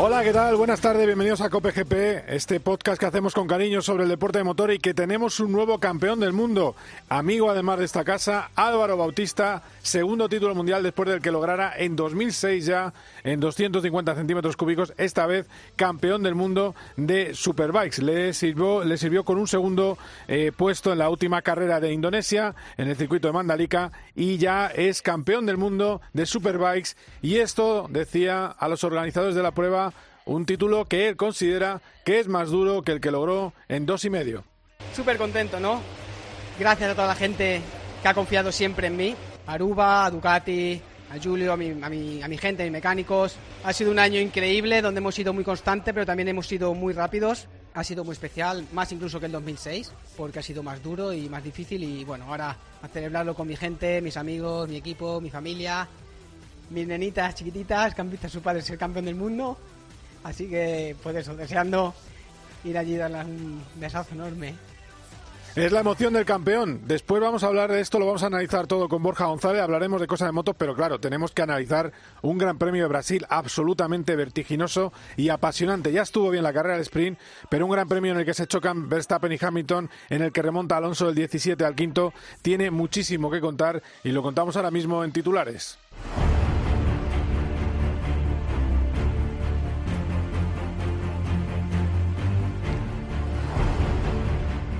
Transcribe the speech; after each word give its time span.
Hola, 0.00 0.22
¿qué 0.22 0.32
tal? 0.32 0.54
Buenas 0.54 0.80
tardes, 0.80 1.04
bienvenidos 1.06 1.40
a 1.40 1.50
Cope 1.50 1.72
GP, 1.72 2.32
este 2.32 2.60
podcast 2.60 3.00
que 3.00 3.06
hacemos 3.06 3.34
con 3.34 3.48
cariño 3.48 3.82
sobre 3.82 4.04
el 4.04 4.08
deporte 4.08 4.38
de 4.38 4.44
motor 4.44 4.72
y 4.72 4.78
que 4.78 4.94
tenemos 4.94 5.40
un 5.40 5.50
nuevo 5.50 5.80
campeón 5.80 6.20
del 6.20 6.32
mundo, 6.32 6.76
amigo 7.08 7.50
además 7.50 7.80
de 7.80 7.86
esta 7.86 8.04
casa, 8.04 8.52
Álvaro 8.54 8.96
Bautista, 8.96 9.64
segundo 9.82 10.28
título 10.28 10.54
mundial 10.54 10.84
después 10.84 11.08
del 11.08 11.20
que 11.20 11.32
lograra 11.32 11.72
en 11.76 11.96
2006 11.96 12.64
ya 12.64 12.92
en 13.24 13.40
250 13.40 14.14
centímetros 14.14 14.56
cúbicos, 14.56 14.94
esta 14.98 15.26
vez 15.26 15.48
campeón 15.74 16.22
del 16.22 16.36
mundo 16.36 16.76
de 16.96 17.34
Superbikes. 17.34 18.00
Le 18.00 18.32
sirvió, 18.34 18.84
le 18.84 18.98
sirvió 18.98 19.24
con 19.24 19.36
un 19.36 19.48
segundo 19.48 19.98
eh, 20.28 20.52
puesto 20.56 20.92
en 20.92 20.98
la 20.98 21.10
última 21.10 21.42
carrera 21.42 21.80
de 21.80 21.92
Indonesia, 21.92 22.54
en 22.76 22.86
el 22.86 22.96
circuito 22.96 23.26
de 23.26 23.34
Mandalika, 23.34 23.90
y 24.14 24.38
ya 24.38 24.68
es 24.68 25.02
campeón 25.02 25.44
del 25.44 25.56
mundo 25.56 26.00
de 26.12 26.24
Superbikes. 26.24 26.90
Y 27.20 27.38
esto 27.38 27.88
decía 27.90 28.46
a 28.46 28.68
los 28.68 28.84
organizadores 28.84 29.34
de 29.34 29.42
la 29.42 29.50
prueba 29.50 29.87
un 30.28 30.44
título 30.44 30.84
que 30.84 31.08
él 31.08 31.16
considera 31.16 31.80
que 32.04 32.20
es 32.20 32.28
más 32.28 32.50
duro 32.50 32.82
que 32.82 32.92
el 32.92 33.00
que 33.00 33.10
logró 33.10 33.54
en 33.68 33.86
dos 33.86 34.04
y 34.04 34.10
medio. 34.10 34.44
Súper 34.94 35.16
contento, 35.16 35.58
¿no? 35.58 35.80
Gracias 36.58 36.90
a 36.90 36.94
toda 36.94 37.08
la 37.08 37.14
gente 37.14 37.62
que 38.02 38.08
ha 38.08 38.14
confiado 38.14 38.52
siempre 38.52 38.88
en 38.88 38.96
mí, 38.96 39.16
a 39.46 39.54
Aruba, 39.54 40.04
a 40.04 40.10
Ducati, 40.10 40.80
a 41.10 41.22
Julio, 41.22 41.54
a 41.54 41.56
mi, 41.56 41.70
a, 41.82 41.88
mi, 41.88 42.22
a 42.22 42.28
mi 42.28 42.36
gente, 42.36 42.62
a 42.62 42.66
mis 42.66 42.72
mecánicos. 42.72 43.36
Ha 43.64 43.72
sido 43.72 43.90
un 43.90 43.98
año 43.98 44.20
increíble 44.20 44.82
donde 44.82 44.98
hemos 44.98 45.14
sido 45.14 45.32
muy 45.32 45.44
constantes, 45.44 45.94
pero 45.94 46.04
también 46.04 46.28
hemos 46.28 46.46
sido 46.46 46.74
muy 46.74 46.92
rápidos. 46.92 47.48
Ha 47.72 47.82
sido 47.82 48.04
muy 48.04 48.12
especial, 48.12 48.66
más 48.72 48.92
incluso 48.92 49.18
que 49.20 49.26
el 49.26 49.32
2006, 49.32 49.92
porque 50.16 50.40
ha 50.40 50.42
sido 50.42 50.62
más 50.62 50.82
duro 50.82 51.12
y 51.12 51.28
más 51.30 51.42
difícil. 51.42 51.82
Y 51.82 52.04
bueno, 52.04 52.26
ahora 52.26 52.54
a 52.82 52.88
celebrarlo 52.88 53.34
con 53.34 53.48
mi 53.48 53.56
gente, 53.56 54.02
mis 54.02 54.16
amigos, 54.18 54.68
mi 54.68 54.76
equipo, 54.76 55.20
mi 55.20 55.30
familia, 55.30 55.88
mis 56.70 56.86
nenitas 56.86 57.34
chiquititas 57.34 57.94
que 57.94 58.00
han 58.02 58.10
visto 58.10 58.26
a 58.26 58.30
su 58.30 58.42
padre 58.42 58.60
ser 58.60 58.76
campeón 58.76 59.06
del 59.06 59.14
mundo 59.14 59.56
Así 60.24 60.48
que, 60.48 60.96
pues 61.02 61.16
eso, 61.16 61.36
deseando 61.36 61.94
ir 62.64 62.76
allí 62.76 62.94
y 62.94 62.96
darle 62.96 63.24
un 63.24 63.62
besazo 63.76 64.14
enorme. 64.14 64.54
Es 65.58 65.72
la 65.72 65.80
emoción 65.80 66.12
del 66.12 66.24
campeón. 66.24 66.82
Después 66.84 67.20
vamos 67.20 67.42
a 67.42 67.48
hablar 67.48 67.72
de 67.72 67.80
esto, 67.80 67.98
lo 67.98 68.06
vamos 68.06 68.22
a 68.22 68.26
analizar 68.26 68.68
todo 68.68 68.88
con 68.88 69.02
Borja 69.02 69.26
González, 69.26 69.60
hablaremos 69.60 70.00
de 70.00 70.06
cosas 70.06 70.28
de 70.28 70.32
motos, 70.32 70.54
pero 70.56 70.76
claro, 70.76 71.00
tenemos 71.00 71.32
que 71.32 71.42
analizar 71.42 71.92
un 72.22 72.38
Gran 72.38 72.58
Premio 72.58 72.84
de 72.84 72.88
Brasil 72.88 73.26
absolutamente 73.28 74.14
vertiginoso 74.14 74.92
y 75.16 75.30
apasionante. 75.30 75.90
Ya 75.90 76.02
estuvo 76.02 76.30
bien 76.30 76.44
la 76.44 76.52
carrera 76.52 76.74
del 76.74 76.82
sprint, 76.82 77.18
pero 77.48 77.66
un 77.66 77.72
Gran 77.72 77.88
Premio 77.88 78.12
en 78.12 78.20
el 78.20 78.24
que 78.24 78.34
se 78.34 78.46
chocan 78.46 78.88
Verstappen 78.88 79.32
y 79.32 79.38
Hamilton, 79.40 79.90
en 80.10 80.22
el 80.22 80.30
que 80.30 80.42
remonta 80.42 80.76
Alonso 80.76 81.06
del 81.06 81.16
17 81.16 81.64
al 81.64 81.74
quinto, 81.74 82.12
tiene 82.40 82.70
muchísimo 82.70 83.28
que 83.28 83.40
contar 83.40 83.82
y 84.04 84.12
lo 84.12 84.22
contamos 84.22 84.54
ahora 84.56 84.70
mismo 84.70 85.02
en 85.02 85.10
titulares. 85.10 85.76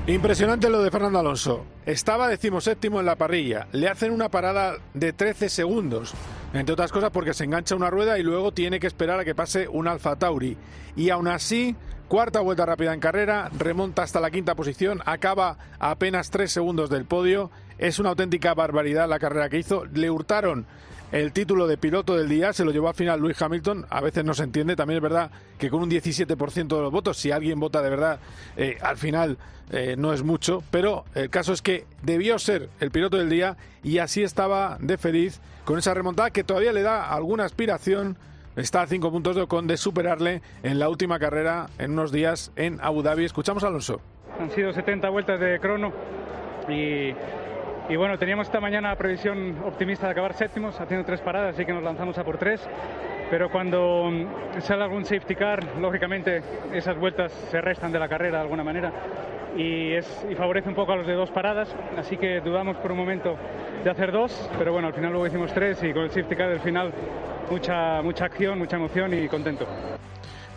Impresionante 0.08 0.70
lo 0.70 0.82
de 0.82 0.90
Fernando 0.90 1.18
Alonso. 1.18 1.66
Estaba 1.84 2.28
decimoséptimo 2.28 2.98
en 2.98 3.04
la 3.04 3.16
parrilla. 3.16 3.68
Le 3.72 3.88
hacen 3.88 4.10
una 4.10 4.30
parada 4.30 4.78
de 4.94 5.12
13 5.12 5.50
segundos. 5.50 6.14
Entre 6.54 6.72
otras 6.72 6.92
cosas 6.92 7.10
porque 7.10 7.34
se 7.34 7.44
engancha 7.44 7.76
una 7.76 7.90
rueda 7.90 8.18
y 8.18 8.22
luego 8.22 8.52
tiene 8.52 8.80
que 8.80 8.86
esperar 8.86 9.20
a 9.20 9.24
que 9.26 9.34
pase 9.34 9.68
un 9.68 9.86
Alfa 9.86 10.16
Tauri. 10.16 10.56
Y 10.96 11.10
aún 11.10 11.28
así, 11.28 11.76
cuarta 12.08 12.40
vuelta 12.40 12.64
rápida 12.64 12.94
en 12.94 13.00
carrera, 13.00 13.50
remonta 13.58 14.02
hasta 14.02 14.18
la 14.18 14.30
quinta 14.30 14.54
posición, 14.54 15.02
acaba 15.04 15.58
apenas 15.78 16.30
3 16.30 16.50
segundos 16.50 16.88
del 16.88 17.04
podio. 17.04 17.50
Es 17.76 17.98
una 17.98 18.08
auténtica 18.08 18.54
barbaridad 18.54 19.10
la 19.10 19.18
carrera 19.18 19.50
que 19.50 19.58
hizo. 19.58 19.84
Le 19.92 20.10
hurtaron 20.10 20.64
el 21.10 21.32
título 21.32 21.66
de 21.66 21.78
piloto 21.78 22.16
del 22.16 22.28
día 22.28 22.52
se 22.52 22.64
lo 22.64 22.70
llevó 22.70 22.88
al 22.88 22.94
final 22.94 23.18
Luis 23.18 23.40
Hamilton. 23.40 23.86
A 23.88 24.02
veces 24.02 24.24
no 24.24 24.34
se 24.34 24.42
entiende. 24.42 24.76
También 24.76 24.98
es 24.98 25.02
verdad 25.02 25.30
que 25.58 25.70
con 25.70 25.82
un 25.82 25.90
17% 25.90 26.68
de 26.68 26.82
los 26.82 26.92
votos, 26.92 27.16
si 27.16 27.30
alguien 27.30 27.58
vota 27.58 27.80
de 27.80 27.88
verdad, 27.88 28.20
eh, 28.56 28.76
al 28.82 28.98
final 28.98 29.38
eh, 29.70 29.94
no 29.96 30.12
es 30.12 30.22
mucho. 30.22 30.62
Pero 30.70 31.06
el 31.14 31.30
caso 31.30 31.54
es 31.54 31.62
que 31.62 31.86
debió 32.02 32.38
ser 32.38 32.68
el 32.80 32.90
piloto 32.90 33.16
del 33.16 33.30
día 33.30 33.56
y 33.82 33.98
así 33.98 34.22
estaba 34.22 34.76
de 34.80 34.98
feliz 34.98 35.40
con 35.64 35.78
esa 35.78 35.94
remontada 35.94 36.30
que 36.30 36.44
todavía 36.44 36.72
le 36.72 36.82
da 36.82 37.10
alguna 37.10 37.44
aspiración. 37.44 38.18
Está 38.56 38.82
a 38.82 38.86
cinco 38.86 39.10
puntos 39.10 39.36
de 39.36 39.42
Ocon 39.42 39.74
superarle 39.78 40.42
en 40.62 40.78
la 40.78 40.90
última 40.90 41.18
carrera 41.18 41.70
en 41.78 41.92
unos 41.92 42.12
días 42.12 42.52
en 42.56 42.78
Abu 42.82 43.02
Dhabi. 43.02 43.24
Escuchamos 43.24 43.64
Alonso. 43.64 44.00
Han 44.38 44.50
sido 44.50 44.72
70 44.72 45.08
vueltas 45.08 45.40
de 45.40 45.58
crono 45.58 45.92
y 46.68 47.14
y 47.88 47.96
bueno, 47.96 48.18
teníamos 48.18 48.46
esta 48.46 48.60
mañana 48.60 48.94
previsión 48.96 49.58
optimista 49.64 50.06
de 50.06 50.12
acabar 50.12 50.34
séptimos, 50.34 50.78
haciendo 50.78 51.06
tres 51.06 51.20
paradas, 51.22 51.54
así 51.54 51.64
que 51.64 51.72
nos 51.72 51.82
lanzamos 51.82 52.18
a 52.18 52.24
por 52.24 52.36
tres. 52.36 52.60
Pero 53.30 53.50
cuando 53.50 54.10
mm, 54.10 54.60
sale 54.60 54.84
algún 54.84 55.04
safety 55.04 55.34
car, 55.34 55.64
lógicamente 55.78 56.42
esas 56.72 56.98
vueltas 56.98 57.32
se 57.50 57.60
restan 57.60 57.90
de 57.90 57.98
la 57.98 58.08
carrera 58.08 58.38
de 58.38 58.42
alguna 58.42 58.64
manera 58.64 58.92
y, 59.56 59.92
es, 59.92 60.26
y 60.30 60.34
favorece 60.34 60.68
un 60.68 60.74
poco 60.74 60.92
a 60.92 60.96
los 60.96 61.06
de 61.06 61.14
dos 61.14 61.30
paradas. 61.30 61.74
Así 61.96 62.16
que 62.16 62.40
dudamos 62.40 62.76
por 62.76 62.92
un 62.92 62.98
momento 62.98 63.36
de 63.82 63.90
hacer 63.90 64.12
dos, 64.12 64.50
pero 64.58 64.72
bueno, 64.72 64.88
al 64.88 64.94
final 64.94 65.10
luego 65.10 65.26
hicimos 65.26 65.52
tres 65.52 65.82
y 65.82 65.92
con 65.92 66.04
el 66.04 66.10
safety 66.10 66.36
car 66.36 66.50
del 66.50 66.60
final 66.60 66.92
mucha, 67.50 68.02
mucha 68.02 68.26
acción, 68.26 68.58
mucha 68.58 68.76
emoción 68.76 69.14
y 69.14 69.28
contento. 69.28 69.66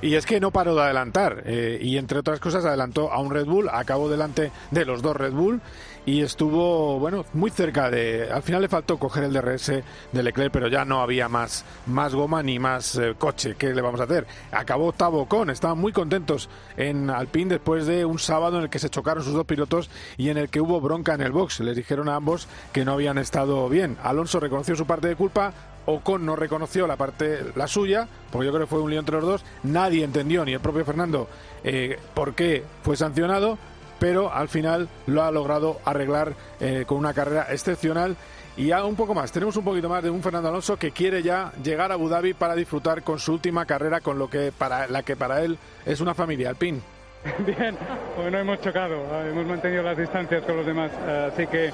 Y 0.01 0.15
es 0.15 0.25
que 0.25 0.39
no 0.39 0.51
paró 0.51 0.73
de 0.73 0.81
adelantar. 0.81 1.43
Eh, 1.45 1.77
y 1.79 1.97
entre 1.97 2.19
otras 2.19 2.39
cosas 2.39 2.65
adelantó 2.65 3.11
a 3.11 3.19
un 3.19 3.31
Red 3.31 3.45
Bull, 3.45 3.69
acabó 3.71 4.09
delante 4.09 4.51
de 4.71 4.85
los 4.85 5.01
dos 5.01 5.15
Red 5.15 5.33
Bull 5.33 5.61
y 6.05 6.21
estuvo, 6.21 6.97
bueno, 6.99 7.25
muy 7.33 7.51
cerca 7.51 7.91
de... 7.91 8.29
Al 8.31 8.41
final 8.41 8.61
le 8.61 8.67
faltó 8.67 8.97
coger 8.97 9.25
el 9.25 9.33
DRS 9.33 9.67
de 10.11 10.23
Leclerc, 10.23 10.51
pero 10.51 10.67
ya 10.67 10.83
no 10.83 11.01
había 11.01 11.29
más, 11.29 11.63
más 11.85 12.15
goma 12.15 12.41
ni 12.41 12.57
más 12.57 12.95
eh, 12.95 13.13
coche. 13.17 13.55
¿Qué 13.57 13.73
le 13.73 13.81
vamos 13.81 14.01
a 14.01 14.05
hacer? 14.05 14.25
Acabó 14.51 14.87
octavo 14.87 15.27
con, 15.27 15.49
estaban 15.49 15.77
muy 15.77 15.91
contentos 15.91 16.49
en 16.75 17.09
Alpine 17.09 17.51
después 17.51 17.85
de 17.85 18.03
un 18.05 18.17
sábado 18.17 18.57
en 18.57 18.63
el 18.63 18.69
que 18.69 18.79
se 18.79 18.89
chocaron 18.89 19.23
sus 19.23 19.33
dos 19.33 19.45
pilotos 19.45 19.89
y 20.17 20.29
en 20.29 20.37
el 20.37 20.49
que 20.49 20.61
hubo 20.61 20.81
bronca 20.81 21.13
en 21.13 21.21
el 21.21 21.31
box. 21.31 21.59
Les 21.59 21.75
dijeron 21.75 22.09
a 22.09 22.15
ambos 22.15 22.47
que 22.73 22.83
no 22.83 22.93
habían 22.93 23.19
estado 23.19 23.69
bien. 23.69 23.97
Alonso 24.03 24.39
reconoció 24.39 24.75
su 24.75 24.87
parte 24.87 25.07
de 25.07 25.15
culpa, 25.15 25.53
Ocon 25.85 26.25
no 26.25 26.35
reconoció 26.35 26.87
la 26.87 26.95
parte, 26.95 27.51
la 27.55 27.67
suya, 27.67 28.07
porque 28.31 28.45
yo 28.45 28.51
creo 28.51 28.65
que 28.65 28.69
fue 28.69 28.81
un 28.81 28.91
lío 28.91 28.99
entre 28.99 29.15
los 29.15 29.25
dos. 29.25 29.45
Nadie 29.63 30.03
entendió, 30.03 30.45
ni 30.45 30.53
el 30.53 30.59
propio 30.59 30.85
Fernando, 30.85 31.27
eh, 31.63 31.99
por 32.13 32.33
qué 32.33 32.63
fue 32.83 32.95
sancionado, 32.95 33.57
pero 34.01 34.33
al 34.33 34.49
final 34.49 34.89
lo 35.05 35.21
ha 35.21 35.29
logrado 35.29 35.79
arreglar 35.85 36.33
eh, 36.59 36.85
con 36.87 36.97
una 36.97 37.13
carrera 37.13 37.45
excepcional. 37.51 38.15
Y 38.57 38.65
ya 38.65 38.83
un 38.83 38.95
poco 38.95 39.13
más, 39.13 39.31
tenemos 39.31 39.55
un 39.57 39.63
poquito 39.63 39.89
más 39.89 40.01
de 40.01 40.09
un 40.09 40.23
Fernando 40.23 40.49
Alonso 40.49 40.75
que 40.75 40.89
quiere 40.89 41.21
ya 41.21 41.53
llegar 41.63 41.91
a 41.91 41.93
Abu 41.93 42.09
Dhabi 42.09 42.33
para 42.33 42.55
disfrutar 42.55 43.03
con 43.03 43.19
su 43.19 43.33
última 43.33 43.63
carrera, 43.67 44.01
con 44.01 44.17
lo 44.17 44.27
que 44.27 44.51
para 44.51 44.87
la 44.87 45.03
que 45.03 45.15
para 45.15 45.43
él 45.43 45.55
es 45.85 46.01
una 46.01 46.15
familia, 46.15 46.49
Alpine. 46.49 46.79
Bien, 47.45 47.77
pues 48.15 48.31
no 48.31 48.39
hemos 48.39 48.59
chocado, 48.61 48.95
hemos 49.23 49.45
mantenido 49.45 49.83
las 49.83 49.95
distancias 49.95 50.43
con 50.45 50.57
los 50.57 50.65
demás, 50.65 50.91
así 51.31 51.45
que 51.45 51.71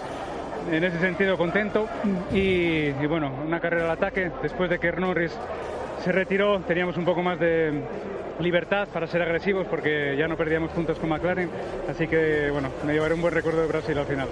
en 0.69 0.83
ese 0.83 0.99
sentido 0.99 1.37
contento 1.37 1.87
y, 2.33 2.91
bueno, 3.07 3.31
una 3.45 3.61
carrera 3.61 3.85
al 3.85 3.91
ataque 3.91 4.29
después 4.41 4.69
de 4.69 4.79
que 4.79 4.91
Norris 4.91 5.31
se 6.07 6.13
retiró 6.13 6.61
teníamos 6.61 6.95
un 6.95 7.03
poco 7.03 7.21
más 7.21 7.37
de 7.37 7.83
libertad 8.39 8.87
para 8.93 9.07
ser 9.07 9.21
agresivos 9.21 9.67
porque 9.69 10.15
ya 10.17 10.25
no 10.29 10.37
perdíamos 10.37 10.71
puntos 10.71 10.97
con 10.99 11.09
McLaren 11.09 11.49
así 11.89 12.07
que 12.07 12.49
bueno, 12.49 12.69
me 12.85 12.93
llevaré 12.93 13.13
un 13.13 13.21
buen 13.21 13.33
recuerdo 13.33 13.59
de 13.59 13.67
Brasil 13.67 13.97
al 13.97 14.05
final. 14.05 14.29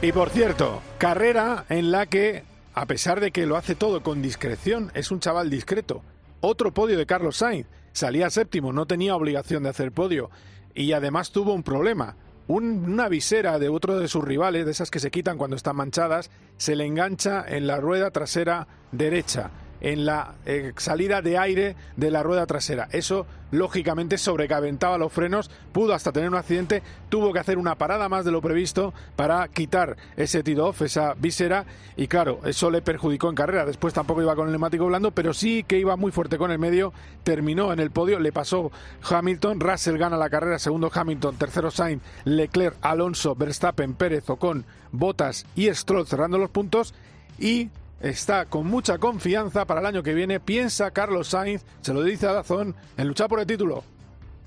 Y 0.00 0.10
por 0.10 0.30
cierto, 0.30 0.82
carrera 0.98 1.64
en 1.68 1.92
la 1.92 2.06
que 2.06 2.42
a 2.74 2.86
pesar 2.86 3.20
de 3.20 3.30
que 3.30 3.46
lo 3.46 3.56
hace 3.56 3.76
todo 3.76 4.02
con 4.02 4.20
discreción, 4.20 4.90
es 4.94 5.12
un 5.12 5.20
chaval 5.20 5.48
discreto. 5.48 6.02
Otro 6.40 6.74
podio 6.74 6.98
de 6.98 7.06
Carlos 7.06 7.36
Sainz. 7.36 7.68
Salía 7.92 8.28
séptimo, 8.28 8.72
no 8.72 8.86
tenía 8.86 9.14
obligación 9.14 9.62
de 9.62 9.68
hacer 9.68 9.92
podio. 9.92 10.28
Y 10.74 10.92
además 10.92 11.30
tuvo 11.30 11.54
un 11.54 11.62
problema 11.62 12.16
una 12.48 13.08
visera 13.08 13.60
de 13.60 13.68
otro 13.68 14.00
de 14.00 14.08
sus 14.08 14.24
rivales, 14.24 14.64
de 14.64 14.72
esas 14.72 14.90
que 14.90 14.98
se 14.98 15.12
quitan 15.12 15.38
cuando 15.38 15.54
están 15.54 15.76
manchadas, 15.76 16.30
se 16.56 16.74
le 16.74 16.84
engancha 16.84 17.44
en 17.46 17.68
la 17.68 17.78
rueda 17.78 18.10
trasera 18.10 18.66
derecha 18.90 19.52
en 19.82 20.06
la 20.06 20.34
eh, 20.46 20.72
salida 20.76 21.20
de 21.22 21.36
aire 21.36 21.76
de 21.96 22.10
la 22.10 22.22
rueda 22.22 22.46
trasera. 22.46 22.88
Eso, 22.92 23.26
lógicamente, 23.50 24.16
sobrecaventaba 24.16 24.96
los 24.96 25.12
frenos, 25.12 25.50
pudo 25.72 25.92
hasta 25.92 26.12
tener 26.12 26.28
un 26.28 26.36
accidente, 26.36 26.84
tuvo 27.08 27.32
que 27.32 27.40
hacer 27.40 27.58
una 27.58 27.74
parada 27.74 28.08
más 28.08 28.24
de 28.24 28.30
lo 28.30 28.40
previsto 28.40 28.94
para 29.16 29.46
quitar 29.48 29.96
ese 30.16 30.44
tiro-off, 30.44 30.82
esa 30.82 31.14
visera, 31.14 31.66
y 31.96 32.06
claro, 32.06 32.40
eso 32.44 32.70
le 32.70 32.80
perjudicó 32.80 33.28
en 33.28 33.34
carrera. 33.34 33.66
Después 33.66 33.92
tampoco 33.92 34.22
iba 34.22 34.36
con 34.36 34.46
el 34.46 34.52
neumático 34.52 34.86
blando, 34.86 35.10
pero 35.10 35.34
sí 35.34 35.64
que 35.64 35.80
iba 35.80 35.96
muy 35.96 36.12
fuerte 36.12 36.38
con 36.38 36.52
el 36.52 36.60
medio, 36.60 36.92
terminó 37.24 37.72
en 37.72 37.80
el 37.80 37.90
podio, 37.90 38.20
le 38.20 38.30
pasó 38.30 38.70
Hamilton, 39.10 39.58
Russell 39.58 39.98
gana 39.98 40.16
la 40.16 40.30
carrera, 40.30 40.60
segundo 40.60 40.92
Hamilton, 40.94 41.36
tercero 41.36 41.72
Sainz, 41.72 42.02
Leclerc, 42.24 42.76
Alonso, 42.82 43.34
Verstappen, 43.34 43.94
Pérez, 43.94 44.30
Ocon, 44.30 44.64
Botas 44.92 45.44
y 45.56 45.68
Stroll 45.74 46.06
cerrando 46.06 46.38
los 46.38 46.50
puntos, 46.50 46.94
y 47.38 47.70
está 48.02 48.46
con 48.46 48.66
mucha 48.66 48.98
confianza 48.98 49.64
para 49.64 49.80
el 49.80 49.86
año 49.86 50.02
que 50.02 50.12
viene. 50.12 50.40
Piensa 50.40 50.90
Carlos 50.90 51.28
Sainz, 51.28 51.64
se 51.80 51.94
lo 51.94 52.02
dice 52.02 52.26
a 52.26 52.32
Dazón, 52.32 52.74
en 52.96 53.08
luchar 53.08 53.28
por 53.28 53.40
el 53.40 53.46
título. 53.46 53.84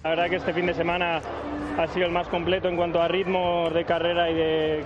La 0.04 0.12
verdad 0.12 0.30
que 0.30 0.36
este 0.36 0.54
fin 0.54 0.68
de 0.68 0.74
semana 0.76 1.22
ha 1.80 1.88
sido 1.88 2.06
el 2.06 2.12
más 2.12 2.28
completo 2.28 2.70
en 2.70 2.76
cuanto 2.76 3.02
a 3.02 3.08
ritmo 3.08 3.70
de 3.72 3.86
carrera 3.86 4.30
y 4.30 4.36
de 4.36 4.86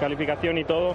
calificación 0.00 0.58
y 0.58 0.64
todo. 0.64 0.94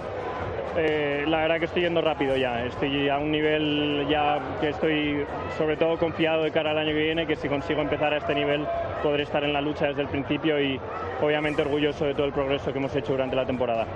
Eh, 0.76 1.24
la 1.28 1.38
verdad 1.38 1.58
que 1.58 1.66
estoy 1.66 1.82
yendo 1.82 2.00
rápido 2.00 2.36
ya, 2.36 2.64
estoy 2.64 3.08
a 3.08 3.18
un 3.18 3.30
nivel 3.30 4.06
ya 4.08 4.40
que 4.60 4.70
estoy 4.70 5.24
sobre 5.56 5.76
todo 5.76 5.96
confiado 5.98 6.42
de 6.42 6.50
cara 6.50 6.72
al 6.72 6.78
año 6.78 6.92
que 6.92 7.02
viene, 7.02 7.26
que 7.28 7.36
si 7.36 7.48
consigo 7.48 7.80
empezar 7.80 8.12
a 8.12 8.16
este 8.16 8.34
nivel 8.34 8.66
podré 9.00 9.22
estar 9.22 9.44
en 9.44 9.52
la 9.52 9.60
lucha 9.60 9.86
desde 9.86 10.02
el 10.02 10.08
principio 10.08 10.60
y 10.60 10.80
obviamente 11.22 11.62
orgulloso 11.62 12.06
de 12.06 12.14
todo 12.14 12.26
el 12.26 12.32
progreso 12.32 12.72
que 12.72 12.78
hemos 12.78 12.94
hecho 12.96 13.12
durante 13.12 13.36
la 13.36 13.46
temporada. 13.46 13.86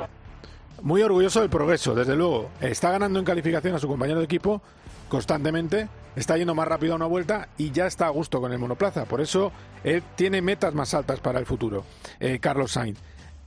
Muy 0.83 1.03
orgulloso 1.03 1.41
del 1.41 1.51
progreso, 1.51 1.95
desde 1.95 2.15
luego. 2.15 2.51
Está 2.61 2.91
ganando 2.91 3.19
en 3.19 3.25
calificación 3.25 3.75
a 3.75 3.79
su 3.79 3.89
compañero 3.89 4.21
de 4.21 4.25
equipo 4.25 4.63
constantemente, 5.09 5.89
está 6.17 6.37
yendo 6.37 6.55
más 6.55 6.69
rápido 6.69 6.93
a 6.93 6.97
una 6.97 7.07
vuelta 7.07 7.49
y 7.57 7.71
ya 7.71 7.87
está 7.87 8.07
a 8.07 8.11
gusto 8.11 8.41
con 8.41 8.53
el 8.53 8.59
monoplaza. 8.59 9.07
Por 9.07 9.21
eso 9.21 9.51
él 9.83 10.03
tiene 10.17 10.43
metas 10.43 10.75
más 10.75 10.95
altas 10.95 11.21
para 11.21 11.39
el 11.39 11.47
futuro, 11.47 11.85
eh, 12.21 12.39
Carlos 12.39 12.73
Sainz. 12.73 12.99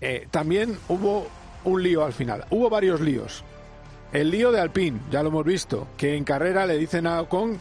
Eh, 0.01 0.27
también 0.31 0.77
hubo 0.89 1.27
un 1.63 1.83
lío 1.83 2.03
al 2.03 2.13
final. 2.13 2.45
Hubo 2.49 2.69
varios 2.69 2.99
líos. 2.99 3.43
El 4.11 4.31
lío 4.31 4.51
de 4.51 4.59
Alpine, 4.59 4.99
ya 5.09 5.23
lo 5.23 5.29
hemos 5.29 5.45
visto, 5.45 5.87
que 5.97 6.17
en 6.17 6.23
carrera 6.23 6.65
le 6.65 6.77
dicen 6.77 7.07
a 7.07 7.21
Ocon 7.21 7.57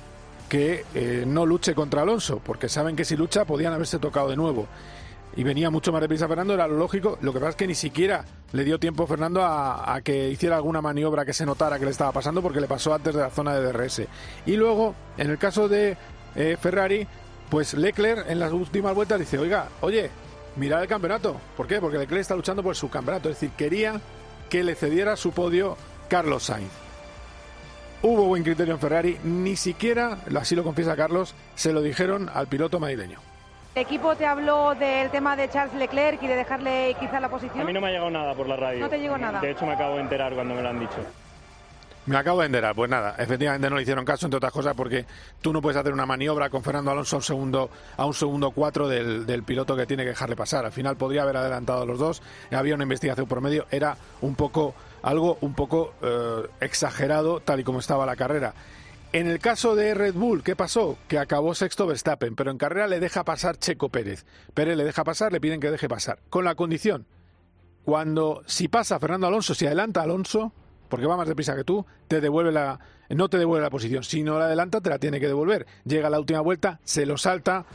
que 0.49 0.85
eh, 0.95 1.25
no 1.27 1.47
luche 1.47 1.77
contra 1.77 2.03
Alonso, 2.03 2.41
porque 2.45 2.69
saben 2.69 2.97
que 2.97 3.05
si 3.05 3.17
lucha 3.17 3.45
podían 3.45 3.73
haberse 3.73 4.01
tocado 4.01 4.31
de 4.31 4.37
nuevo. 4.37 4.67
Y 5.37 5.45
venía 5.45 5.71
mucho 5.71 5.93
más 5.93 6.01
deprisa 6.01 6.27
Fernando, 6.27 6.55
era 6.55 6.67
lo 6.67 6.77
lógico. 6.77 7.19
Lo 7.21 7.33
que 7.33 7.39
pasa 7.39 7.51
es 7.51 7.57
que 7.57 7.67
ni 7.67 7.75
siquiera 7.75 8.25
le 8.53 8.65
dio 8.65 8.79
tiempo 8.79 9.07
Fernando 9.07 9.43
a, 9.45 10.01
que 10.03 10.29
hiciera 10.29 10.57
alguna 10.57 10.81
maniobra 10.81 11.25
que 11.25 11.33
se 11.33 11.47
notara 11.47 11.79
que 11.79 11.85
le 11.85 11.93
estaba 11.93 12.13
pasando, 12.13 12.43
porque 12.43 12.61
le 12.61 12.67
pasó 12.67 12.93
antes 12.95 13.15
de 13.15 13.21
la 13.21 13.31
zona 13.31 13.55
de 13.55 13.73
DRS. 13.73 14.03
Y 14.47 14.57
luego, 14.57 14.95
en 15.17 15.31
el 15.31 15.39
caso 15.39 15.69
de 15.69 15.97
eh, 16.35 16.57
Ferrari, 16.61 17.07
pues 17.49 17.75
Leclerc 17.75 18.29
en 18.29 18.41
las 18.41 18.53
últimas 18.53 18.95
vueltas 18.95 19.21
dice, 19.21 19.39
oiga, 19.39 19.69
oye, 19.81 20.11
mirar 20.57 20.83
el 20.83 20.89
campeonato. 20.89 21.37
¿Por 21.57 21.67
qué? 21.67 21.81
Porque 21.81 21.99
Leclerc 21.99 22.23
está 22.23 22.35
luchando 22.35 22.63
por 22.63 22.75
su 22.75 22.91
campeonato. 22.91 23.29
Es 23.29 23.37
decir, 23.37 23.51
quería 23.57 24.01
que 24.49 24.65
le 24.65 24.75
cediera 24.75 25.17
su 25.17 25.31
podio 25.31 25.77
Carlos 26.09 26.45
Sainz. 26.45 26.73
Hubo 28.03 28.25
buen 28.25 28.43
criterio 28.43 28.75
en 28.75 28.81
Ferrari, 28.81 29.19
ni 29.25 29.57
siquiera, 29.57 30.19
así 30.35 30.57
lo 30.57 30.65
confiesa 30.65 30.97
Carlos, 30.97 31.35
se 31.55 31.73
lo 31.73 31.83
dijeron 31.83 32.31
al 32.33 32.47
piloto 32.47 32.81
madrileño. 32.81 33.30
¿El 33.75 33.83
equipo 33.83 34.17
te 34.17 34.27
habló 34.27 34.75
del 34.75 35.11
tema 35.11 35.37
de 35.37 35.49
Charles 35.49 35.75
Leclerc 35.75 36.21
y 36.23 36.27
de 36.27 36.35
dejarle 36.35 36.97
quizá 36.99 37.21
la 37.21 37.29
posición? 37.29 37.61
A 37.61 37.65
mí 37.65 37.73
no 37.73 37.81
me 37.81 37.87
ha 37.87 37.91
llegado 37.91 38.11
nada 38.11 38.35
por 38.35 38.49
la 38.49 38.57
radio. 38.57 38.81
No 38.81 38.89
te 38.89 38.99
llegó 38.99 39.17
nada. 39.17 39.41
De 39.41 39.53
hecho, 39.53 39.65
me 39.65 39.75
acabo 39.75 39.95
de 39.95 40.01
enterar 40.01 40.35
cuando 40.35 40.55
me 40.55 40.63
lo 40.63 40.69
han 40.69 40.81
dicho. 40.81 40.97
Me 42.07 42.17
acabo 42.17 42.41
de 42.41 42.47
enterar, 42.47 42.75
pues 42.75 42.91
nada, 42.91 43.15
efectivamente 43.19 43.71
no 43.71 43.77
le 43.77 43.83
hicieron 43.83 44.05
caso, 44.05 44.27
entre 44.27 44.39
otras 44.39 44.53
cosas, 44.53 44.75
porque 44.75 45.05
tú 45.41 45.53
no 45.53 45.61
puedes 45.61 45.77
hacer 45.77 45.93
una 45.93 46.07
maniobra 46.07 46.49
con 46.49 46.65
Fernando 46.65 46.91
Alonso 46.91 47.17
a 47.17 47.19
un 47.19 47.23
segundo, 47.23 47.71
a 47.97 48.07
un 48.07 48.15
segundo 48.15 48.51
cuatro 48.51 48.89
del, 48.89 49.27
del 49.27 49.45
piloto 49.45 49.77
que 49.77 49.87
tiene 49.87 50.03
que 50.03 50.09
dejarle 50.09 50.35
pasar. 50.35 50.65
Al 50.65 50.73
final 50.73 50.97
podría 50.97 51.23
haber 51.23 51.37
adelantado 51.37 51.83
a 51.83 51.87
los 51.87 51.99
dos, 51.99 52.23
había 52.51 52.75
una 52.75 52.85
investigación 52.85 53.29
por 53.29 53.41
medio, 53.43 53.67
era 53.71 53.97
un 54.23 54.35
poco, 54.35 54.75
algo 55.03 55.37
un 55.43 55.55
poco 55.55 55.93
eh, 56.03 56.49
exagerado 56.61 57.41
tal 57.41 57.61
y 57.61 57.65
como 57.65 57.79
estaba 57.79 58.07
la 58.07 58.17
carrera. 58.17 58.55
En 59.13 59.27
el 59.27 59.41
caso 59.41 59.75
de 59.75 59.93
Red 59.93 60.15
Bull, 60.15 60.45
¿qué 60.45 60.55
pasó? 60.55 60.97
Que 61.09 61.19
acabó 61.19 61.53
sexto 61.57 61.85
Verstappen, 61.85 62.37
pero 62.37 62.53
en 62.53 62.59
carrera 62.59 62.87
le 62.87 63.01
deja 63.01 63.25
pasar 63.25 63.57
Checo 63.57 63.89
Pérez. 63.89 64.25
Pérez 64.55 64.77
le 64.77 64.85
deja 64.85 65.03
pasar, 65.03 65.33
le 65.33 65.41
piden 65.41 65.59
que 65.59 65.69
deje 65.69 65.89
pasar. 65.89 66.21
Con 66.31 66.45
la 66.45 66.55
condición, 66.55 67.07
cuando 67.85 68.43
si 68.47 68.69
pasa 68.69 69.01
Fernando 69.01 69.27
Alonso, 69.27 69.55
si 69.55 69.67
adelanta 69.67 70.03
Alonso, 70.03 70.53
porque 70.89 71.07
va 71.07 71.17
más 71.17 71.27
deprisa 71.27 71.57
que 71.57 71.65
tú, 71.65 71.85
te 72.07 72.21
devuelve 72.21 72.53
la, 72.53 72.79
no 73.09 73.29
te 73.29 73.39
devuelve 73.39 73.65
la 73.65 73.71
posición. 73.71 74.05
Si 74.05 74.23
no 74.23 74.39
la 74.39 74.45
adelanta, 74.45 74.81
te 74.81 74.91
la 74.91 75.01
tiene 75.01 75.19
que 75.19 75.27
devolver. 75.27 75.67
Llega 75.85 76.09
la 76.09 76.21
última 76.21 76.41
vuelta, 76.41 76.79
se 76.85 77.05
lo 77.05 77.19
salta 77.19 77.67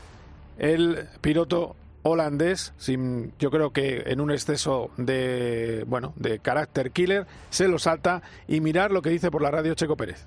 el 0.56 1.06
piloto 1.20 1.76
holandés, 2.02 2.72
sin, 2.78 3.34
yo 3.38 3.50
creo 3.50 3.74
que 3.74 4.04
en 4.06 4.22
un 4.22 4.30
exceso 4.30 4.90
de, 4.96 5.84
bueno, 5.86 6.14
de 6.16 6.38
carácter 6.38 6.92
killer, 6.92 7.26
se 7.50 7.68
lo 7.68 7.78
salta 7.78 8.22
y 8.48 8.62
mirar 8.62 8.90
lo 8.90 9.02
que 9.02 9.10
dice 9.10 9.30
por 9.30 9.42
la 9.42 9.50
radio 9.50 9.74
Checo 9.74 9.98
Pérez. 9.98 10.26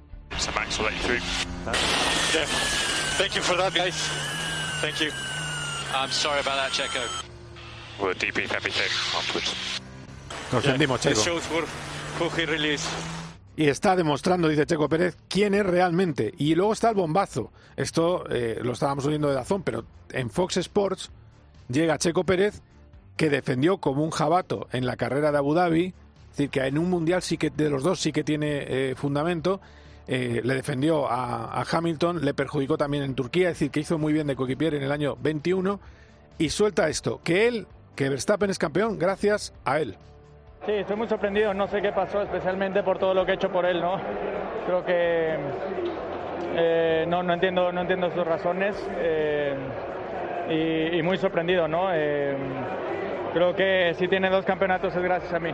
Thank 3.17 3.35
you 3.35 3.41
for 3.41 3.57
that, 3.57 3.73
guys. 3.73 3.95
Thank 4.81 5.01
you. 5.01 5.11
I'm 5.93 6.11
sorry 6.11 6.39
about 6.39 6.55
that, 6.57 6.71
Checo. 6.71 7.01
We'll 8.01 8.13
debrief 8.15 8.53
everything 8.53 8.89
afterwards. 9.17 9.81
Nos 10.51 10.63
sentimos, 10.63 11.01
Checo. 11.01 11.15
Y 13.57 13.67
está 13.67 13.95
demostrando, 13.95 14.47
dice 14.47 14.65
Checo 14.65 14.87
Pérez, 14.87 15.17
quién 15.27 15.53
es 15.53 15.65
realmente. 15.65 16.33
Y 16.37 16.55
luego 16.55 16.71
está 16.71 16.89
el 16.89 16.95
bombazo. 16.95 17.51
Esto 17.75 18.23
eh, 18.29 18.59
lo 18.63 18.71
estábamos 18.71 19.05
oyendo 19.05 19.27
de 19.27 19.33
Dazón, 19.33 19.63
pero 19.63 19.83
en 20.11 20.29
Fox 20.29 20.57
Sports 20.57 21.11
llega 21.67 21.97
Checo 21.97 22.23
Pérez, 22.23 22.61
que 23.17 23.29
defendió 23.29 23.79
como 23.79 24.03
un 24.03 24.11
jabato 24.11 24.69
en 24.71 24.85
la 24.85 24.95
carrera 24.95 25.33
de 25.33 25.39
Abu 25.39 25.53
Dhabi. 25.55 25.87
Es 25.87 26.37
decir, 26.37 26.49
que 26.49 26.61
en 26.61 26.77
un 26.77 26.89
mundial 26.89 27.21
sí 27.21 27.37
que 27.37 27.49
de 27.49 27.69
los 27.69 27.83
dos 27.83 27.99
sí 27.99 28.13
que 28.13 28.23
tiene 28.23 28.63
eh, 28.67 28.95
fundamento. 28.95 29.59
Eh, 30.11 30.41
le 30.43 30.55
defendió 30.55 31.05
a, 31.07 31.63
Hamilton, 31.71 32.25
le 32.25 32.33
perjudicó 32.33 32.79
también 32.79 33.03
en 33.03 33.13
Turquía, 33.13 33.49
es 33.49 33.59
decir, 33.59 33.69
que 33.69 33.81
hizo 33.81 33.99
muy 33.99 34.11
bien 34.11 34.25
de 34.25 34.35
coequipier 34.35 34.73
en 34.73 34.81
el 34.81 34.91
año 34.91 35.15
21. 35.21 35.79
Y 36.39 36.49
suelta 36.49 36.89
esto, 36.89 37.21
que 37.23 37.47
él, 37.47 37.67
que 37.95 38.09
Verstappen 38.09 38.49
es 38.49 38.57
campeón 38.57 38.97
gracias 38.97 39.53
a 39.65 39.79
él. 39.79 39.97
Sí, 40.65 40.71
estoy 40.71 40.95
muy 40.95 41.07
sorprendido, 41.07 41.53
no 41.53 41.67
sé 41.67 41.79
qué 41.79 41.91
pasó, 41.91 42.23
especialmente 42.23 42.81
por 42.81 42.97
todo 42.97 43.13
lo 43.13 43.23
que 43.23 43.33
he 43.33 43.35
hecho 43.35 43.51
por 43.51 43.65
él, 43.65 43.81
¿no? 43.81 43.97
Creo 44.65 44.83
que 44.83 45.37
eh, 46.55 47.05
no, 47.07 47.21
no, 47.21 47.35
entiendo, 47.35 47.71
no 47.71 47.81
entiendo 47.81 48.09
sus 48.09 48.25
razones 48.25 48.75
eh, 48.97 49.55
y, 50.97 51.03
muy 51.03 51.19
sorprendido, 51.19 51.67
¿no? 51.67 51.87
Creo 53.33 53.55
que 53.55 53.93
si 53.93 54.07
tiene 54.07 54.31
dos 54.31 54.43
campeonatos 54.43 54.95
es 54.95 55.03
gracias 55.03 55.33
a 55.33 55.39
mí. 55.39 55.53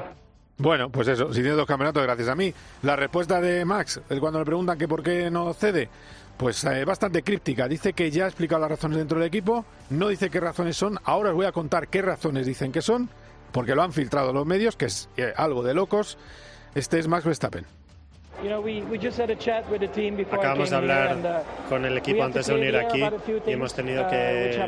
Bueno, 0.57 0.89
pues 0.89 1.07
eso, 1.07 1.33
si 1.33 1.41
tiene 1.41 1.55
dos 1.55 1.67
campeonatos 1.67 2.03
gracias 2.03 2.29
a 2.29 2.35
mí. 2.35 2.53
La 2.81 2.95
respuesta 2.95 3.41
de 3.41 3.65
Max, 3.65 4.01
cuando 4.19 4.39
le 4.39 4.45
preguntan 4.45 4.77
que 4.77 4.87
por 4.87 5.03
qué 5.03 5.29
no 5.29 5.53
cede, 5.53 5.89
pues 6.37 6.65
bastante 6.85 7.23
críptica. 7.23 7.67
Dice 7.67 7.93
que 7.93 8.09
ya 8.11 8.25
ha 8.25 8.27
explicado 8.27 8.61
las 8.61 8.71
razones 8.71 8.97
dentro 8.97 9.19
del 9.19 9.27
equipo, 9.27 9.65
no 9.89 10.07
dice 10.07 10.29
qué 10.29 10.39
razones 10.39 10.77
son. 10.77 10.97
Ahora 11.03 11.29
os 11.29 11.35
voy 11.35 11.45
a 11.45 11.51
contar 11.51 11.87
qué 11.89 12.01
razones 12.01 12.45
dicen 12.45 12.71
que 12.71 12.81
son 12.81 13.09
porque 13.55 13.73
lo 13.73 13.83
han 13.83 13.93
filtrado 13.93 14.33
los 14.33 14.45
medios, 14.45 14.75
que 14.75 14.85
es 14.87 15.07
eh, 15.15 15.33
algo 15.37 15.63
de 15.63 15.73
locos. 15.73 16.17
Este 16.75 16.99
es 16.99 17.07
Max 17.07 17.23
Verstappen. 17.23 17.65
Acabamos 20.29 20.69
de 20.69 20.75
hablar 20.75 21.15
uh, 21.15 21.69
con 21.69 21.85
el 21.85 21.97
equipo 21.97 22.21
antes 22.21 22.47
de 22.47 22.53
venir 22.53 22.75
aquí 22.75 23.01
y 23.47 23.51
hemos 23.51 23.73
tenido 23.73 24.05
uh, 24.05 24.09
que 24.09 24.59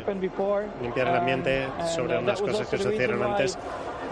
limpiar 0.80 1.08
el 1.08 1.16
ambiente 1.16 1.66
um, 1.66 1.86
sobre 1.86 2.16
unas 2.16 2.40
cosas 2.40 2.66
que 2.66 2.78
sucedieron 2.78 3.22
antes 3.22 3.58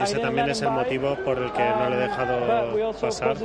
ese 0.00 0.18
también 0.18 0.48
es 0.48 0.62
el 0.62 0.70
motivo 0.70 1.16
por 1.24 1.38
el 1.38 1.52
que 1.52 1.68
no 1.68 1.90
le 1.90 1.96
he 1.96 2.00
dejado 2.00 2.92
pasar. 3.00 3.36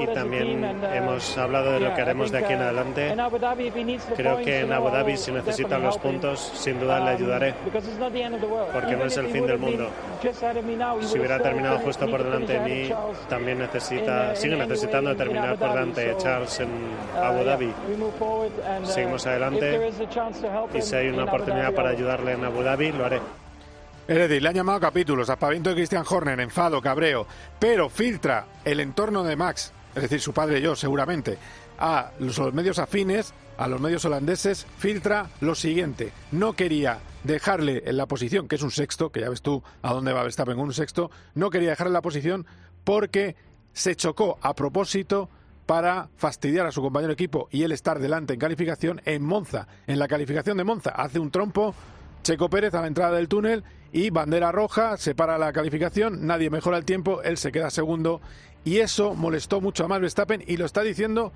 Y 0.00 0.06
también 0.08 0.64
hemos 0.92 1.36
hablado 1.38 1.72
de 1.72 1.80
lo 1.80 1.94
que 1.94 2.02
haremos 2.02 2.30
de 2.30 2.38
aquí 2.38 2.52
en 2.52 2.62
adelante. 2.62 3.16
Creo 4.16 4.36
que 4.38 4.60
en 4.60 4.72
Abu 4.72 4.90
Dhabi, 4.90 5.16
si 5.16 5.32
necesitan 5.32 5.82
los 5.82 5.98
puntos, 5.98 6.40
sin 6.54 6.80
duda 6.80 7.00
le 7.00 7.10
ayudaré. 7.10 7.54
Porque 8.72 8.96
no 8.96 9.04
es 9.04 9.16
el 9.16 9.26
fin 9.28 9.46
del 9.46 9.58
mundo. 9.58 9.88
Si 11.02 11.18
hubiera 11.18 11.40
terminado 11.40 11.78
justo 11.78 12.08
por 12.08 12.22
delante 12.22 12.54
de 12.54 12.60
mí, 12.60 12.90
también 13.28 13.58
necesita, 13.58 14.34
sigue 14.34 14.56
necesitando 14.56 15.14
terminar 15.16 15.56
por 15.56 15.70
delante 15.70 16.08
de 16.08 16.16
Charles 16.16 16.60
en 16.60 16.68
Abu 17.22 17.44
Dhabi. 17.44 17.72
Seguimos 18.84 19.26
adelante 19.26 19.92
y 20.74 20.82
si 20.82 20.96
hay 20.96 21.08
una 21.08 21.24
oportunidad 21.24 21.72
para 21.72 21.90
ayudarle 21.90 22.32
en 22.32 22.44
Abu 22.44 22.62
Dhabi, 22.62 22.92
lo 22.92 23.04
haré. 23.04 23.20
Es 24.06 24.18
decir, 24.18 24.42
le 24.42 24.48
han 24.50 24.54
llamado 24.54 24.80
capítulos, 24.80 25.30
aspaviento 25.30 25.70
de 25.70 25.76
Christian 25.76 26.04
Horner, 26.06 26.38
enfado, 26.40 26.82
cabreo, 26.82 27.26
pero 27.58 27.88
filtra 27.88 28.46
el 28.64 28.80
entorno 28.80 29.24
de 29.24 29.34
Max, 29.34 29.72
es 29.94 30.02
decir, 30.02 30.20
su 30.20 30.34
padre 30.34 30.58
y 30.58 30.62
yo 30.62 30.76
seguramente, 30.76 31.38
a 31.78 32.12
los 32.18 32.52
medios 32.52 32.78
afines, 32.78 33.32
a 33.56 33.66
los 33.66 33.80
medios 33.80 34.04
holandeses, 34.04 34.66
filtra 34.76 35.30
lo 35.40 35.54
siguiente. 35.54 36.12
No 36.32 36.52
quería 36.52 36.98
dejarle 37.22 37.82
en 37.86 37.96
la 37.96 38.04
posición, 38.04 38.46
que 38.46 38.56
es 38.56 38.62
un 38.62 38.70
sexto, 38.70 39.10
que 39.10 39.20
ya 39.20 39.30
ves 39.30 39.40
tú 39.40 39.62
a 39.80 39.94
dónde 39.94 40.12
va 40.12 40.22
Verstappen 40.22 40.56
con 40.56 40.66
un 40.66 40.74
sexto, 40.74 41.10
no 41.34 41.48
quería 41.48 41.70
dejarle 41.70 41.88
en 41.88 41.94
la 41.94 42.02
posición 42.02 42.46
porque 42.84 43.36
se 43.72 43.96
chocó 43.96 44.38
a 44.42 44.54
propósito 44.54 45.30
para 45.64 46.10
fastidiar 46.16 46.66
a 46.66 46.72
su 46.72 46.82
compañero 46.82 47.08
de 47.08 47.14
equipo 47.14 47.48
y 47.50 47.62
él 47.62 47.72
estar 47.72 47.98
delante 47.98 48.34
en 48.34 48.40
calificación 48.40 49.00
en 49.06 49.24
Monza. 49.24 49.66
En 49.86 49.98
la 49.98 50.08
calificación 50.08 50.58
de 50.58 50.64
Monza 50.64 50.90
hace 50.90 51.18
un 51.18 51.30
trompo 51.30 51.74
Checo 52.22 52.50
Pérez 52.50 52.74
a 52.74 52.82
la 52.82 52.86
entrada 52.86 53.16
del 53.16 53.28
túnel 53.28 53.64
y 53.94 54.10
bandera 54.10 54.50
roja, 54.50 54.96
se 54.96 55.14
para 55.14 55.38
la 55.38 55.52
calificación, 55.52 56.26
nadie 56.26 56.50
mejora 56.50 56.76
el 56.76 56.84
tiempo, 56.84 57.22
él 57.22 57.36
se 57.36 57.52
queda 57.52 57.70
segundo 57.70 58.20
y 58.64 58.78
eso 58.78 59.14
molestó 59.14 59.60
mucho 59.60 59.84
a 59.84 59.88
Max 59.88 60.00
Verstappen 60.00 60.42
y 60.48 60.56
lo 60.56 60.66
está 60.66 60.82
diciendo 60.82 61.32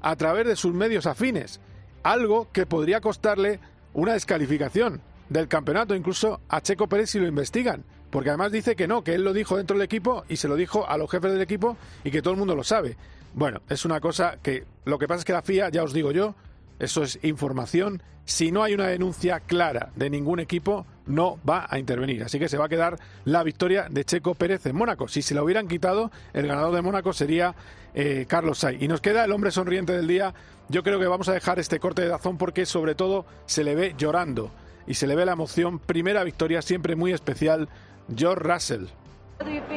a 0.00 0.14
través 0.14 0.46
de 0.46 0.54
sus 0.54 0.72
medios 0.72 1.06
afines, 1.06 1.60
algo 2.04 2.46
que 2.52 2.64
podría 2.64 3.00
costarle 3.00 3.58
una 3.92 4.12
descalificación 4.12 5.00
del 5.30 5.48
campeonato 5.48 5.96
incluso 5.96 6.40
a 6.48 6.60
Checo 6.60 6.86
Pérez 6.86 7.10
si 7.10 7.18
lo 7.18 7.26
investigan, 7.26 7.82
porque 8.10 8.28
además 8.28 8.52
dice 8.52 8.76
que 8.76 8.86
no, 8.86 9.02
que 9.02 9.16
él 9.16 9.24
lo 9.24 9.32
dijo 9.32 9.56
dentro 9.56 9.76
del 9.76 9.84
equipo 9.84 10.24
y 10.28 10.36
se 10.36 10.46
lo 10.46 10.54
dijo 10.54 10.88
a 10.88 10.96
los 10.96 11.10
jefes 11.10 11.32
del 11.32 11.42
equipo 11.42 11.76
y 12.04 12.12
que 12.12 12.22
todo 12.22 12.34
el 12.34 12.38
mundo 12.38 12.54
lo 12.54 12.62
sabe. 12.62 12.96
Bueno, 13.34 13.62
es 13.68 13.84
una 13.84 13.98
cosa 13.98 14.38
que 14.40 14.64
lo 14.84 15.00
que 15.00 15.08
pasa 15.08 15.18
es 15.18 15.24
que 15.24 15.32
la 15.32 15.42
FIA, 15.42 15.70
ya 15.70 15.82
os 15.82 15.92
digo 15.92 16.12
yo, 16.12 16.36
eso 16.78 17.02
es 17.02 17.18
información. 17.22 18.00
Si 18.30 18.52
no 18.52 18.62
hay 18.62 18.74
una 18.74 18.86
denuncia 18.86 19.40
clara 19.40 19.90
de 19.96 20.08
ningún 20.08 20.38
equipo, 20.38 20.86
no 21.04 21.40
va 21.46 21.66
a 21.68 21.80
intervenir. 21.80 22.22
Así 22.22 22.38
que 22.38 22.48
se 22.48 22.56
va 22.56 22.66
a 22.66 22.68
quedar 22.68 22.96
la 23.24 23.42
victoria 23.42 23.88
de 23.90 24.04
Checo 24.04 24.36
Pérez 24.36 24.64
en 24.66 24.76
Mónaco. 24.76 25.08
Si 25.08 25.20
se 25.20 25.34
la 25.34 25.42
hubieran 25.42 25.66
quitado, 25.66 26.12
el 26.32 26.46
ganador 26.46 26.72
de 26.76 26.80
Mónaco 26.80 27.12
sería 27.12 27.56
eh, 27.92 28.26
Carlos 28.28 28.58
Sainz. 28.58 28.84
Y 28.84 28.86
nos 28.86 29.00
queda 29.00 29.24
el 29.24 29.32
hombre 29.32 29.50
sonriente 29.50 29.94
del 29.94 30.06
día. 30.06 30.32
Yo 30.68 30.84
creo 30.84 31.00
que 31.00 31.08
vamos 31.08 31.28
a 31.28 31.32
dejar 31.32 31.58
este 31.58 31.80
corte 31.80 32.02
de 32.02 32.08
Dazón 32.08 32.38
porque 32.38 32.66
sobre 32.66 32.94
todo 32.94 33.26
se 33.46 33.64
le 33.64 33.74
ve 33.74 33.96
llorando 33.98 34.52
y 34.86 34.94
se 34.94 35.08
le 35.08 35.16
ve 35.16 35.26
la 35.26 35.32
emoción. 35.32 35.80
Primera 35.80 36.22
victoria 36.22 36.62
siempre 36.62 36.94
muy 36.94 37.12
especial, 37.12 37.68
George 38.14 38.44
Russell. 38.44 38.84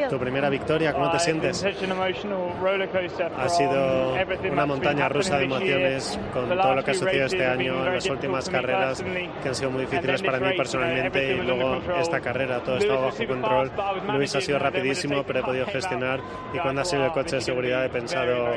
Tu 0.10 0.20
primera 0.20 0.50
victoria, 0.50 0.92
¿cómo 0.92 1.10
te 1.10 1.20
sientes? 1.20 1.64
Ha 1.64 3.50
sido 3.50 4.14
una 4.52 4.66
montaña 4.66 5.08
rusa 5.08 5.38
de 5.38 5.46
emociones 5.46 6.20
con 6.34 6.50
todo 6.50 6.76
lo 6.76 6.84
que 6.84 6.92
ha 6.92 6.94
sucedido 6.94 7.26
este 7.28 7.46
año, 7.46 7.86
en 7.88 7.94
las 7.94 8.10
últimas 8.10 8.50
carreras 8.50 9.02
que 9.42 9.48
han 9.48 9.56
sido 9.56 9.72
muy 9.72 9.86
difíciles 9.86 10.22
para 10.22 10.40
mí 10.40 10.56
personalmente 10.58 11.36
y 11.36 11.42
luego 11.42 11.82
esta 11.98 12.20
carrera, 12.20 12.62
todo 12.62 12.78
estaba 12.78 13.06
bajo 13.06 13.26
control. 13.26 13.72
Luis 14.14 14.36
ha 14.36 14.42
sido 14.42 14.60
rapidísimo, 14.60 15.24
pero 15.24 15.40
he 15.40 15.44
podido 15.44 15.66
gestionar 15.68 16.20
y 16.54 16.60
cuando 16.60 16.82
ha 16.82 16.86
sido 16.86 17.06
el 17.06 17.12
coche 17.12 17.38
de 17.38 17.42
seguridad 17.42 17.86
he 17.86 17.90
pensado, 17.90 18.54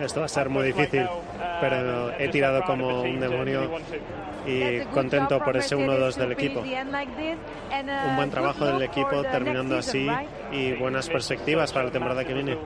esto 0.00 0.20
va 0.20 0.26
a 0.26 0.28
ser 0.28 0.48
muy 0.48 0.66
difícil, 0.68 1.06
pero 1.60 2.12
he 2.18 2.28
tirado 2.28 2.62
como 2.62 3.02
un 3.02 3.20
demonio 3.20 3.70
y 4.46 4.80
contento 4.86 5.38
por 5.38 5.56
ese 5.56 5.76
1-2 5.76 6.14
del 6.16 6.32
equipo. 6.32 6.60
Un 6.60 8.16
buen 8.16 8.30
trabajo 8.30 8.66
del 8.66 8.82
equipo 8.82 9.22
terminando 9.24 9.78
así 9.78 10.08
y 10.52 10.72
buenas 10.72 11.08
perspectivas 11.08 11.72
para 11.72 11.86
la 11.86 11.90
temporada 11.90 12.24
que 12.24 12.34
viene. 12.34 12.58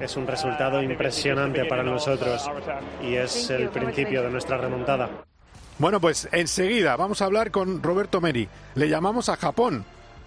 Es 0.00 0.16
un 0.16 0.26
resultado 0.26 0.82
impresionante 0.82 1.64
para 1.64 1.82
nosotros 1.82 2.48
y 3.02 3.14
es 3.14 3.50
el 3.50 3.68
principio 3.68 4.22
de 4.22 4.30
nuestra 4.30 4.56
remontada. 4.56 5.08
Bueno, 5.78 6.00
pues 6.00 6.28
enseguida 6.32 6.96
vamos 6.96 7.22
a 7.22 7.24
hablar 7.24 7.50
con 7.50 7.82
Roberto 7.82 8.20
Meri. 8.20 8.48
Le 8.74 8.88
llamamos 8.88 9.28
a 9.28 9.36
Japón 9.36 9.84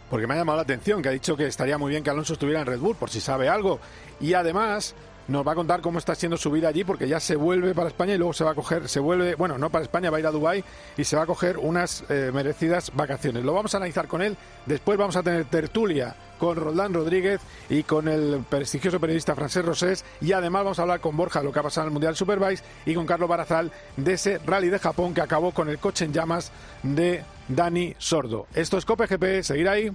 porque 0.09 0.27
me 0.27 0.35
ha 0.35 0.37
llamado 0.37 0.57
la 0.57 0.63
atención 0.63 1.01
que 1.01 1.09
ha 1.09 1.13
dicho 1.13 1.35
que 1.35 1.47
estaría 1.47 1.77
muy 1.77 1.89
bien 1.89 2.03
que 2.03 2.09
Alonso 2.09 2.33
estuviera 2.33 2.61
en 2.61 2.67
Red 2.67 2.79
Bull 2.79 2.95
por 2.95 3.09
si 3.09 3.19
sabe 3.19 3.49
algo. 3.49 3.79
Y 4.19 4.33
además 4.33 4.95
nos 5.27 5.45
va 5.45 5.53
a 5.53 5.55
contar 5.55 5.81
cómo 5.81 5.99
está 5.99 6.15
siendo 6.15 6.37
su 6.37 6.51
vida 6.51 6.67
allí, 6.67 6.83
porque 6.83 7.07
ya 7.07 7.19
se 7.19 7.35
vuelve 7.35 7.73
para 7.73 7.89
España 7.89 8.13
y 8.13 8.17
luego 8.17 8.33
se 8.33 8.43
va 8.43 8.51
a 8.51 8.55
coger, 8.55 8.87
se 8.87 8.99
vuelve, 8.99 9.35
bueno, 9.35 9.57
no 9.57 9.69
para 9.69 9.83
España, 9.83 10.09
va 10.09 10.17
a 10.17 10.19
ir 10.19 10.27
a 10.27 10.31
Dubái 10.31 10.63
y 10.97 11.03
se 11.03 11.15
va 11.15 11.23
a 11.23 11.25
coger 11.25 11.57
unas 11.57 12.03
eh, 12.09 12.31
merecidas 12.33 12.91
vacaciones. 12.93 13.43
Lo 13.43 13.53
vamos 13.53 13.73
a 13.73 13.77
analizar 13.77 14.07
con 14.07 14.21
él. 14.21 14.37
Después 14.65 14.97
vamos 14.97 15.15
a 15.15 15.23
tener 15.23 15.45
tertulia 15.45 16.15
con 16.39 16.57
Roldán 16.57 16.93
Rodríguez 16.93 17.41
y 17.69 17.83
con 17.83 18.07
el 18.07 18.43
prestigioso 18.49 18.99
periodista 18.99 19.35
Francés 19.35 19.65
Rosés. 19.65 20.05
Y 20.21 20.33
además 20.33 20.63
vamos 20.63 20.79
a 20.79 20.83
hablar 20.83 20.99
con 20.99 21.15
Borja 21.17 21.39
de 21.39 21.45
lo 21.45 21.51
que 21.51 21.59
ha 21.59 21.63
pasado 21.63 21.85
en 21.85 21.89
el 21.89 21.93
Mundial 21.93 22.15
Superbike 22.15 22.61
y 22.85 22.93
con 22.93 23.05
Carlos 23.05 23.29
Barazal 23.29 23.71
de 23.97 24.13
ese 24.13 24.39
rally 24.39 24.69
de 24.69 24.79
Japón 24.79 25.13
que 25.13 25.21
acabó 25.21 25.51
con 25.51 25.69
el 25.69 25.79
coche 25.79 26.05
en 26.05 26.13
llamas 26.13 26.51
de 26.83 27.23
Dani 27.47 27.95
Sordo. 27.97 28.47
Esto 28.53 28.77
es 28.77 28.85
Cope 28.85 29.07
GP, 29.07 29.43
seguir 29.43 29.69
ahí. 29.69 29.91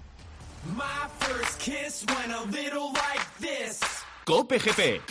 Cope 4.24 4.58
GP. 4.58 5.02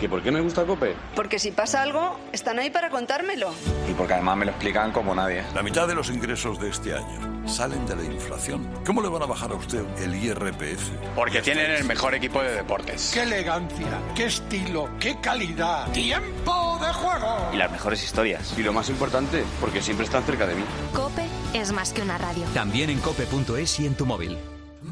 ¿Que 0.00 0.08
por 0.08 0.22
qué 0.22 0.30
me 0.30 0.40
gusta 0.40 0.64
Cope? 0.64 0.94
Porque 1.14 1.38
si 1.38 1.50
pasa 1.50 1.82
algo, 1.82 2.18
están 2.32 2.58
ahí 2.58 2.70
para 2.70 2.88
contármelo. 2.88 3.52
Y 3.88 3.94
porque 3.94 4.14
además 4.14 4.36
me 4.36 4.44
lo 4.46 4.52
explican 4.52 4.92
como 4.92 5.14
nadie. 5.14 5.44
La 5.54 5.62
mitad 5.62 5.86
de 5.86 5.94
los 5.94 6.08
ingresos 6.08 6.58
de 6.60 6.70
este 6.70 6.94
año 6.94 7.48
salen 7.48 7.84
de 7.86 7.96
la 7.96 8.04
inflación. 8.04 8.68
¿Cómo 8.86 9.02
le 9.02 9.08
van 9.08 9.22
a 9.22 9.26
bajar 9.26 9.50
a 9.50 9.54
usted 9.54 9.84
el 9.98 10.14
IRPF? 10.14 10.90
Porque 11.14 11.42
tienen 11.42 11.70
el 11.72 11.84
mejor 11.84 12.14
equipo 12.14 12.40
de 12.42 12.54
deportes. 12.54 13.10
¡Qué 13.12 13.22
elegancia! 13.22 14.00
¡Qué 14.14 14.26
estilo! 14.26 14.88
¡Qué 15.00 15.20
calidad! 15.20 15.90
¡Tiempo 15.92 16.78
de 16.80 16.92
juego! 16.92 17.50
Y 17.52 17.56
las 17.56 17.70
mejores 17.70 18.02
historias. 18.02 18.54
Y 18.56 18.62
lo 18.62 18.72
más 18.72 18.88
importante, 18.88 19.44
porque 19.60 19.82
siempre 19.82 20.06
están 20.06 20.22
cerca 20.24 20.46
de 20.46 20.54
mí. 20.54 20.64
Cope 20.94 21.26
es 21.54 21.72
más 21.72 21.92
que 21.92 22.02
una 22.02 22.18
radio. 22.18 22.44
También 22.54 22.90
en 22.90 23.00
cope.es 23.00 23.80
y 23.80 23.86
en 23.86 23.94
tu 23.94 24.06
móvil. 24.06 24.38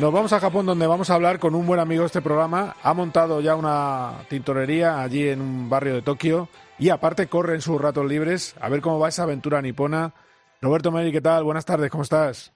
Nos 0.00 0.12
vamos 0.12 0.32
a 0.32 0.38
Japón 0.38 0.64
donde 0.64 0.86
vamos 0.86 1.10
a 1.10 1.16
hablar 1.16 1.40
con 1.40 1.56
un 1.56 1.66
buen 1.66 1.80
amigo 1.80 2.02
de 2.02 2.06
este 2.06 2.22
programa. 2.22 2.76
Ha 2.84 2.94
montado 2.94 3.40
ya 3.40 3.56
una 3.56 4.24
tintorería 4.28 5.02
allí 5.02 5.26
en 5.26 5.40
un 5.40 5.68
barrio 5.68 5.94
de 5.94 6.02
Tokio 6.02 6.48
y 6.78 6.90
aparte 6.90 7.26
corre 7.26 7.54
en 7.54 7.60
sus 7.60 7.80
ratos 7.80 8.06
libres. 8.06 8.56
A 8.60 8.68
ver 8.68 8.80
cómo 8.80 9.00
va 9.00 9.08
esa 9.08 9.24
aventura 9.24 9.60
nipona. 9.60 10.14
Roberto 10.62 10.92
Meri, 10.92 11.10
¿qué 11.10 11.20
tal? 11.20 11.42
Buenas 11.42 11.66
tardes, 11.66 11.90
¿cómo 11.90 12.04
estás? 12.04 12.54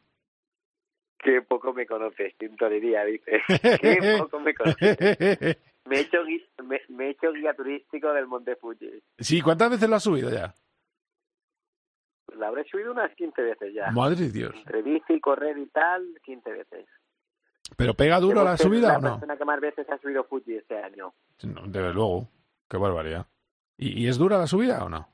Qué 1.18 1.42
poco 1.42 1.72
me 1.72 1.84
conoces, 1.84 2.32
tintorería, 2.38 3.04
dices. 3.04 3.42
Qué 3.80 4.18
poco 4.20 4.38
me 4.38 4.54
conoces. 4.54 4.96
Me 5.84 5.96
he, 5.96 6.00
hecho 6.02 6.25
guía, 6.25 6.46
me, 6.62 7.06
he 7.06 7.11
hecho 7.11 7.32
guía 7.32 7.54
turístico 7.54 8.12
del 8.12 8.28
Monte 8.28 8.54
Fuji. 8.54 9.02
Sí, 9.18 9.40
¿cuántas 9.40 9.68
veces 9.68 9.90
lo 9.90 9.96
has 9.96 10.02
subido 10.04 10.30
ya? 10.30 10.54
La 12.37 12.46
habré 12.46 12.62
subido 12.70 12.92
unas 12.92 13.12
15 13.16 13.42
veces 13.42 13.75
ya. 13.75 13.90
Madre 13.90 14.14
de 14.14 14.30
Dios. 14.30 14.54
Entre 14.54 14.80
bici, 14.82 15.20
correr 15.20 15.58
y 15.58 15.66
tal, 15.66 16.06
15 16.22 16.50
veces. 16.52 16.87
¿Pero 17.76 17.95
pega 17.95 18.21
duro 18.21 18.45
la 18.45 18.57
subida 18.57 18.99
o 18.99 19.00
no? 19.00 19.09
La 19.09 19.14
persona 19.14 19.37
que 19.37 19.45
más 19.45 19.61
veces 19.61 19.88
ha 19.91 19.99
subido 19.99 20.25
Fuji 20.25 20.57
este 20.57 20.79
año. 20.79 21.12
No, 21.43 21.62
desde 21.67 21.93
luego. 21.93 22.29
Qué 22.69 22.76
barbaridad. 22.76 23.26
¿Y, 23.76 24.09
es 24.09 24.17
dura 24.17 24.38
la 24.38 24.47
subida 24.47 24.85
o 24.85 24.88
no? 24.88 25.09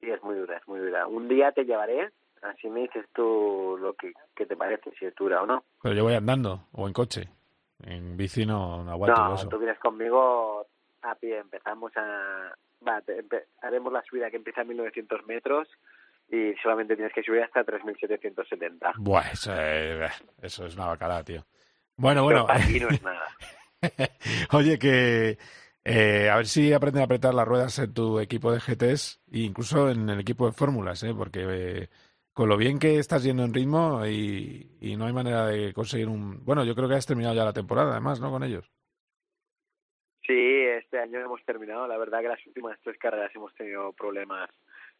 Sí, 0.00 0.10
es 0.10 0.22
muy 0.22 0.36
dura, 0.36 0.56
es 0.56 0.66
muy 0.66 0.80
dura. 0.80 1.06
Un 1.06 1.28
día 1.28 1.52
te 1.52 1.64
llevaré, 1.64 2.10
así 2.42 2.68
me 2.68 2.80
dices 2.80 3.06
tú 3.14 3.76
lo 3.80 3.94
que, 3.94 4.12
te 4.34 4.56
parece, 4.56 4.90
si 4.98 5.04
es 5.04 5.14
dura 5.14 5.42
o 5.42 5.46
no. 5.46 5.64
Pero 5.82 5.94
yo 5.94 6.04
voy 6.04 6.14
andando 6.14 6.66
o 6.72 6.86
en 6.86 6.92
coche. 6.92 7.28
En 7.82 8.16
bici 8.16 8.46
no, 8.46 8.90
aguanto 8.90 9.22
no, 9.22 9.34
eso. 9.34 9.48
tú 9.48 9.58
vienes 9.58 9.78
conmigo 9.78 10.66
a 11.02 11.14
pie. 11.14 11.38
Empezamos 11.38 11.92
a... 11.96 12.56
Va, 12.86 13.02
haremos 13.62 13.92
la 13.92 14.02
subida 14.02 14.30
que 14.30 14.36
empieza 14.36 14.62
a 14.62 14.64
1900 14.64 15.26
metros 15.26 15.68
y 16.28 16.54
solamente 16.62 16.96
tienes 16.96 17.12
que 17.12 17.22
subir 17.22 17.42
hasta 17.42 17.64
3.770. 17.64 18.94
Buah, 18.98 19.30
eso 19.32 19.54
es, 19.54 20.24
eso 20.42 20.66
es 20.66 20.74
una 20.74 20.86
bacala, 20.86 21.22
tío. 21.22 21.44
Bueno, 21.96 22.24
bueno. 22.24 22.46
aquí 22.48 22.80
no 22.80 22.88
es 22.88 23.02
nada. 23.02 23.26
Oye, 24.52 24.78
que 24.78 25.38
eh, 25.84 26.30
a 26.30 26.36
ver 26.36 26.46
si 26.46 26.72
aprenden 26.72 27.02
a 27.02 27.04
apretar 27.04 27.34
las 27.34 27.46
ruedas 27.46 27.78
en 27.78 27.92
tu 27.92 28.18
equipo 28.18 28.50
de 28.50 28.58
GTs 28.58 29.20
e 29.30 29.40
incluso 29.40 29.90
en 29.90 30.08
el 30.08 30.20
equipo 30.20 30.46
de 30.46 30.52
fórmulas, 30.52 31.02
¿eh? 31.02 31.12
porque 31.16 31.44
eh, 31.46 31.88
con 32.32 32.48
lo 32.48 32.56
bien 32.56 32.78
que 32.78 32.98
estás 32.98 33.22
yendo 33.22 33.44
en 33.44 33.52
ritmo 33.52 34.04
y, 34.06 34.76
y, 34.80 34.96
no 34.96 35.04
hay 35.06 35.12
manera 35.12 35.46
de 35.46 35.72
conseguir 35.72 36.08
un... 36.08 36.42
Bueno, 36.44 36.64
yo 36.64 36.74
creo 36.74 36.88
que 36.88 36.94
has 36.94 37.06
terminado 37.06 37.34
ya 37.34 37.44
la 37.44 37.52
temporada, 37.52 37.92
además, 37.92 38.18
¿no? 38.20 38.30
Con 38.30 38.42
ellos. 38.42 38.68
Sí, 40.26 40.32
este 40.32 40.98
año 40.98 41.20
hemos 41.20 41.44
terminado. 41.44 41.86
La 41.86 41.98
verdad 41.98 42.20
que 42.22 42.28
las 42.28 42.46
últimas 42.46 42.78
tres 42.82 42.96
carreras 42.98 43.30
hemos 43.34 43.54
tenido 43.54 43.92
problemas 43.92 44.48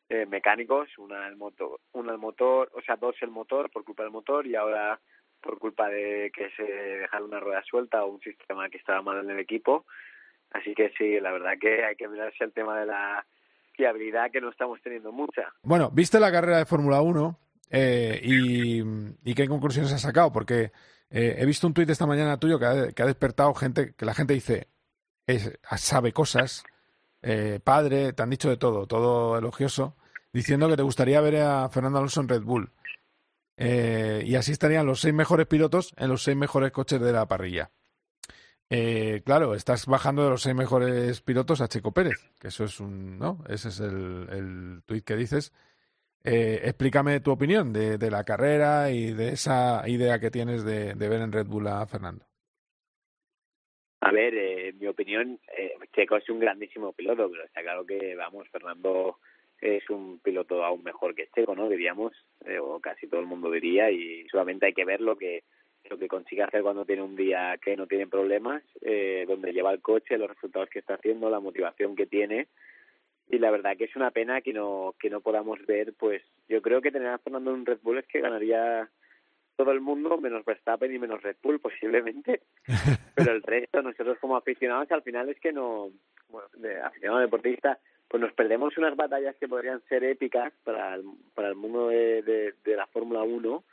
eh, 0.08 0.26
mecánicos, 0.26 0.88
una 0.98 1.26
el 1.26 1.36
motor, 1.36 1.80
una 1.92 2.12
el 2.12 2.18
motor, 2.18 2.70
o 2.74 2.80
sea, 2.82 2.96
dos 2.96 3.16
el 3.20 3.30
motor 3.30 3.70
por 3.70 3.84
culpa 3.84 4.02
del 4.02 4.12
motor 4.12 4.46
y 4.46 4.54
ahora 4.54 5.00
por 5.40 5.58
culpa 5.58 5.88
de 5.88 6.30
que 6.34 6.50
se 6.56 6.62
dejara 6.62 7.24
una 7.24 7.40
rueda 7.40 7.62
suelta 7.64 8.04
o 8.04 8.08
un 8.08 8.20
sistema 8.20 8.68
que 8.70 8.78
estaba 8.78 9.02
mal 9.02 9.22
en 9.22 9.30
el 9.30 9.38
equipo 9.38 9.84
Así 10.54 10.72
que 10.74 10.90
sí, 10.96 11.18
la 11.20 11.32
verdad 11.32 11.54
que 11.60 11.84
hay 11.84 11.96
que 11.96 12.08
mirarse 12.08 12.44
el 12.44 12.52
tema 12.52 12.78
de 12.78 12.86
la 12.86 13.26
fiabilidad 13.72 14.30
que 14.30 14.40
no 14.40 14.50
estamos 14.50 14.80
teniendo 14.82 15.10
mucha. 15.10 15.52
Bueno, 15.64 15.90
¿viste 15.92 16.20
la 16.20 16.30
carrera 16.30 16.58
de 16.58 16.64
Fórmula 16.64 17.02
1 17.02 17.38
eh, 17.70 18.20
y, 18.22 19.34
qué 19.34 19.48
conclusiones 19.48 19.92
has 19.92 20.00
sacado? 20.00 20.30
Porque 20.30 20.70
eh, 21.10 21.36
he 21.38 21.44
visto 21.44 21.66
un 21.66 21.74
tuit 21.74 21.90
esta 21.90 22.06
mañana 22.06 22.38
tuyo 22.38 22.60
que 22.60 22.66
ha, 22.66 23.06
despertado 23.06 23.52
gente, 23.54 23.94
que 23.96 24.04
la 24.04 24.14
gente 24.14 24.32
dice, 24.32 24.68
es, 25.26 25.58
sabe 25.76 26.12
cosas, 26.12 26.62
eh, 27.24 27.60
padre, 27.62 28.12
te 28.12 28.22
han 28.22 28.30
dicho 28.30 28.50
de 28.50 28.56
todo, 28.56 28.86
todo 28.86 29.38
elogioso, 29.38 29.96
diciendo 30.32 30.68
que 30.68 30.76
te 30.76 30.82
gustaría 30.82 31.20
ver 31.20 31.36
a 31.42 31.68
Fernando 31.70 31.98
Alonso 31.98 32.20
en 32.20 32.28
Red 32.28 32.42
Bull. 32.42 32.72
y 33.56 34.34
así 34.36 34.52
estarían 34.52 34.86
los 34.86 35.00
seis 35.00 35.14
mejores 35.14 35.46
pilotos 35.46 35.94
en 35.96 36.08
los 36.08 36.22
seis 36.22 36.36
mejores 36.36 36.72
coches 36.72 37.00
de 37.00 37.12
la 37.12 37.26
parrilla. 37.26 37.70
Eh, 38.70 39.22
claro, 39.24 39.54
estás 39.54 39.86
bajando 39.86 40.24
de 40.24 40.30
los 40.30 40.42
seis 40.42 40.54
mejores 40.54 41.20
pilotos 41.20 41.60
a 41.60 41.68
Checo 41.68 41.92
Pérez, 41.92 42.30
que 42.40 42.48
eso 42.48 42.64
es 42.64 42.80
un, 42.80 43.18
¿no? 43.18 43.44
Ese 43.48 43.68
es 43.68 43.80
el, 43.80 44.28
el 44.30 44.82
tuit 44.86 45.04
que 45.04 45.16
dices. 45.16 45.52
Eh, 46.24 46.62
explícame 46.64 47.20
tu 47.20 47.30
opinión 47.32 47.72
de, 47.72 47.98
la 48.10 48.24
carrera 48.24 48.90
y 48.90 49.12
de 49.12 49.32
esa 49.34 49.86
idea 49.86 50.18
que 50.18 50.30
tienes 50.30 50.64
de, 50.64 50.94
ver 50.94 51.20
en 51.20 51.32
Red 51.32 51.46
Bull 51.46 51.66
a 51.66 51.86
Fernando. 51.86 52.26
A 54.04 54.12
ver, 54.12 54.34
eh, 54.36 54.74
mi 54.78 54.86
opinión, 54.86 55.40
eh, 55.56 55.72
Checo 55.94 56.18
es 56.18 56.28
un 56.28 56.38
grandísimo 56.38 56.92
piloto, 56.92 57.30
pero 57.30 57.42
está 57.42 57.62
claro 57.62 57.86
que, 57.86 58.14
vamos, 58.14 58.46
Fernando 58.50 59.16
es 59.62 59.88
un 59.88 60.18
piloto 60.18 60.62
aún 60.62 60.82
mejor 60.82 61.14
que 61.14 61.28
Checo, 61.34 61.56
¿no? 61.56 61.70
Diríamos, 61.70 62.12
eh, 62.44 62.58
o 62.58 62.80
casi 62.80 63.06
todo 63.06 63.20
el 63.20 63.26
mundo 63.26 63.50
diría, 63.50 63.90
y 63.90 64.28
solamente 64.28 64.66
hay 64.66 64.74
que 64.74 64.84
ver 64.84 65.00
lo 65.00 65.16
que 65.16 65.44
lo 65.88 65.98
que 65.98 66.08
consigue 66.08 66.42
hacer 66.42 66.62
cuando 66.62 66.84
tiene 66.84 67.02
un 67.02 67.16
día 67.16 67.58
que 67.62 67.76
no 67.76 67.86
tiene 67.86 68.06
problemas, 68.06 68.62
eh, 68.82 69.24
donde 69.26 69.52
lleva 69.52 69.70
el 69.70 69.80
coche, 69.80 70.18
los 70.18 70.28
resultados 70.28 70.68
que 70.68 70.78
está 70.80 70.94
haciendo, 70.94 71.30
la 71.30 71.40
motivación 71.40 71.94
que 71.96 72.06
tiene, 72.06 72.48
y 73.30 73.38
la 73.38 73.50
verdad 73.50 73.76
que 73.76 73.84
es 73.84 73.96
una 73.96 74.10
pena 74.10 74.42
que 74.42 74.52
no 74.52 74.94
que 75.00 75.08
no 75.08 75.22
podamos 75.22 75.64
ver, 75.64 75.94
pues 75.94 76.22
yo 76.46 76.60
creo 76.60 76.82
que 76.82 76.92
tener 76.92 77.08
a 77.08 77.18
Fernando 77.18 77.54
en 77.54 77.64
Red 77.64 77.78
Bull 77.82 77.98
es 77.98 78.06
que 78.06 78.20
ganaría 78.20 78.90
todo 79.56 79.72
el 79.72 79.80
mundo 79.80 80.18
menos 80.18 80.44
Verstappen 80.44 80.94
y 80.94 80.98
menos 80.98 81.22
Red 81.22 81.36
Bull 81.42 81.60
posiblemente 81.60 82.42
pero 83.14 83.32
el 83.32 83.42
resto 83.42 83.82
nosotros 83.82 84.18
como 84.20 84.36
aficionados 84.36 84.90
al 84.92 85.02
final 85.02 85.28
es 85.28 85.38
que 85.40 85.52
no 85.52 85.90
bueno, 86.28 86.48
de 86.54 86.80
aficionado 86.80 87.20
deportista 87.20 87.78
pues 88.08 88.20
nos 88.20 88.32
perdemos 88.32 88.76
unas 88.78 88.96
batallas 88.96 89.36
que 89.36 89.48
podrían 89.48 89.82
ser 89.88 90.04
épicas 90.04 90.52
para 90.62 90.94
el, 90.94 91.04
para 91.34 91.48
el 91.48 91.56
mundo 91.56 91.88
de, 91.88 92.22
de, 92.22 92.54
de 92.64 92.76
la 92.76 92.86
Fórmula 92.86 93.22
1 93.22 93.64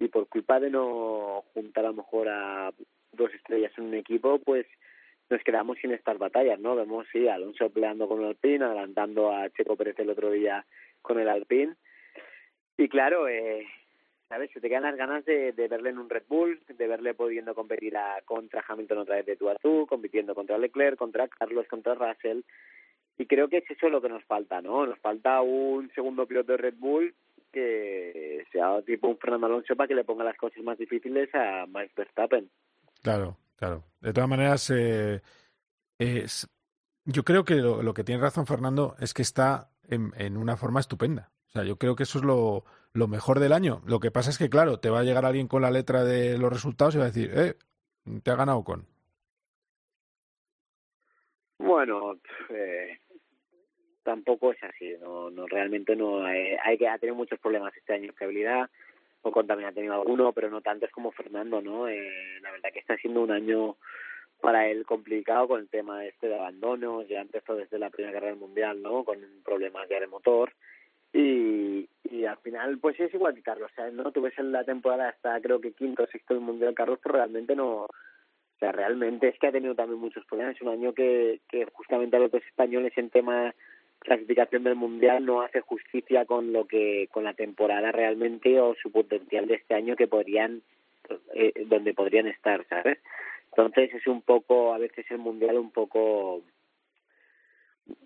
y 0.00 0.08
por 0.08 0.28
culpa 0.28 0.60
de 0.60 0.70
no 0.70 1.44
juntar 1.54 1.84
a 1.84 1.88
lo 1.88 1.94
mejor 1.94 2.28
a 2.28 2.72
dos 3.12 3.34
estrellas 3.34 3.72
en 3.76 3.84
un 3.84 3.94
equipo 3.94 4.38
pues 4.38 4.66
nos 5.30 5.42
quedamos 5.44 5.78
sin 5.78 5.92
estas 5.92 6.18
batallas, 6.18 6.58
¿no? 6.58 6.74
Vemos, 6.74 7.06
sí, 7.12 7.28
Alonso 7.28 7.70
peleando 7.70 8.08
con 8.08 8.20
el 8.20 8.26
Alpine, 8.26 8.64
adelantando 8.64 9.32
a 9.32 9.48
Checo 9.50 9.76
Pérez 9.76 9.96
el 10.00 10.10
otro 10.10 10.30
día 10.32 10.66
con 11.00 11.20
el 11.20 11.28
Alpine. 11.28 11.76
Y 12.76 12.88
claro, 12.88 13.28
eh, 13.28 13.64
¿sabes? 14.30 14.48
Se 14.52 14.60
te 14.60 14.68
quedan 14.68 14.84
las 14.84 14.96
ganas 14.96 15.24
de, 15.24 15.52
verle 15.68 15.90
en 15.90 15.98
un 15.98 16.08
Red 16.08 16.22
Bull, 16.28 16.62
de 16.68 16.86
verle 16.86 17.14
pudiendo 17.14 17.52
competir 17.52 17.94
contra 18.24 18.64
Hamilton 18.66 18.98
otra 18.98 19.16
vez 19.16 19.26
de 19.26 19.36
tú 19.36 19.50
a 19.50 19.56
tú, 19.56 19.86
compitiendo 19.88 20.36
contra 20.36 20.56
Leclerc, 20.56 20.96
contra 20.96 21.26
Carlos, 21.26 21.66
contra 21.68 21.96
Russell. 21.96 22.42
Y 23.18 23.26
creo 23.26 23.48
que 23.48 23.58
es 23.58 23.68
eso 23.68 23.88
lo 23.88 24.00
que 24.00 24.08
nos 24.08 24.24
falta, 24.24 24.62
¿no? 24.62 24.86
Nos 24.86 25.00
falta 25.00 25.42
un 25.42 25.90
segundo 25.96 26.26
piloto 26.26 26.52
de 26.52 26.58
Red 26.58 26.74
Bull 26.78 27.12
que 27.52 28.46
sea 28.52 28.80
tipo 28.82 29.08
un 29.08 29.18
Fernando 29.18 29.48
Alonso 29.48 29.74
para 29.74 29.88
que 29.88 29.96
le 29.96 30.04
ponga 30.04 30.22
las 30.22 30.36
cosas 30.36 30.62
más 30.62 30.78
difíciles 30.78 31.28
a 31.34 31.66
Max 31.66 31.92
Verstappen. 31.96 32.48
Claro, 33.02 33.36
claro. 33.56 33.82
De 34.00 34.12
todas 34.12 34.30
maneras, 34.30 34.70
eh, 34.70 35.20
es, 35.98 36.48
yo 37.04 37.24
creo 37.24 37.44
que 37.44 37.56
lo, 37.56 37.82
lo, 37.82 37.92
que 37.92 38.04
tiene 38.04 38.22
razón 38.22 38.46
Fernando 38.46 38.94
es 39.00 39.12
que 39.12 39.22
está 39.22 39.70
en, 39.88 40.12
en, 40.16 40.36
una 40.36 40.56
forma 40.56 40.78
estupenda. 40.78 41.32
O 41.48 41.50
sea, 41.50 41.64
yo 41.64 41.76
creo 41.76 41.96
que 41.96 42.04
eso 42.04 42.20
es 42.20 42.24
lo, 42.24 42.64
lo, 42.92 43.08
mejor 43.08 43.40
del 43.40 43.52
año. 43.52 43.82
Lo 43.86 44.00
que 44.00 44.10
pasa 44.10 44.30
es 44.30 44.38
que, 44.38 44.50
claro, 44.50 44.78
te 44.78 44.90
va 44.90 45.00
a 45.00 45.04
llegar 45.04 45.24
alguien 45.24 45.48
con 45.48 45.62
la 45.62 45.70
letra 45.70 46.04
de 46.04 46.38
los 46.38 46.52
resultados 46.52 46.94
y 46.94 46.98
va 46.98 47.04
a 47.04 47.08
decir, 47.08 47.30
eh, 47.34 47.54
te 48.22 48.30
ha 48.30 48.36
ganado 48.36 48.62
con. 48.64 48.86
Bueno, 51.58 52.18
eh, 52.48 52.98
tampoco 54.02 54.52
es 54.52 54.62
así. 54.62 54.94
No, 55.00 55.30
no 55.30 55.46
realmente 55.46 55.94
no. 55.94 56.24
Hay, 56.24 56.56
hay 56.64 56.78
que 56.78 56.88
ha 56.88 56.98
tenido 56.98 57.16
muchos 57.16 57.38
problemas 57.38 57.76
este 57.76 57.94
año 57.94 58.06
de 58.08 58.12
fiabilidad 58.12 58.70
o 59.22 59.44
también 59.44 59.68
ha 59.68 59.72
tenido 59.72 59.94
alguno, 59.94 60.32
pero 60.32 60.50
no 60.50 60.60
tantos 60.60 60.90
como 60.90 61.12
Fernando, 61.12 61.60
¿no? 61.60 61.88
Eh, 61.88 62.40
la 62.40 62.50
verdad 62.52 62.70
que 62.72 62.78
está 62.78 62.96
siendo 62.96 63.22
un 63.22 63.30
año 63.30 63.76
para 64.40 64.68
él 64.68 64.86
complicado 64.86 65.48
con 65.48 65.60
el 65.60 65.68
tema 65.68 66.04
este 66.06 66.28
de 66.28 66.38
abandonos, 66.38 67.06
ya 67.06 67.20
empezó 67.20 67.54
desde 67.54 67.78
la 67.78 67.90
primera 67.90 68.18
guerra 68.18 68.34
mundial, 68.34 68.80
¿no? 68.80 69.04
Con 69.04 69.18
problemas 69.44 69.88
de 69.88 70.06
motor 70.06 70.52
y, 71.12 71.88
y 72.04 72.24
al 72.24 72.36
final 72.38 72.78
pues 72.78 72.98
es 73.00 73.12
igual 73.12 73.34
que 73.34 73.42
Carlos, 73.42 73.70
¿sabes? 73.74 73.94
¿no? 73.94 74.10
Tú 74.12 74.24
en 74.26 74.52
la 74.52 74.64
temporada 74.64 75.08
hasta 75.08 75.40
creo 75.40 75.60
que 75.60 75.72
quinto 75.72 76.04
o 76.04 76.06
sexto 76.06 76.34
del 76.34 76.42
mundial 76.42 76.74
Carlos, 76.74 76.98
pero 77.02 77.16
realmente 77.16 77.56
no, 77.56 77.82
o 77.82 77.88
sea, 78.58 78.72
realmente 78.72 79.28
es 79.28 79.38
que 79.38 79.46
ha 79.46 79.52
tenido 79.52 79.74
también 79.74 80.00
muchos 80.00 80.24
problemas, 80.26 80.54
es 80.54 80.62
un 80.62 80.68
año 80.68 80.92
que, 80.92 81.40
que 81.48 81.66
justamente 81.72 82.16
a 82.16 82.20
los 82.20 82.34
españoles 82.34 82.92
en 82.96 83.10
tema 83.10 83.54
clasificación 84.00 84.64
del 84.64 84.76
mundial 84.76 85.24
no 85.24 85.42
hace 85.42 85.60
justicia 85.60 86.24
con 86.24 86.52
lo 86.52 86.66
que 86.66 87.08
con 87.12 87.24
la 87.24 87.34
temporada 87.34 87.92
realmente 87.92 88.58
o 88.60 88.74
su 88.74 88.90
potencial 88.90 89.46
de 89.46 89.54
este 89.54 89.74
año 89.74 89.94
que 89.94 90.08
podrían 90.08 90.62
eh, 91.34 91.52
donde 91.66 91.92
podrían 91.92 92.26
estar 92.26 92.66
sabes 92.68 92.98
entonces 93.50 93.92
es 93.94 94.06
un 94.06 94.22
poco 94.22 94.72
a 94.72 94.78
veces 94.78 95.04
el 95.10 95.18
mundial 95.18 95.58
un 95.58 95.70
poco 95.70 96.42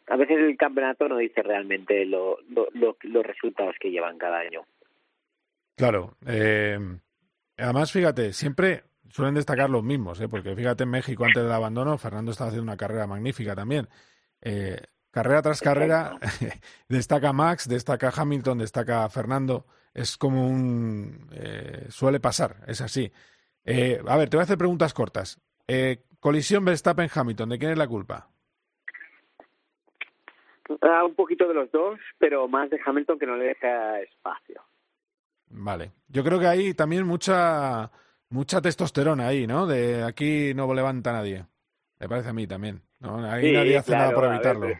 a 0.07 0.17
veces 0.17 0.39
el 0.39 0.57
campeonato 0.57 1.09
no 1.09 1.19
dice 1.19 1.43
realmente 1.43 2.05
lo, 2.05 2.39
lo, 2.49 2.69
lo, 2.73 2.97
los 3.03 3.27
resultados 3.27 3.75
que 3.81 3.91
llevan 3.91 4.19
cada 4.19 4.39
año 4.39 4.65
claro 5.77 6.17
eh, 6.27 6.79
además 7.57 7.93
fíjate 7.93 8.33
siempre 8.33 8.85
suelen 9.11 9.35
destacar 9.35 9.71
los 9.71 9.83
mismos 9.83 10.21
¿eh? 10.21 10.29
porque 10.29 10.55
fíjate 10.55 10.85
en 10.85 10.91
México 10.91 11.25
antes 11.25 11.43
del 11.43 11.53
abandono 11.53 11.99
Fernando 11.99 12.33
estaba 12.33 12.49
haciendo 12.49 12.71
una 12.71 12.77
carrera 12.77 13.07
magnífica 13.07 13.55
también 13.55 13.89
eh, 14.41 14.79
Carrera 15.15 15.43
tras 15.43 15.61
carrera 15.61 16.19
destaca 16.89 17.33
Max, 17.33 17.69
destaca 17.69 18.13
Hamilton, 18.13 18.59
destaca 18.59 19.09
Fernando. 19.09 19.65
Es 19.95 20.17
como 20.17 20.49
un... 20.49 21.31
Eh, 21.33 21.87
suele 21.89 22.19
pasar, 22.19 22.65
es 22.67 22.81
así. 22.81 23.13
A 23.65 24.17
ver, 24.17 24.29
te 24.29 24.37
voy 24.37 24.41
a 24.41 24.43
hacer 24.43 24.59
preguntas 24.59 24.93
cortas. 24.93 25.41
Eh, 25.69 26.03
colisión 26.19 26.65
Verstappen-Hamilton, 26.65 27.49
¿de 27.49 27.59
quién 27.59 27.71
es 27.71 27.79
la 27.79 27.87
culpa? 27.87 28.29
Uh, 30.69 31.07
un 31.07 31.15
poquito 31.15 31.47
de 31.47 31.55
los 31.55 31.71
dos, 31.71 31.99
pero 32.19 32.49
más 32.49 32.71
de 32.71 32.81
Hamilton 32.85 33.19
que 33.19 33.27
no 33.27 33.37
le 33.37 33.47
deja 33.47 34.01
espacio. 34.01 34.63
Vale. 35.51 35.93
Yo 36.09 36.25
creo 36.25 36.41
que 36.41 36.47
hay 36.47 36.75
también 36.75 37.07
mucha 37.07 37.91
mucha 38.31 38.61
testosterona 38.61 39.29
ahí, 39.29 39.47
¿no? 39.47 39.67
De 39.67 40.03
aquí 40.03 40.55
no 40.55 40.73
levanta 40.75 41.13
nadie. 41.13 41.45
Me 42.01 42.09
parece 42.09 42.31
a 42.31 42.33
mí 42.33 42.47
también. 42.47 42.83
¿no? 43.01 43.25
Ahí 43.25 43.49
sí, 43.49 43.53
nadie 43.53 43.77
hace 43.77 43.93
claro, 43.93 44.03
nada 44.05 44.15
por 44.15 44.25
evitarlo. 44.33 44.67
Ver, 44.67 44.79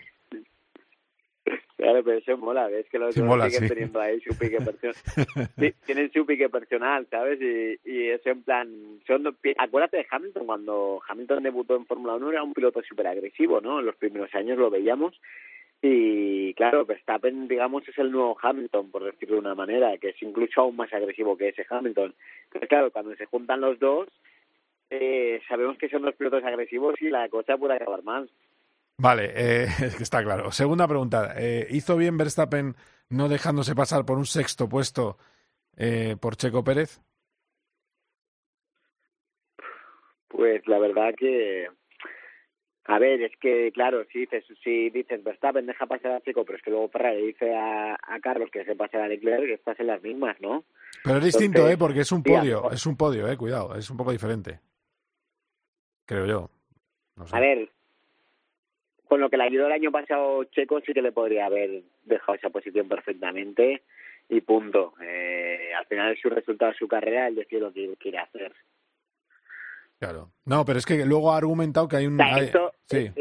Claro, 1.77 2.03
pero 2.03 2.19
eso 2.19 2.39
mola, 2.39 2.67
ves 2.69 2.87
que 2.89 2.99
los 2.99 3.15
sí, 3.15 3.21
dos 3.21 3.29
mola, 3.29 3.51
siguen 3.51 3.69
sí. 3.69 3.75
teniendo 3.75 4.01
ahí 4.01 4.19
su 4.23 4.35
pique 4.39 4.59
personal. 4.59 5.51
tienen 5.87 6.11
su 6.13 6.25
pique 6.25 6.49
personal, 6.49 7.07
¿sabes? 7.11 7.39
Y, 7.43 7.79
y 7.85 8.09
eso 8.09 8.31
en 8.31 8.43
plan... 8.43 9.01
Son, 9.07 9.37
acuérdate 9.59 9.99
de 9.99 10.07
Hamilton, 10.11 10.47
cuando 10.47 11.03
Hamilton 11.07 11.43
debutó 11.43 11.77
en 11.77 11.85
Fórmula 11.85 12.15
1 12.15 12.31
era 12.31 12.43
un 12.43 12.55
piloto 12.55 12.81
súper 12.83 13.09
agresivo, 13.09 13.61
¿no? 13.61 13.81
En 13.81 13.87
los 13.87 13.97
primeros 13.97 14.35
años 14.35 14.57
lo 14.57 14.71
veíamos. 14.71 15.21
Y 15.87 16.55
claro, 16.55 16.87
Verstappen, 16.87 17.47
digamos, 17.47 17.87
es 17.87 17.99
el 17.99 18.11
nuevo 18.11 18.39
Hamilton, 18.41 18.91
por 18.91 19.05
decirlo 19.05 19.35
de 19.35 19.41
una 19.41 19.55
manera, 19.55 19.99
que 19.99 20.09
es 20.09 20.23
incluso 20.23 20.63
aún 20.63 20.77
más 20.77 20.91
agresivo 20.95 21.37
que 21.37 21.49
ese 21.49 21.67
Hamilton. 21.69 22.15
Entonces, 22.45 22.69
claro, 22.71 22.91
cuando 22.91 23.15
se 23.17 23.27
juntan 23.27 23.61
los 23.61 23.79
dos, 23.79 24.09
eh, 24.89 25.43
sabemos 25.47 25.77
que 25.77 25.91
son 25.91 26.01
los 26.01 26.15
pilotos 26.15 26.43
agresivos 26.43 26.95
y 27.03 27.11
la 27.11 27.29
cosa 27.29 27.59
puede 27.59 27.75
acabar 27.75 28.03
mal. 28.03 28.31
Vale, 28.97 29.33
eh, 29.37 29.67
está 30.01 30.25
claro. 30.25 30.51
Segunda 30.53 30.89
pregunta. 30.89 31.35
Eh, 31.37 31.67
¿Hizo 31.69 31.99
bien 31.99 32.17
Verstappen 32.17 32.77
no 33.11 33.29
dejándose 33.29 33.75
pasar 33.75 34.07
por 34.07 34.17
un 34.17 34.25
sexto 34.25 34.71
puesto 34.71 35.19
eh, 35.77 36.17
por 36.19 36.37
Checo 36.37 36.65
Pérez? 36.65 36.99
Pues 40.29 40.67
la 40.67 40.79
verdad 40.79 41.13
que... 41.15 41.69
A 42.87 42.99
ver, 42.99 43.23
es 43.23 43.33
que, 43.39 43.73
claro, 43.73 44.05
si 44.13 44.21
dices, 44.21 44.45
si 44.63 44.91
dices 44.91 45.25
Verstappen 45.25 45.65
deja 45.65 45.87
pasar 45.87 46.13
a 46.13 46.21
Checo, 46.21 46.45
pero 46.45 46.59
es 46.59 46.63
que 46.63 46.71
luego 46.71 46.89
Ferrari 46.89 47.29
dice 47.29 47.55
a, 47.55 47.95
a 47.95 48.21
Carlos 48.21 48.51
que 48.51 48.65
se 48.65 48.77
pase 48.77 48.99
a 48.99 49.09
Leclerc, 49.09 49.47
que 49.47 49.55
estás 49.55 49.81
en 49.81 49.87
las 49.87 50.03
mismas, 50.03 50.39
¿no? 50.41 50.65
Pero 51.03 51.19
es 51.19 51.25
distinto, 51.25 51.59
Entonces, 51.59 51.75
¿eh? 51.75 51.79
Porque 51.79 52.01
es 52.01 52.13
un 52.13 52.23
podio, 52.23 52.71
es 52.71 52.87
un 52.87 52.97
podio, 52.97 53.27
¿eh? 53.27 53.37
Cuidado, 53.39 53.75
es 53.75 53.89
un 53.89 53.97
poco 53.97 54.13
diferente. 54.13 54.61
Creo 56.05 56.27
yo. 56.27 56.51
No 57.17 57.27
sé. 57.27 57.35
A 57.35 57.41
ver, 57.41 57.71
con 59.09 59.21
lo 59.21 59.31
que 59.31 59.39
le 59.39 59.45
ayudó 59.45 59.67
el 59.67 59.73
año 59.73 59.91
pasado 59.91 60.45
Checo 60.45 60.81
sí 60.81 60.93
que 60.93 61.01
le 61.01 61.13
podría 61.13 61.47
haber 61.47 61.85
dejado 62.05 62.37
esa 62.37 62.51
posición 62.51 62.89
perfectamente 62.89 63.83
y 64.29 64.41
punto. 64.43 64.93
Eh, 65.01 65.73
al 65.75 65.87
final 65.87 66.13
es 66.13 66.21
su 66.21 66.29
resultado 66.29 66.75
su 66.75 66.87
carrera, 66.87 67.29
él 67.29 67.37
decide 67.37 67.61
lo 67.61 67.73
que 67.73 67.95
quiere 67.99 68.19
hacer. 68.19 68.53
Claro. 69.99 70.31
No, 70.45 70.65
pero 70.65 70.79
es 70.79 70.87
que 70.87 71.05
luego 71.05 71.33
ha 71.33 71.37
argumentado 71.37 71.89
que 71.89 71.97
hay 71.97 72.07
un... 72.07 72.21
O 72.21 72.25
sea, 72.25 72.39
esto, 72.39 72.73
hay... 72.93 73.07
sí. 73.07 73.13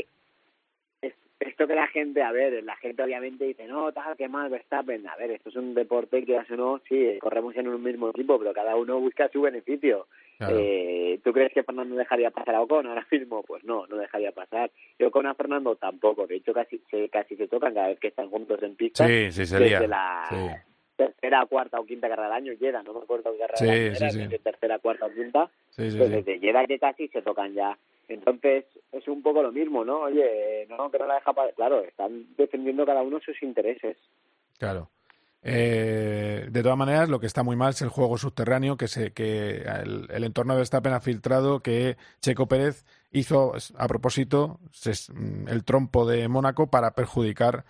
es, 1.02 1.14
esto 1.40 1.68
que 1.68 1.76
la 1.76 1.88
gente, 1.88 2.22
a 2.22 2.32
ver, 2.32 2.64
la 2.64 2.76
gente 2.78 3.04
obviamente 3.04 3.46
dice, 3.46 3.68
no, 3.68 3.92
tal, 3.92 4.16
qué 4.18 4.28
mal 4.28 4.50
Verstappen. 4.50 5.08
A 5.08 5.16
ver, 5.16 5.32
esto 5.32 5.50
es 5.50 5.56
un 5.56 5.74
deporte 5.74 6.26
que 6.26 6.38
hace 6.38 6.58
no, 6.58 6.82
sí, 6.88 7.18
corremos 7.20 7.56
en 7.56 7.68
un 7.68 7.82
mismo 7.82 8.10
equipo, 8.10 8.40
pero 8.40 8.54
cada 8.54 8.76
uno 8.76 9.00
busca 9.00 9.30
su 9.30 9.42
beneficio. 9.42 10.08
Claro. 10.38 10.58
Eh, 10.60 11.20
¿Tú 11.24 11.32
crees 11.32 11.54
que 11.54 11.64
Fernando 11.64 11.96
dejaría 11.96 12.32
pasar 12.32 12.56
a 12.56 12.62
Ocon 12.62 12.88
ahora 12.88 13.06
mismo? 13.12 13.44
Pues 13.44 13.64
no, 13.64 13.86
no 13.88 13.98
dejaría 13.98 14.32
pasar. 14.32 14.72
Y 14.98 15.04
Ocon 15.04 15.28
a 15.28 15.36
Fernando 15.36 15.76
tampoco. 15.76 16.28
De 16.28 16.36
hecho, 16.36 16.54
casi 16.54 16.82
se, 16.90 17.08
casi 17.10 17.36
se 17.36 17.48
tocan 17.48 17.74
cada 17.74 17.90
vez 17.90 18.00
que 18.00 18.08
están 18.08 18.30
juntos 18.30 18.62
en 18.64 18.76
pista. 18.76 19.06
Sí, 19.06 19.32
sí, 19.32 19.46
sería. 19.46 19.80
Desde 19.80 19.88
la 19.88 20.26
sí. 20.30 20.73
Tercera, 20.96 21.46
cuarta 21.46 21.80
o 21.80 21.86
quinta 21.86 22.08
carrera 22.08 22.28
del 22.28 22.38
año, 22.38 22.54
Lleda, 22.54 22.84
no 22.84 22.94
me 22.94 23.00
acuerdo 23.00 23.32
qué 23.32 23.40
carrera 23.40 23.58
sí, 23.58 23.68
era, 23.68 23.96
sí, 23.96 24.10
sí. 24.12 24.20
desde 24.20 24.40
tercera, 24.40 24.80
cuarta 24.80 25.06
o 25.08 25.12
quinta. 25.12 25.50
Pues 25.76 25.94
desde 25.94 26.40
que 26.40 26.80
casi 26.80 27.08
se 27.08 27.22
tocan 27.22 27.54
ya. 27.54 27.78
Entonces, 28.08 28.66
es 28.92 29.08
un 29.08 29.24
poco 29.24 29.42
lo 29.42 29.52
mismo, 29.52 29.84
¿no? 29.84 30.02
Oye, 30.02 30.68
no, 30.70 30.92
que 30.92 31.00
no 31.00 31.08
la 31.08 31.16
deja 31.16 31.34
pasar. 31.34 31.54
Claro, 31.56 31.82
están 31.82 32.26
defendiendo 32.38 32.86
cada 32.86 33.02
uno 33.02 33.20
sus 33.20 33.42
intereses. 33.42 33.98
Claro. 34.58 34.90
Eh, 35.42 36.48
de 36.50 36.64
todas 36.64 36.78
maneras, 36.78 37.10
lo 37.10 37.20
que 37.20 37.28
está 37.28 37.44
muy 37.44 37.56
mal 37.56 37.72
es 37.72 37.82
el 37.82 37.90
juego 37.90 38.18
subterráneo, 38.18 38.78
que, 38.78 38.88
se, 38.88 39.12
que 39.12 39.64
el, 39.64 40.08
el 40.10 40.24
entorno 40.24 40.54
de 40.54 40.60
Verstappen 40.60 40.94
ha 40.94 41.02
filtrado 41.02 41.60
que 41.60 41.98
Checo 42.22 42.48
Pérez 42.48 42.86
hizo, 43.12 43.54
a 43.78 43.88
propósito, 43.88 44.60
mm, 45.14 45.48
el 45.50 45.64
trompo 45.66 46.06
de 46.06 46.28
Mónaco 46.28 46.68
para 46.68 46.92
perjudicar 46.92 47.66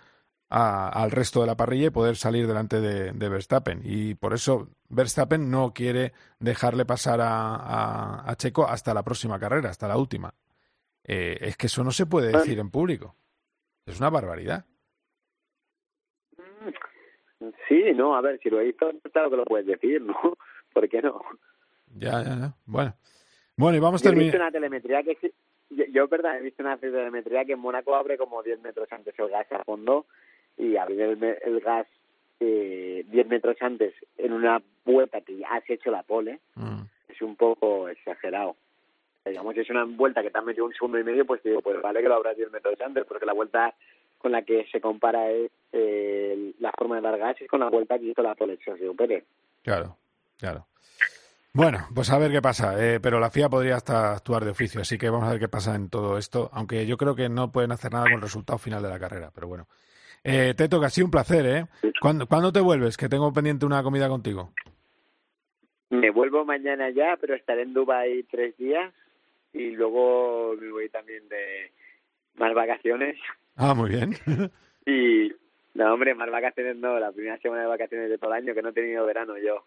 al 0.50 1.10
resto 1.10 1.40
de 1.40 1.46
la 1.46 1.56
parrilla 1.56 1.86
y 1.86 1.90
poder 1.90 2.16
salir 2.16 2.46
delante 2.46 2.80
de, 2.80 3.28
Verstappen. 3.28 3.80
Y 3.82 4.14
por 4.14 4.34
eso 4.34 4.68
Verstappen 4.88 5.50
no 5.50 5.72
quiere 5.72 6.12
dejarle 6.38 6.84
pasar 6.84 7.20
a, 7.22 8.32
Checo 8.36 8.66
hasta 8.66 8.94
la 8.94 9.02
próxima 9.02 9.38
carrera, 9.38 9.70
hasta 9.70 9.88
la 9.88 9.96
última. 9.96 10.32
Eh, 11.04 11.38
es 11.40 11.56
que 11.56 11.66
eso 11.66 11.82
no 11.84 11.90
se 11.90 12.06
puede 12.06 12.32
decir 12.32 12.58
en 12.58 12.70
público. 12.70 13.16
Es 13.86 13.98
una 13.98 14.10
barbaridad. 14.10 14.64
Sí, 17.68 17.92
no, 17.94 18.16
a 18.16 18.20
ver, 18.22 18.40
si 18.42 18.48
lo 18.48 18.60
he 18.60 18.64
visto, 18.64 18.90
claro 19.12 19.28
que 19.30 19.36
lo 19.36 19.44
puedes 19.44 19.66
decir, 19.66 20.00
¿no? 20.00 20.14
¿Por 20.72 20.88
qué 20.88 21.02
no? 21.02 21.20
Ya, 21.94 22.22
ya, 22.22 22.36
ya. 22.36 22.54
Bueno. 22.64 22.94
Bueno, 23.56 23.76
y 23.76 23.80
vamos 23.80 24.00
a 24.00 24.04
terminar. 24.04 24.22
He 24.22 24.26
visto 24.26 24.42
una 24.42 24.50
telemetría 24.50 25.02
que. 25.02 25.32
Yo, 25.70 26.08
verdad, 26.08 26.38
he 26.38 26.42
visto 26.42 26.62
una 26.62 26.76
telemetría 26.76 27.44
que 27.44 27.52
en 27.52 27.58
Mónaco 27.58 27.94
abre 27.94 28.16
como 28.18 28.42
10 28.42 28.60
metros 28.60 28.90
antes 28.92 29.14
el 29.18 29.28
gas 29.28 29.50
a 29.52 29.64
fondo 29.64 30.06
y 30.56 30.76
abrir 30.76 31.00
el, 31.00 31.60
gas 31.60 31.86
eh, 32.40 33.04
10 33.08 33.26
metros 33.26 33.56
antes 33.60 33.94
en 34.18 34.32
una 34.32 34.62
vuelta 34.84 35.20
que 35.20 35.36
ya 35.36 35.48
has 35.48 35.68
hecho 35.68 35.90
la 35.90 36.02
pole 36.02 36.40
mm. 36.54 36.82
es 37.08 37.22
un 37.22 37.36
poco 37.36 37.88
exagerado. 37.88 38.56
Digamos, 39.24 39.56
es 39.56 39.70
una 39.70 39.84
vuelta 39.84 40.22
que 40.22 40.30
te 40.30 40.38
has 40.38 40.44
metido 40.44 40.66
un 40.66 40.74
segundo 40.74 40.98
y 40.98 41.04
medio, 41.04 41.24
pues 41.24 41.42
digo, 41.42 41.62
pues 41.62 41.80
vale 41.80 42.02
que 42.02 42.08
lo 42.08 42.16
abras 42.16 42.36
10 42.36 42.50
metros 42.52 42.78
antes, 42.82 43.04
porque 43.06 43.24
la 43.24 43.32
vuelta 43.32 43.74
con 44.18 44.32
la 44.32 44.42
que 44.42 44.66
se 44.70 44.80
compara 44.80 45.30
es 45.30 45.50
eh, 45.72 46.52
la 46.58 46.72
forma 46.72 46.96
de 46.96 47.02
dar 47.02 47.18
gas 47.18 47.40
es 47.40 47.48
con 47.48 47.60
la 47.60 47.70
vuelta 47.70 47.98
que 47.98 48.06
hizo 48.06 48.22
la 48.22 48.34
pole 48.34 48.58
Sergio 48.62 48.94
Pérez. 48.94 49.24
Claro, 49.62 49.96
claro. 50.38 50.66
Bueno, 51.54 51.86
pues 51.94 52.10
a 52.10 52.18
ver 52.18 52.32
qué 52.32 52.42
pasa. 52.42 52.74
Eh, 52.84 53.00
pero 53.00 53.20
la 53.20 53.30
FIA 53.30 53.48
podría 53.48 53.76
hasta 53.76 54.12
actuar 54.12 54.44
de 54.44 54.50
oficio, 54.50 54.80
así 54.80 54.98
que 54.98 55.08
vamos 55.08 55.28
a 55.28 55.32
ver 55.32 55.40
qué 55.40 55.48
pasa 55.48 55.74
en 55.74 55.88
todo 55.88 56.18
esto. 56.18 56.50
Aunque 56.52 56.84
yo 56.84 56.96
creo 56.96 57.14
que 57.14 57.28
no 57.28 57.52
pueden 57.52 57.70
hacer 57.70 57.92
nada 57.92 58.04
con 58.04 58.14
el 58.14 58.20
resultado 58.20 58.58
final 58.58 58.82
de 58.82 58.88
la 58.88 58.98
carrera, 58.98 59.30
pero 59.32 59.46
bueno. 59.46 59.68
Eh, 60.24 60.54
Teto, 60.56 60.80
que 60.80 60.86
ha 60.86 60.90
sido 60.90 61.06
un 61.06 61.10
placer, 61.10 61.46
¿eh? 61.46 61.66
¿Cuándo, 62.00 62.26
¿Cuándo 62.26 62.50
te 62.50 62.60
vuelves? 62.60 62.96
Que 62.96 63.10
tengo 63.10 63.30
pendiente 63.32 63.66
una 63.66 63.82
comida 63.82 64.08
contigo. 64.08 64.52
Me 65.90 66.10
vuelvo 66.10 66.44
mañana 66.46 66.88
ya, 66.90 67.18
pero 67.20 67.34
estaré 67.34 67.62
en 67.62 67.74
Dubai 67.74 68.22
tres 68.24 68.56
días 68.56 68.92
y 69.52 69.70
luego 69.72 70.56
me 70.58 70.70
voy 70.70 70.88
también 70.88 71.28
de 71.28 71.70
más 72.36 72.54
vacaciones. 72.54 73.16
Ah, 73.56 73.74
muy 73.74 73.90
bien. 73.90 74.14
y 74.86 75.30
no, 75.74 75.92
hombre, 75.92 76.14
más 76.14 76.30
vacaciones 76.30 76.76
no, 76.76 76.98
la 76.98 77.12
primera 77.12 77.38
semana 77.38 77.62
de 77.62 77.68
vacaciones 77.68 78.08
de 78.08 78.18
todo 78.18 78.32
el 78.32 78.42
año 78.42 78.54
que 78.54 78.62
no 78.62 78.70
he 78.70 78.72
tenido 78.72 79.04
verano 79.04 79.36
yo. 79.38 79.66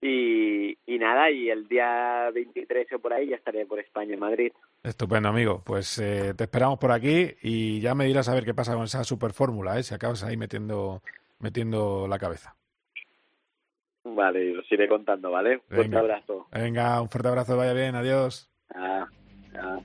Y, 0.00 0.78
y 0.86 0.98
nada, 0.98 1.30
y 1.30 1.50
el 1.50 1.66
día 1.66 2.30
23 2.32 2.92
o 2.92 2.98
por 3.00 3.12
ahí 3.12 3.28
ya 3.28 3.36
estaré 3.36 3.66
por 3.66 3.80
España, 3.80 4.14
en 4.14 4.20
Madrid. 4.20 4.52
Estupendo, 4.82 5.28
amigo. 5.28 5.62
Pues 5.64 5.98
eh, 5.98 6.34
te 6.36 6.44
esperamos 6.44 6.78
por 6.78 6.92
aquí 6.92 7.34
y 7.42 7.80
ya 7.80 7.94
me 7.94 8.04
dirás 8.04 8.28
a 8.28 8.34
ver 8.34 8.44
qué 8.44 8.54
pasa 8.54 8.74
con 8.74 8.84
esa 8.84 9.02
super 9.02 9.32
fórmula, 9.32 9.78
¿eh? 9.78 9.82
si 9.82 9.94
acabas 9.94 10.22
ahí 10.22 10.36
metiendo, 10.36 11.02
metiendo 11.40 12.06
la 12.06 12.18
cabeza. 12.18 12.54
Vale, 14.04 14.58
os 14.58 14.72
iré 14.72 14.88
contando, 14.88 15.30
¿vale? 15.30 15.56
Un 15.56 15.76
fuerte 15.76 15.96
abrazo. 15.96 16.46
Venga, 16.52 17.00
un 17.02 17.08
fuerte 17.08 17.28
abrazo, 17.28 17.56
vaya 17.56 17.72
bien, 17.72 17.94
adiós. 17.94 18.50
Ah, 18.74 19.06
ah. 19.56 19.80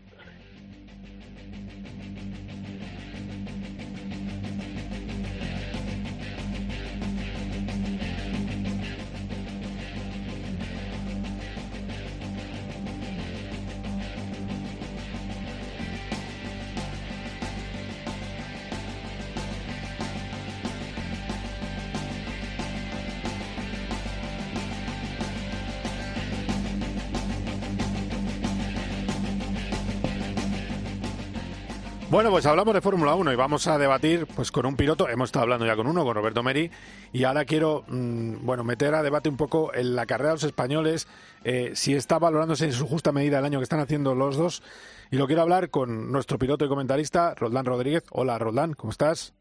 Bueno, 32.14 32.30
pues 32.30 32.46
hablamos 32.46 32.76
de 32.76 32.82
Fórmula 32.82 33.16
1 33.16 33.34
y 33.34 33.36
vamos 33.36 33.66
a 33.66 33.80
debatir 33.80 34.28
pues 34.36 34.52
con 34.52 34.68
un 34.68 34.78
piloto, 34.78 35.10
hemos 35.10 35.30
estado 35.30 35.42
hablando 35.42 35.66
ya 35.66 35.76
con 35.76 35.88
uno, 35.88 36.04
con 36.04 36.14
Roberto 36.14 36.44
Meri, 36.44 36.70
y 37.12 37.24
ahora 37.24 37.44
quiero 37.44 37.86
mm, 37.88 38.46
bueno 38.46 38.64
meter 38.64 38.94
a 38.94 39.02
debate 39.02 39.30
un 39.30 39.36
poco 39.36 39.74
en 39.74 39.96
la 39.96 40.06
carrera 40.06 40.30
de 40.30 40.36
los 40.36 40.44
españoles, 40.44 41.08
eh, 41.44 41.72
si 41.74 41.96
está 41.96 42.20
valorándose 42.20 42.66
en 42.66 42.74
su 42.74 42.86
justa 42.86 43.12
medida 43.12 43.40
el 43.40 43.46
año 43.46 43.58
que 43.58 43.64
están 43.64 43.80
haciendo 43.80 44.14
los 44.14 44.38
dos, 44.38 44.62
y 45.10 45.18
lo 45.18 45.26
quiero 45.26 45.42
hablar 45.42 45.72
con 45.72 46.12
nuestro 46.12 46.38
piloto 46.38 46.66
y 46.66 46.68
comentarista, 46.68 47.34
Roldán 47.34 47.66
Rodríguez. 47.66 48.04
Hola 48.12 48.38
Roldán, 48.38 48.74
¿cómo 48.74 48.92
estás? 48.92 49.34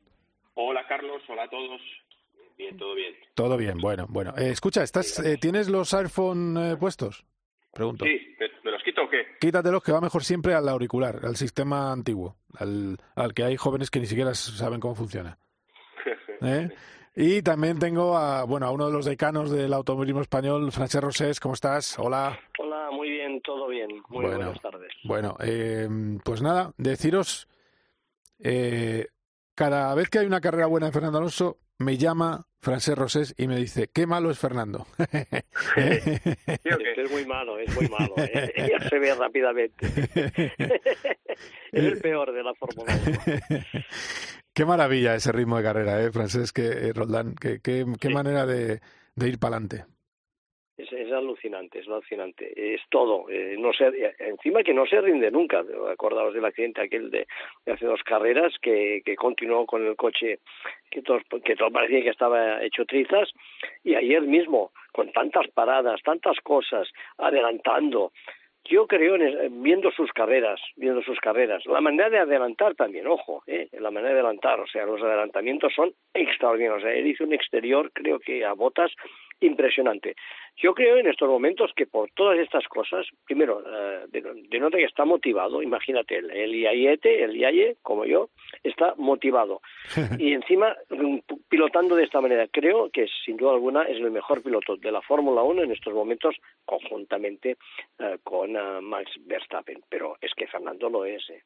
Hola 0.54 0.86
Carlos, 0.88 1.22
hola 1.28 1.42
a 1.42 1.50
todos. 1.50 1.82
Bien, 2.56 2.74
todo 2.78 2.94
bien. 2.94 3.14
Todo 3.34 3.58
bien, 3.58 3.76
bueno, 3.82 4.06
bueno. 4.08 4.32
Eh, 4.38 4.48
escucha, 4.48 4.82
¿estás, 4.82 5.18
eh, 5.18 5.36
¿tienes 5.38 5.68
los 5.68 5.92
iPhone 5.92 6.78
puestos? 6.80 7.26
Pregunto. 7.70 8.06
Sí, 8.06 8.34
¿me 8.64 8.70
los 8.70 8.82
quito 8.82 9.01
o 9.01 9.01
qué? 9.12 9.26
Quítatelos 9.38 9.82
que 9.82 9.92
va 9.92 10.00
mejor 10.00 10.24
siempre 10.24 10.54
al 10.54 10.68
auricular, 10.68 11.20
al 11.22 11.36
sistema 11.36 11.92
antiguo, 11.92 12.36
al, 12.58 12.98
al 13.14 13.34
que 13.34 13.44
hay 13.44 13.56
jóvenes 13.56 13.90
que 13.90 14.00
ni 14.00 14.06
siquiera 14.06 14.34
saben 14.34 14.80
cómo 14.80 14.94
funciona. 14.94 15.38
¿Eh? 16.40 16.70
Y 17.14 17.42
también 17.42 17.78
tengo 17.78 18.16
a, 18.16 18.44
bueno, 18.44 18.66
a 18.66 18.70
uno 18.70 18.86
de 18.86 18.92
los 18.92 19.04
decanos 19.04 19.50
del 19.50 19.72
automovilismo 19.74 20.22
español, 20.22 20.72
Francesc 20.72 21.04
Rosés. 21.04 21.40
¿Cómo 21.40 21.54
estás? 21.54 21.98
Hola. 21.98 22.38
Hola, 22.58 22.90
muy 22.90 23.10
bien, 23.10 23.40
todo 23.42 23.68
bien. 23.68 24.02
Muy 24.08 24.24
buenas 24.24 24.60
tardes. 24.62 24.90
Bueno, 25.04 25.36
eh, 25.40 25.86
pues 26.24 26.40
nada, 26.40 26.72
deciros, 26.78 27.48
eh, 28.38 29.08
cada 29.54 29.94
vez 29.94 30.08
que 30.08 30.20
hay 30.20 30.26
una 30.26 30.40
carrera 30.40 30.66
buena 30.66 30.86
de 30.86 30.92
Fernando 30.92 31.18
Alonso, 31.18 31.58
me 31.82 31.96
llama 31.96 32.46
Francés 32.60 32.96
Rosés 32.96 33.34
y 33.36 33.48
me 33.48 33.56
dice, 33.56 33.90
qué 33.92 34.06
malo 34.06 34.30
es 34.30 34.38
Fernando. 34.38 34.86
es 35.76 37.10
muy 37.10 37.26
malo, 37.26 37.58
es 37.58 37.74
muy 37.74 37.88
malo. 37.88 38.14
¿eh? 38.18 38.52
Ya 38.80 38.88
se 38.88 38.98
ve 38.98 39.14
rápidamente. 39.14 39.86
es 41.72 41.84
el 41.84 41.98
peor 41.98 42.32
de 42.32 42.42
la 42.42 42.54
Fórmula 42.54 42.94
1. 42.94 43.64
Qué 44.54 44.64
maravilla 44.64 45.14
ese 45.14 45.32
ritmo 45.32 45.56
de 45.56 45.62
carrera, 45.62 46.02
¿eh, 46.02 46.12
Francés? 46.12 46.52
Que, 46.52 46.66
eh, 46.66 46.92
Roldán, 46.92 47.34
qué, 47.34 47.60
qué, 47.60 47.84
qué 47.98 48.08
manera 48.10 48.46
de, 48.46 48.80
de 49.16 49.28
ir 49.28 49.38
para 49.38 49.56
adelante. 49.56 49.91
Es, 50.76 50.90
alucinante, 51.12 51.80
es 51.80 51.88
alucinante. 51.88 52.74
Es 52.74 52.80
todo. 52.88 53.28
Eh, 53.28 53.56
no 53.58 53.72
sé, 53.72 54.14
encima 54.18 54.62
que 54.62 54.72
no 54.72 54.86
se 54.86 55.00
rinde 55.00 55.30
nunca. 55.30 55.62
Acordaos 55.90 56.34
del 56.34 56.44
accidente 56.44 56.80
aquel 56.80 57.10
de, 57.10 57.26
hace 57.66 57.84
dos 57.84 58.02
carreras 58.02 58.54
que, 58.60 59.02
que 59.04 59.14
continuó 59.16 59.66
con 59.66 59.86
el 59.86 59.96
coche 59.96 60.38
que 60.90 61.02
todo, 61.02 61.20
que 61.44 61.56
todo 61.56 61.70
parecía 61.70 62.02
que 62.02 62.10
estaba 62.10 62.62
hecho 62.62 62.84
trizas. 62.86 63.30
Y 63.84 63.94
ayer 63.94 64.22
mismo, 64.22 64.72
con 64.92 65.12
tantas 65.12 65.48
paradas, 65.48 66.00
tantas 66.02 66.38
cosas, 66.40 66.88
adelantando. 67.18 68.12
Yo 68.64 68.86
creo, 68.86 69.16
en, 69.16 69.62
viendo 69.62 69.90
sus 69.90 70.12
carreras, 70.12 70.60
viendo 70.76 71.02
sus 71.02 71.18
carreras, 71.18 71.66
la 71.66 71.80
manera 71.80 72.08
de 72.10 72.18
adelantar 72.18 72.76
también, 72.76 73.08
ojo, 73.08 73.42
eh, 73.46 73.68
la 73.72 73.90
manera 73.90 74.14
de 74.14 74.20
adelantar, 74.20 74.60
o 74.60 74.66
sea, 74.68 74.86
los 74.86 75.02
adelantamientos 75.02 75.72
son 75.74 75.92
extraordinarios. 76.14 76.82
O 76.82 76.86
sea, 76.86 76.94
él 76.94 77.06
hizo 77.08 77.24
un 77.24 77.32
exterior, 77.32 77.90
creo 77.92 78.20
que 78.20 78.44
a 78.44 78.52
botas, 78.52 78.92
impresionante. 79.42 80.14
Yo 80.56 80.74
creo 80.74 80.98
en 80.98 81.06
estos 81.06 81.28
momentos 81.28 81.72
que 81.74 81.86
por 81.86 82.10
todas 82.12 82.38
estas 82.38 82.66
cosas, 82.68 83.06
primero, 83.24 83.62
eh, 83.66 84.06
denota 84.48 84.78
que 84.78 84.84
está 84.84 85.04
motivado, 85.04 85.62
imagínate, 85.62 86.18
el, 86.18 86.30
el 86.30 86.54
IAIETE, 86.54 87.24
el 87.24 87.36
IAIE, 87.36 87.76
como 87.82 88.04
yo, 88.04 88.28
está 88.62 88.94
motivado. 88.96 89.60
y 90.18 90.32
encima, 90.32 90.76
pilotando 91.48 91.96
de 91.96 92.04
esta 92.04 92.20
manera, 92.20 92.46
creo 92.48 92.90
que 92.90 93.06
sin 93.24 93.36
duda 93.36 93.52
alguna 93.52 93.82
es 93.84 93.96
el 93.96 94.10
mejor 94.10 94.42
piloto 94.42 94.76
de 94.76 94.92
la 94.92 95.02
Fórmula 95.02 95.42
1 95.42 95.62
en 95.62 95.72
estos 95.72 95.94
momentos, 95.94 96.36
conjuntamente 96.64 97.56
eh, 97.98 98.18
con 98.22 98.56
uh, 98.56 98.80
Max 98.82 99.10
Verstappen. 99.20 99.82
Pero 99.88 100.16
es 100.20 100.32
que 100.34 100.46
Fernando 100.46 100.90
lo 100.90 101.04
es. 101.04 101.28
Eh. 101.30 101.42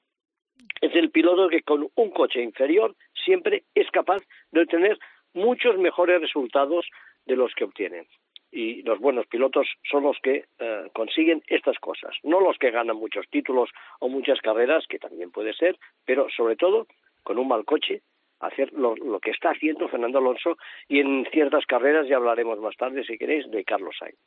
Es 0.81 0.95
el 0.95 1.11
piloto 1.11 1.49
que 1.49 1.63
con 1.63 1.89
un 1.95 2.11
coche 2.11 2.43
inferior 2.43 2.95
siempre 3.25 3.65
es 3.75 3.91
capaz 3.91 4.23
de 4.51 4.63
obtener 4.63 4.99
muchos 5.35 5.79
mejores 5.79 6.21
resultados 6.21 6.87
de 7.27 7.37
los 7.37 7.53
que 7.55 7.65
obtienen. 7.65 8.07
Y 8.51 8.83
los 8.83 8.99
buenos 9.01 9.27
pilotos 9.27 9.67
son 9.91 10.05
los 10.05 10.17
que 10.23 10.47
eh, 10.59 10.91
consiguen 10.95 11.43
estas 11.49 11.79
cosas, 11.79 12.15
no 12.23 12.41
los 12.41 12.57
que 12.59 12.71
ganan 12.71 12.97
muchos 12.97 13.29
títulos 13.29 13.71
o 14.01 14.09
muchas 14.09 14.41
carreras, 14.41 14.87
que 14.89 14.99
también 14.99 15.31
puede 15.31 15.53
ser, 15.53 15.77
pero 16.05 16.29
sobre 16.35 16.57
todo 16.57 16.87
con 17.23 17.39
un 17.39 17.49
mal 17.49 17.65
coche, 17.65 18.03
hacer 18.41 18.73
lo, 18.73 18.95
que 19.21 19.31
está 19.31 19.51
haciendo 19.51 19.89
Fernando 19.89 20.19
Alonso 20.19 20.57
y 20.89 21.01
en 21.01 21.27
ciertas 21.33 21.67
carreras, 21.67 22.07
ya 22.09 22.17
hablaremos 22.17 22.61
más 22.61 22.77
tarde, 22.77 23.05
si 23.05 23.19
queréis, 23.19 23.51
de 23.51 23.65
Carlos 23.65 23.97
Sainz. 23.99 24.19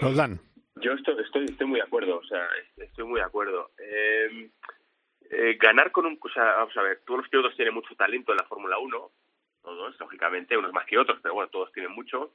Roldán. 0.00 0.40
Yo 0.76 0.92
estoy, 0.92 1.22
estoy, 1.22 1.44
estoy 1.44 1.66
muy 1.66 1.78
de 1.78 1.86
acuerdo, 1.86 2.18
o 2.18 2.24
sea, 2.24 2.46
estoy 2.76 3.04
muy 3.04 3.20
de 3.20 3.26
acuerdo. 3.26 3.70
Eh, 3.78 4.50
eh, 5.30 5.56
ganar 5.58 5.90
con 5.90 6.06
un... 6.06 6.18
O 6.20 6.28
sea, 6.28 6.44
vamos 6.56 6.76
a 6.76 6.82
ver, 6.82 7.00
todos 7.06 7.20
los 7.20 7.28
pilotos 7.28 7.56
tienen 7.56 7.74
mucho 7.74 7.94
talento 7.94 8.32
en 8.32 8.38
la 8.38 8.44
Fórmula 8.44 8.78
1, 8.78 9.10
todos, 9.66 9.98
lógicamente, 9.98 10.56
unos 10.56 10.72
más 10.72 10.86
que 10.86 10.96
otros, 10.96 11.18
pero 11.20 11.34
bueno, 11.34 11.50
todos 11.50 11.72
tienen 11.72 11.90
mucho. 11.90 12.32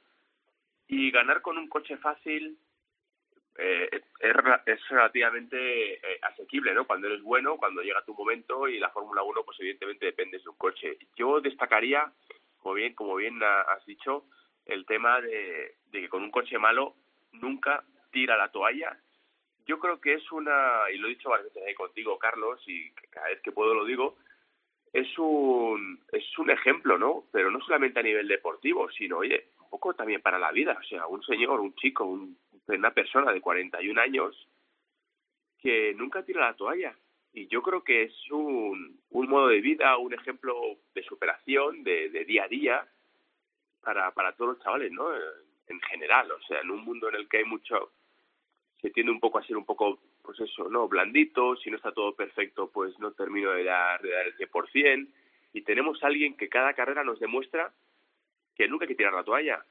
Y 0.86 1.10
ganar 1.10 1.40
con 1.40 1.56
un 1.56 1.66
coche 1.66 1.96
fácil 1.96 2.58
eh, 3.56 3.88
es, 4.20 4.36
relativamente 4.90 5.94
eh, 5.94 6.18
asequible, 6.20 6.74
¿no? 6.74 6.86
Cuando 6.86 7.06
eres 7.06 7.22
bueno, 7.22 7.56
cuando 7.56 7.80
llega 7.80 8.04
tu 8.04 8.14
momento 8.14 8.68
y 8.68 8.78
la 8.78 8.90
Fórmula 8.90 9.22
1, 9.22 9.44
pues 9.44 9.58
evidentemente 9.60 10.06
depende 10.06 10.38
de 10.38 10.48
un 10.48 10.56
coche. 10.56 10.98
Yo 11.16 11.40
destacaría, 11.40 12.12
como 12.58 12.74
bien, 12.74 12.94
como 12.94 13.16
bien 13.16 13.42
has 13.42 13.84
dicho, 13.86 14.26
el 14.66 14.84
tema 14.84 15.22
de, 15.22 15.76
de 15.90 16.00
que 16.02 16.08
con 16.10 16.22
un 16.22 16.30
coche 16.30 16.58
malo 16.58 16.96
nunca 17.32 17.82
tira 18.10 18.36
la 18.36 18.52
toalla. 18.52 18.98
Yo 19.64 19.78
creo 19.78 20.02
que 20.02 20.14
es 20.14 20.32
una, 20.32 20.82
y 20.92 20.98
lo 20.98 21.06
he 21.06 21.14
dicho 21.16 21.30
varias 21.30 21.48
veces 21.48 21.66
ahí 21.66 21.74
contigo, 21.74 22.18
Carlos, 22.18 22.62
y 22.66 22.90
cada 23.08 23.28
vez 23.28 23.40
que 23.40 23.52
puedo 23.52 23.72
lo 23.72 23.86
digo, 23.86 24.18
es 24.92 25.18
un, 25.18 26.00
es 26.12 26.38
un 26.38 26.50
ejemplo, 26.50 26.98
¿no? 26.98 27.24
Pero 27.32 27.50
no 27.50 27.60
solamente 27.60 28.00
a 28.00 28.02
nivel 28.02 28.28
deportivo, 28.28 28.90
sino, 28.90 29.18
oye, 29.18 29.48
un 29.60 29.70
poco 29.70 29.94
también 29.94 30.20
para 30.20 30.38
la 30.38 30.52
vida. 30.52 30.76
O 30.78 30.84
sea, 30.84 31.06
un 31.06 31.22
señor, 31.22 31.60
un 31.60 31.74
chico, 31.76 32.04
un, 32.04 32.36
una 32.68 32.92
persona 32.92 33.32
de 33.32 33.40
41 33.40 34.00
años 34.00 34.48
que 35.58 35.94
nunca 35.94 36.24
tira 36.24 36.42
la 36.42 36.56
toalla. 36.56 36.94
Y 37.32 37.46
yo 37.46 37.62
creo 37.62 37.82
que 37.82 38.02
es 38.02 38.30
un, 38.30 39.00
un 39.10 39.28
modo 39.28 39.48
de 39.48 39.60
vida, 39.60 39.96
un 39.96 40.12
ejemplo 40.12 40.54
de 40.94 41.02
superación, 41.04 41.82
de, 41.82 42.10
de 42.10 42.24
día 42.26 42.44
a 42.44 42.48
día, 42.48 42.86
para, 43.80 44.10
para 44.12 44.32
todos 44.32 44.54
los 44.54 44.62
chavales, 44.62 44.92
¿no? 44.92 45.08
En 45.66 45.80
general, 45.80 46.30
o 46.30 46.40
sea, 46.42 46.60
en 46.60 46.70
un 46.70 46.84
mundo 46.84 47.08
en 47.08 47.14
el 47.16 47.28
que 47.28 47.38
hay 47.38 47.44
mucho, 47.44 47.92
se 48.80 48.90
tiende 48.90 49.12
un 49.12 49.20
poco 49.20 49.38
a 49.38 49.46
ser 49.46 49.56
un 49.56 49.64
poco, 49.64 50.00
pues 50.22 50.40
eso, 50.40 50.68
¿no? 50.68 50.88
Blandito, 50.88 51.56
si 51.56 51.70
no 51.70 51.76
está 51.76 51.92
todo 51.92 52.14
perfecto, 52.14 52.70
pues 52.70 52.98
no 52.98 53.12
termino 53.12 53.50
de 53.52 53.64
dar, 53.64 54.00
de 54.00 54.10
dar 54.10 54.26
el 54.26 54.36
100%, 54.36 55.08
y 55.52 55.62
tenemos 55.62 56.02
a 56.02 56.06
alguien 56.06 56.36
que 56.36 56.48
cada 56.48 56.74
carrera 56.74 57.04
nos 57.04 57.20
demuestra 57.20 57.72
que 58.54 58.68
nunca 58.68 58.84
hay 58.84 58.88
que 58.88 58.94
tirar 58.94 59.12
la 59.12 59.24
toalla, 59.24 59.64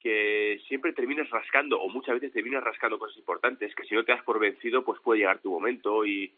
que 0.00 0.60
siempre 0.68 0.92
terminas 0.92 1.28
rascando, 1.30 1.80
o 1.80 1.88
muchas 1.88 2.14
veces 2.14 2.32
terminas 2.32 2.62
rascando 2.62 2.98
cosas 2.98 3.18
importantes, 3.18 3.74
que 3.74 3.84
si 3.84 3.94
no 3.94 4.04
te 4.04 4.12
das 4.12 4.22
por 4.22 4.38
vencido, 4.38 4.84
pues 4.84 5.00
puede 5.00 5.20
llegar 5.20 5.40
tu 5.40 5.50
momento, 5.50 6.04
y, 6.04 6.32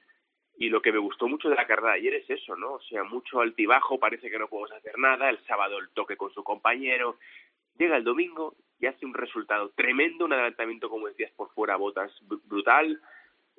y 0.58 0.68
lo 0.68 0.82
que 0.82 0.92
me 0.92 0.98
gustó 0.98 1.28
mucho 1.28 1.48
de 1.48 1.56
la 1.56 1.66
carrera 1.66 1.92
de 1.92 1.98
ayer 1.98 2.14
es 2.14 2.30
eso, 2.30 2.56
¿no? 2.56 2.74
O 2.74 2.80
sea, 2.82 3.04
mucho 3.04 3.40
altibajo, 3.40 3.98
parece 3.98 4.30
que 4.30 4.38
no 4.38 4.48
podemos 4.48 4.72
hacer 4.72 4.98
nada, 4.98 5.28
el 5.30 5.38
sábado 5.44 5.78
el 5.78 5.90
toque 5.90 6.16
con 6.16 6.32
su 6.32 6.42
compañero, 6.42 7.18
llega 7.78 7.96
el 7.96 8.04
domingo 8.04 8.54
y 8.78 8.86
hace 8.86 9.04
un 9.04 9.14
resultado 9.14 9.70
tremendo, 9.70 10.24
un 10.24 10.32
adelantamiento, 10.32 10.88
como 10.88 11.06
decías, 11.06 11.32
por 11.32 11.50
fuera, 11.50 11.76
botas 11.76 12.12
brutal, 12.46 13.00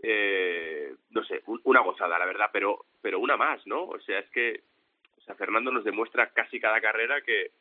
eh, 0.04 0.96
no 1.12 1.24
sé, 1.24 1.42
una 1.64 1.82
gozada, 1.82 2.18
la 2.18 2.26
verdad, 2.26 2.48
pero, 2.52 2.86
pero 3.02 3.20
una 3.20 3.38
más, 3.38 3.66
¿no? 3.68 3.84
O 3.84 4.00
sea, 4.00 4.20
es 4.20 4.30
que 4.30 4.64
o 5.22 5.24
sea, 5.24 5.36
Fernando 5.36 5.72
nos 5.72 5.84
demuestra 5.84 6.32
casi 6.34 6.60
cada 6.60 6.82
carrera 6.82 7.22
que, 7.26 7.52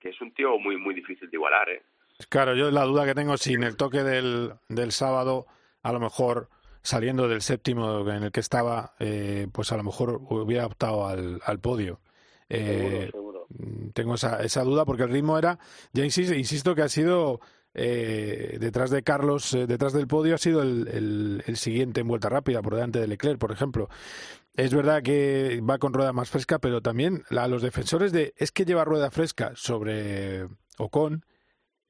que 0.00 0.10
es 0.10 0.20
un 0.20 0.32
tío 0.32 0.58
muy, 0.58 0.76
muy 0.76 0.94
difícil 0.94 1.30
de 1.30 1.36
igualar, 1.36 1.68
¿eh? 1.68 1.82
Claro, 2.30 2.54
yo 2.54 2.70
la 2.70 2.84
duda 2.84 3.04
que 3.04 3.14
tengo, 3.14 3.36
si 3.36 3.54
en 3.54 3.62
el 3.62 3.76
toque 3.76 4.02
del, 4.02 4.54
del 4.68 4.92
sábado, 4.92 5.46
a 5.82 5.92
lo 5.92 6.00
mejor 6.00 6.48
saliendo 6.80 7.28
del 7.28 7.42
séptimo 7.42 8.08
en 8.10 8.22
el 8.22 8.32
que 8.32 8.40
estaba, 8.40 8.94
eh, 8.98 9.48
pues 9.52 9.70
a 9.72 9.76
lo 9.76 9.82
mejor 9.82 10.20
hubiera 10.30 10.64
optado 10.64 11.06
al, 11.06 11.40
al 11.44 11.60
podio. 11.60 12.00
Eh, 12.48 13.10
Mm, 13.48 13.90
tengo 13.90 14.14
esa, 14.14 14.42
esa 14.42 14.62
duda 14.62 14.84
porque 14.84 15.04
el 15.04 15.10
ritmo 15.10 15.38
era, 15.38 15.58
ya 15.92 16.04
insisto, 16.04 16.34
insisto 16.34 16.74
que 16.74 16.82
ha 16.82 16.88
sido 16.88 17.40
eh, 17.78 18.56
detrás 18.58 18.88
de 18.88 19.02
Carlos, 19.02 19.52
eh, 19.52 19.66
detrás 19.66 19.92
del 19.92 20.06
podio, 20.06 20.34
ha 20.34 20.38
sido 20.38 20.62
el, 20.62 21.42
siguiente 21.56 22.00
en 22.00 22.08
vuelta 22.08 22.30
rápida, 22.30 22.62
por 22.62 22.74
delante 22.74 22.98
de 22.98 23.06
Leclerc, 23.06 23.38
por 23.38 23.52
ejemplo. 23.52 23.90
Es 24.54 24.72
verdad 24.72 25.02
que 25.02 25.60
va 25.60 25.76
con 25.76 25.92
rueda 25.92 26.14
más 26.14 26.30
fresca, 26.30 26.58
pero 26.58 26.80
también 26.80 27.24
a 27.28 27.46
los 27.48 27.60
defensores 27.60 28.12
de 28.12 28.32
es 28.38 28.50
que 28.50 28.64
lleva 28.64 28.86
rueda 28.86 29.10
fresca 29.10 29.52
sobre 29.54 30.48
Ocon, 30.78 31.26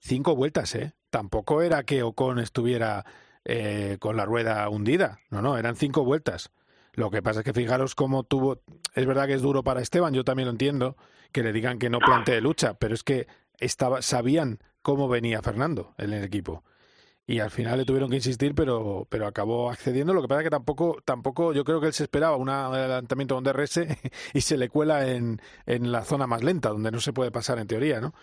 cinco 0.01 0.35
vueltas, 0.35 0.75
¿eh? 0.75 0.94
Tampoco 1.11 1.62
era 1.62 1.85
que 1.85 2.03
Ocon 2.03 2.40
estuviera 2.40 3.05
eh, 3.44 3.96
con 4.01 4.16
la 4.16 4.25
rueda 4.25 4.68
hundida, 4.68 5.20
no, 5.31 5.40
no, 5.40 5.57
eran 5.57 5.77
cinco 5.77 6.05
vueltas. 6.05 6.51
Lo 6.94 7.11
que 7.12 7.22
pasa 7.22 7.40
es 7.40 7.44
que 7.44 7.53
fijaros 7.53 7.94
cómo 7.94 8.25
tuvo. 8.25 8.62
Es 8.94 9.07
verdad 9.07 9.29
que 9.29 9.35
es 9.35 9.42
duro 9.42 9.62
para 9.62 9.83
Esteban, 9.83 10.14
yo 10.14 10.25
también 10.25 10.46
lo 10.46 10.53
entiendo, 10.53 10.96
que 11.31 11.44
le 11.44 11.53
digan 11.53 11.79
que 11.79 11.90
no 11.90 12.01
plantee 12.01 12.40
lucha, 12.40 12.75
pero 12.75 12.94
es 12.94 13.05
que 13.05 13.29
estaba, 13.61 14.03
sabían 14.03 14.59
cómo 14.87 15.09
venía 15.09 15.42
Fernando 15.42 15.96
en 15.99 16.12
el 16.12 16.22
equipo. 16.22 16.62
Y 17.27 17.40
al 17.40 17.51
final 17.51 17.79
le 17.79 17.85
tuvieron 17.85 18.09
que 18.09 18.14
insistir, 18.14 18.55
pero, 18.55 19.05
pero 19.11 19.27
acabó 19.27 19.68
accediendo. 19.68 20.14
Lo 20.14 20.22
que 20.22 20.29
pasa 20.29 20.42
es 20.42 20.44
que 20.44 20.51
tampoco, 20.51 20.99
tampoco 21.05 21.53
yo 21.53 21.64
creo 21.64 21.81
que 21.81 21.88
él 21.88 21.92
se 21.92 22.05
esperaba 22.05 22.37
un 22.37 22.49
adelantamiento 22.49 23.35
con 23.35 23.42
DRS 23.42 23.81
y 24.33 24.40
se 24.42 24.57
le 24.57 24.68
cuela 24.68 25.09
en, 25.09 25.42
en 25.66 25.90
la 25.90 26.05
zona 26.05 26.29
más 26.29 26.44
lenta, 26.44 26.68
donde 26.68 26.92
no 26.92 27.01
se 27.01 27.12
puede 27.12 27.33
pasar 27.33 27.59
en 27.59 27.66
teoría, 27.66 28.01
¿no? 28.01 28.14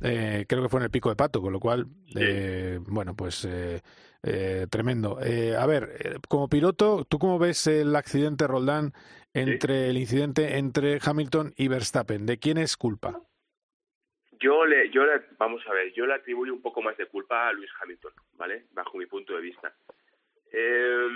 Eh, 0.00 0.44
creo 0.48 0.60
que 0.60 0.68
fue 0.68 0.80
en 0.80 0.86
el 0.86 0.90
pico 0.90 1.08
de 1.08 1.14
pato, 1.14 1.40
con 1.40 1.52
lo 1.52 1.60
cual, 1.60 1.86
eh, 2.16 2.80
bueno, 2.88 3.14
pues 3.14 3.44
eh, 3.44 3.80
eh, 4.24 4.66
tremendo. 4.68 5.20
Eh, 5.22 5.56
a 5.56 5.64
ver, 5.66 5.96
eh, 6.00 6.16
como 6.28 6.48
piloto, 6.48 7.04
¿tú 7.04 7.20
cómo 7.20 7.38
ves 7.38 7.64
el 7.68 7.94
accidente 7.94 8.48
Roldán 8.48 8.92
entre 9.34 9.88
el 9.88 9.98
incidente 9.98 10.58
entre 10.58 10.98
Hamilton 11.00 11.54
y 11.56 11.68
Verstappen? 11.68 12.26
¿De 12.26 12.40
quién 12.40 12.58
es 12.58 12.76
culpa? 12.76 13.22
Yo 14.40 14.64
le, 14.66 14.90
yo 14.90 15.04
le, 15.04 15.22
vamos 15.36 15.66
a 15.66 15.72
ver, 15.72 15.92
yo 15.92 16.06
le 16.06 16.14
atribuyo 16.14 16.52
un 16.52 16.62
poco 16.62 16.80
más 16.82 16.96
de 16.96 17.06
culpa 17.06 17.48
a 17.48 17.52
Luis 17.52 17.70
Hamilton, 17.80 18.12
¿vale? 18.34 18.66
Bajo 18.72 18.98
mi 18.98 19.06
punto 19.06 19.34
de 19.34 19.40
vista. 19.40 19.74
Eh, 20.50 21.08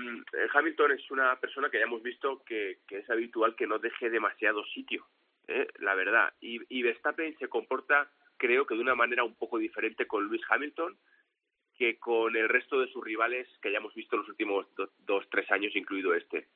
Hamilton 0.52 0.92
es 0.92 1.10
una 1.10 1.38
persona 1.38 1.70
que 1.70 1.78
ya 1.78 1.84
hemos 1.84 2.02
visto 2.02 2.42
que, 2.44 2.78
que 2.86 2.98
es 2.98 3.10
habitual 3.10 3.54
que 3.54 3.66
no 3.66 3.78
deje 3.78 4.10
demasiado 4.10 4.64
sitio, 4.66 5.06
¿eh? 5.46 5.68
la 5.78 5.94
verdad. 5.94 6.32
Y, 6.40 6.60
y 6.68 6.82
Verstappen 6.82 7.36
se 7.38 7.48
comporta, 7.48 8.10
creo 8.36 8.66
que 8.66 8.74
de 8.74 8.80
una 8.80 8.94
manera 8.94 9.24
un 9.24 9.34
poco 9.34 9.58
diferente 9.58 10.06
con 10.06 10.24
Luis 10.24 10.42
Hamilton 10.48 10.96
que 11.76 11.98
con 11.98 12.36
el 12.36 12.48
resto 12.48 12.80
de 12.80 12.88
sus 12.88 13.02
rivales 13.02 13.48
que 13.60 13.72
ya 13.72 13.78
hemos 13.78 13.94
visto 13.94 14.16
los 14.16 14.28
últimos 14.28 14.66
do, 14.74 14.90
dos, 14.98 15.28
tres 15.30 15.50
años, 15.50 15.74
incluido 15.74 16.14
este. 16.14 16.48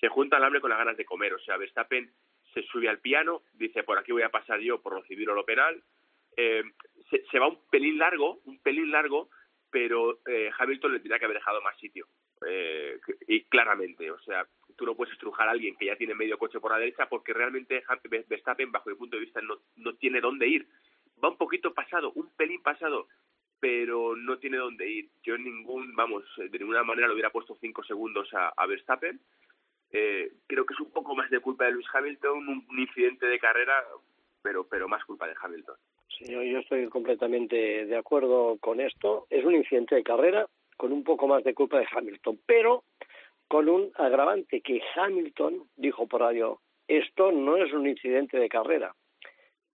Se 0.00 0.08
junta 0.08 0.36
el 0.36 0.44
hambre 0.44 0.60
con 0.60 0.70
las 0.70 0.78
ganas 0.78 0.96
de 0.96 1.04
comer. 1.04 1.34
O 1.34 1.38
sea, 1.40 1.56
Verstappen 1.56 2.12
se 2.54 2.62
sube 2.62 2.88
al 2.88 3.00
piano, 3.00 3.42
dice, 3.52 3.82
por 3.82 3.98
aquí 3.98 4.12
voy 4.12 4.22
a 4.22 4.30
pasar 4.30 4.60
yo 4.60 4.80
por 4.80 4.94
o 4.94 5.34
lo 5.34 5.44
penal. 5.44 5.82
Eh, 6.36 6.62
se, 7.30 7.38
va 7.38 7.48
un 7.48 7.58
pelín 7.68 7.98
largo, 7.98 8.40
un 8.44 8.58
pelín 8.60 8.90
largo, 8.90 9.28
pero 9.70 10.20
eh, 10.26 10.50
Hamilton 10.56 10.92
le 10.92 10.98
tendría 11.00 11.18
que 11.18 11.24
haber 11.26 11.38
dejado 11.38 11.60
más 11.60 11.76
sitio. 11.78 12.06
Eh, 12.46 12.98
y 13.26 13.42
claramente, 13.44 14.10
o 14.10 14.18
sea, 14.20 14.46
tú 14.76 14.86
no 14.86 14.94
puedes 14.94 15.12
estrujar 15.14 15.48
a 15.48 15.52
alguien 15.52 15.76
que 15.76 15.86
ya 15.86 15.96
tiene 15.96 16.14
medio 16.14 16.38
coche 16.38 16.60
por 16.60 16.70
la 16.70 16.78
derecha 16.78 17.08
porque 17.08 17.32
realmente 17.32 17.82
Verstappen, 18.28 18.72
bajo 18.72 18.90
mi 18.90 18.96
punto 18.96 19.16
de 19.16 19.24
vista, 19.24 19.40
no, 19.40 19.58
no 19.76 19.94
tiene 19.96 20.20
dónde 20.20 20.48
ir. 20.48 20.66
Va 21.22 21.30
un 21.30 21.38
poquito 21.38 21.74
pasado, 21.74 22.12
un 22.14 22.30
pelín 22.36 22.62
pasado 22.62 23.08
pero 23.60 24.14
no 24.14 24.36
tiene 24.36 24.58
dónde 24.58 24.86
ir. 24.86 25.08
Yo 25.22 25.36
en 25.36 25.44
ningún, 25.44 25.96
vamos, 25.96 26.22
de 26.36 26.58
ninguna 26.58 26.84
manera 26.84 27.08
le 27.08 27.14
hubiera 27.14 27.30
puesto 27.30 27.56
cinco 27.62 27.82
segundos 27.82 28.28
a 28.34 28.66
Verstappen. 28.66 29.18
Eh, 29.96 30.32
creo 30.48 30.66
que 30.66 30.74
es 30.74 30.80
un 30.80 30.90
poco 30.90 31.14
más 31.14 31.30
de 31.30 31.38
culpa 31.38 31.66
de 31.66 31.70
Luis 31.70 31.86
Hamilton, 31.94 32.48
un, 32.48 32.66
un, 32.68 32.78
incidente 32.80 33.26
de 33.26 33.38
carrera, 33.38 33.84
pero, 34.42 34.66
pero 34.66 34.88
más 34.88 35.04
culpa 35.04 35.28
de 35.28 35.34
Hamilton. 35.40 35.76
Sí, 36.18 36.32
yo, 36.32 36.40
estoy 36.40 36.88
completamente 36.88 37.86
de 37.86 37.96
acuerdo 37.96 38.58
con 38.60 38.80
esto. 38.80 39.26
Es 39.30 39.44
un 39.44 39.54
incidente 39.54 39.94
de 39.94 40.02
carrera 40.02 40.48
con 40.76 40.92
un 40.92 41.04
poco 41.04 41.28
más 41.28 41.44
de 41.44 41.54
culpa 41.54 41.78
de 41.78 41.86
Hamilton, 41.88 42.40
pero 42.44 42.82
con 43.46 43.68
un 43.68 43.92
agravante 43.94 44.60
que 44.62 44.82
Hamilton 44.96 45.62
dijo 45.76 46.08
por 46.08 46.22
radio, 46.22 46.60
esto 46.88 47.30
no 47.30 47.56
es 47.56 47.72
un 47.72 47.86
incidente 47.86 48.36
de 48.36 48.48
carrera, 48.48 48.94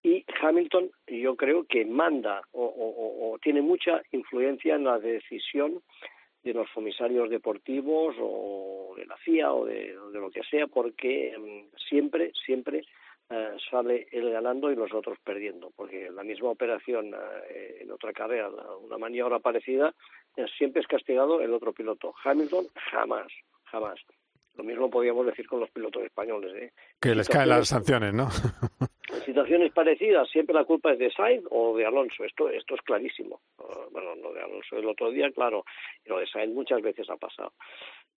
y 0.02 0.24
Hamilton 0.40 0.90
yo 1.06 1.36
creo 1.36 1.64
que 1.64 1.84
manda 1.84 2.42
o, 2.52 2.64
o, 2.64 3.32
o, 3.32 3.38
tiene 3.38 3.60
mucha 3.60 4.02
influencia 4.12 4.74
en 4.74 4.84
la 4.84 4.98
decisión 4.98 5.82
de 6.42 6.54
los 6.54 6.70
comisarios 6.70 7.28
deportivos 7.28 8.16
o 8.18 8.79
de 8.94 9.06
la 9.06 9.16
FIA 9.16 9.52
o 9.52 9.64
de, 9.64 9.96
de 10.12 10.18
lo 10.18 10.30
que 10.30 10.42
sea 10.42 10.66
porque 10.66 11.34
um, 11.36 11.68
siempre 11.88 12.32
siempre 12.44 12.84
uh, 13.30 13.58
sale 13.70 14.08
él 14.12 14.30
ganando 14.30 14.70
y 14.70 14.76
los 14.76 14.92
otros 14.92 15.18
perdiendo 15.24 15.72
porque 15.76 16.10
la 16.10 16.22
misma 16.22 16.50
operación 16.50 17.14
uh, 17.14 17.18
en 17.80 17.90
otra 17.90 18.12
carrera 18.12 18.50
una 18.82 18.98
maniobra 18.98 19.38
parecida 19.38 19.94
uh, 20.36 20.46
siempre 20.58 20.82
es 20.82 20.88
castigado 20.88 21.40
el 21.40 21.52
otro 21.52 21.72
piloto 21.72 22.14
Hamilton 22.24 22.66
jamás 22.90 23.32
jamás 23.64 24.00
lo 24.60 24.64
mismo 24.64 24.90
podríamos 24.90 25.24
decir 25.24 25.46
con 25.48 25.60
los 25.60 25.70
pilotos 25.70 26.04
españoles. 26.04 26.52
¿eh? 26.54 26.72
Que 27.00 27.14
les 27.14 27.28
caen 27.28 27.48
las 27.48 27.68
sanciones, 27.68 28.12
¿no? 28.12 28.28
en 29.10 29.22
situaciones 29.24 29.72
parecidas, 29.72 30.28
siempre 30.28 30.54
la 30.54 30.64
culpa 30.64 30.92
es 30.92 30.98
de 30.98 31.10
Sainz 31.10 31.44
o 31.50 31.76
de 31.76 31.86
Alonso. 31.86 32.24
Esto, 32.24 32.50
esto 32.50 32.74
es 32.74 32.82
clarísimo. 32.82 33.40
Uh, 33.58 33.90
bueno, 33.90 34.14
lo 34.16 34.34
de 34.34 34.42
Alonso 34.42 34.76
el 34.76 34.86
otro 34.86 35.10
día, 35.10 35.30
claro, 35.30 35.64
y 36.04 36.10
lo 36.10 36.18
de 36.18 36.26
Sainz 36.26 36.52
muchas 36.52 36.82
veces 36.82 37.08
ha 37.08 37.16
pasado. 37.16 37.52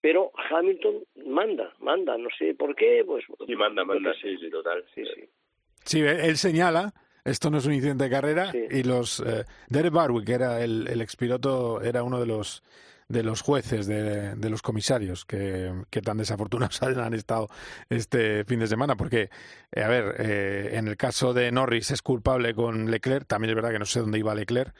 Pero 0.04 0.32
Hamilton 0.50 0.96
manda, 1.28 1.72
manda, 1.80 2.18
no 2.18 2.28
sé 2.38 2.54
por 2.54 2.76
qué. 2.76 3.02
Pues, 3.06 3.24
sí, 3.46 3.56
manda, 3.56 3.86
manda, 3.86 4.12
sí, 4.20 4.36
sí, 4.36 4.50
total. 4.50 4.84
Sí, 4.94 5.02
sí. 5.02 5.22
Sí, 5.82 6.00
él 6.02 6.36
señala 6.36 6.92
esto 7.24 7.48
no 7.48 7.56
es 7.56 7.64
un 7.64 7.72
incidente 7.72 8.04
de 8.04 8.10
carrera 8.10 8.52
sí. 8.52 8.66
y 8.70 8.82
los 8.82 9.20
eh, 9.20 9.44
Derek 9.70 9.94
Barwick 9.94 10.28
era 10.28 10.62
el, 10.62 10.86
el 10.88 11.00
expiloto 11.00 11.80
era 11.80 12.02
uno 12.02 12.20
de 12.20 12.26
los 12.26 12.62
de 13.08 13.22
los 13.22 13.40
jueces, 13.40 13.86
de, 13.86 14.34
de 14.34 14.50
los 14.50 14.60
comisarios, 14.60 15.24
que, 15.24 15.72
que, 15.88 16.02
tan 16.02 16.18
desafortunados 16.18 16.82
han 16.82 17.14
estado 17.14 17.48
este 17.88 18.44
fin 18.44 18.60
de 18.60 18.66
semana, 18.66 18.96
porque, 18.96 19.30
eh, 19.72 19.82
a 19.82 19.88
ver, 19.88 20.16
eh, 20.18 20.70
en 20.72 20.88
el 20.88 20.96
caso 20.96 21.32
de 21.32 21.50
Norris 21.52 21.90
es 21.90 22.02
culpable 22.02 22.54
con 22.54 22.90
Leclerc, 22.90 23.26
también 23.26 23.50
es 23.50 23.56
verdad 23.56 23.72
que 23.72 23.78
no 23.78 23.84
sé 23.84 24.00
dónde 24.00 24.18
iba 24.18 24.34
Leclerc 24.34 24.74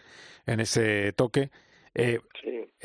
en 0.46 0.60
ese 0.60 1.12
toque. 1.12 1.50
Eh, 1.94 2.20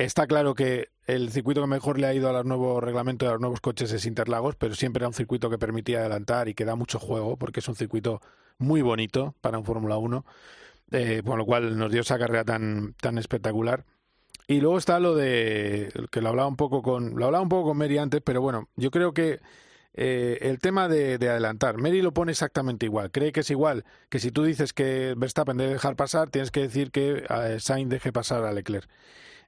Está 0.00 0.26
claro 0.26 0.54
que 0.54 0.88
el 1.14 1.30
circuito 1.30 1.60
que 1.60 1.66
mejor 1.66 1.98
le 1.98 2.06
ha 2.06 2.14
ido 2.14 2.28
a 2.28 2.32
los 2.32 2.44
nuevos 2.44 2.82
reglamentos 2.82 3.26
de 3.26 3.32
los 3.32 3.40
nuevos 3.40 3.60
coches 3.60 3.92
es 3.92 4.06
Interlagos, 4.06 4.56
pero 4.56 4.74
siempre 4.74 5.00
era 5.00 5.08
un 5.08 5.14
circuito 5.14 5.50
que 5.50 5.58
permitía 5.58 6.00
adelantar 6.00 6.48
y 6.48 6.54
que 6.54 6.64
da 6.64 6.76
mucho 6.76 6.98
juego, 6.98 7.36
porque 7.36 7.60
es 7.60 7.68
un 7.68 7.76
circuito 7.76 8.20
muy 8.58 8.82
bonito 8.82 9.34
para 9.40 9.58
un 9.58 9.64
Fórmula 9.64 9.96
1, 9.96 10.24
eh, 10.92 11.22
por 11.24 11.38
lo 11.38 11.46
cual 11.46 11.76
nos 11.76 11.90
dio 11.90 12.02
esa 12.02 12.18
carrera 12.18 12.44
tan, 12.44 12.94
tan 13.00 13.18
espectacular. 13.18 13.84
Y 14.46 14.60
luego 14.60 14.78
está 14.78 15.00
lo 15.00 15.14
de 15.14 15.92
que 16.10 16.20
lo 16.20 16.30
hablaba 16.30 16.48
un 16.48 16.56
poco 16.56 16.82
con 16.82 17.16
lo 17.16 17.26
hablaba 17.26 17.42
un 17.42 17.48
poco 17.48 17.68
con 17.68 17.78
Mary 17.78 17.98
antes, 17.98 18.20
pero 18.24 18.40
bueno, 18.40 18.68
yo 18.76 18.90
creo 18.90 19.14
que 19.14 19.40
eh, 19.94 20.38
el 20.42 20.58
tema 20.58 20.88
de, 20.88 21.14
adelantar, 21.14 21.78
Mary 21.78 22.02
lo 22.02 22.12
pone 22.12 22.32
exactamente 22.32 22.86
igual. 22.86 23.10
Cree 23.10 23.32
que 23.32 23.40
es 23.40 23.50
igual 23.50 23.84
que 24.08 24.18
si 24.18 24.30
tú 24.30 24.44
dices 24.44 24.72
que 24.72 25.14
Verstappen 25.16 25.56
debe 25.56 25.72
dejar 25.72 25.96
pasar, 25.96 26.30
tienes 26.30 26.50
que 26.50 26.60
decir 26.60 26.90
que 26.90 27.24
eh, 27.28 27.60
Sainz 27.60 27.90
deje 27.90 28.12
pasar 28.12 28.44
a 28.44 28.52
Leclerc. 28.52 28.88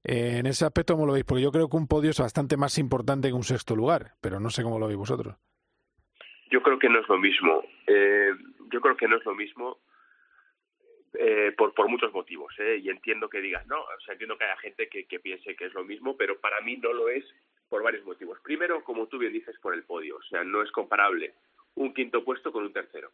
Eh, 0.04 0.38
en 0.38 0.46
ese 0.46 0.64
aspecto, 0.64 0.94
¿cómo 0.94 1.06
lo 1.06 1.12
veis? 1.12 1.24
Porque 1.24 1.42
yo 1.42 1.52
creo 1.52 1.68
que 1.68 1.76
un 1.76 1.86
podio 1.86 2.10
es 2.10 2.20
bastante 2.20 2.56
más 2.56 2.78
importante 2.78 3.28
que 3.28 3.34
un 3.34 3.44
sexto 3.44 3.76
lugar, 3.76 4.12
pero 4.20 4.40
no 4.40 4.50
sé 4.50 4.62
cómo 4.62 4.78
lo 4.78 4.86
veis 4.86 4.98
vosotros. 4.98 5.36
Yo 6.50 6.62
creo 6.62 6.78
que 6.78 6.88
no 6.88 7.00
es 7.00 7.08
lo 7.08 7.18
mismo. 7.18 7.62
yo 7.86 8.80
creo 8.80 8.96
que 8.96 9.08
no 9.08 9.16
es 9.16 9.24
lo 9.24 9.34
mismo 9.34 9.78
eh, 11.14 11.52
por, 11.56 11.74
por 11.74 11.88
muchos 11.88 12.10
motivos, 12.14 12.54
¿eh? 12.58 12.78
y 12.82 12.88
entiendo 12.88 13.28
que 13.28 13.42
digas, 13.42 13.66
no, 13.66 13.82
o 13.82 14.00
sea, 14.00 14.12
entiendo 14.12 14.38
que 14.38 14.44
haya 14.44 14.56
gente 14.56 14.88
que, 14.88 15.04
que 15.04 15.20
piense 15.20 15.54
que 15.54 15.66
es 15.66 15.74
lo 15.74 15.84
mismo, 15.84 16.16
pero 16.16 16.40
para 16.40 16.60
mí 16.62 16.78
no 16.78 16.90
lo 16.94 17.10
es 17.10 17.24
por 17.68 17.82
varios 17.82 18.04
motivos. 18.06 18.40
Primero, 18.40 18.82
como 18.82 19.06
tú 19.08 19.18
bien 19.18 19.32
dices, 19.32 19.58
por 19.60 19.74
el 19.74 19.82
podio, 19.82 20.16
o 20.16 20.22
sea, 20.22 20.42
no 20.42 20.62
es 20.62 20.70
comparable 20.72 21.34
un 21.74 21.92
quinto 21.92 22.24
puesto 22.24 22.50
con 22.50 22.64
un 22.64 22.72
tercero, 22.72 23.12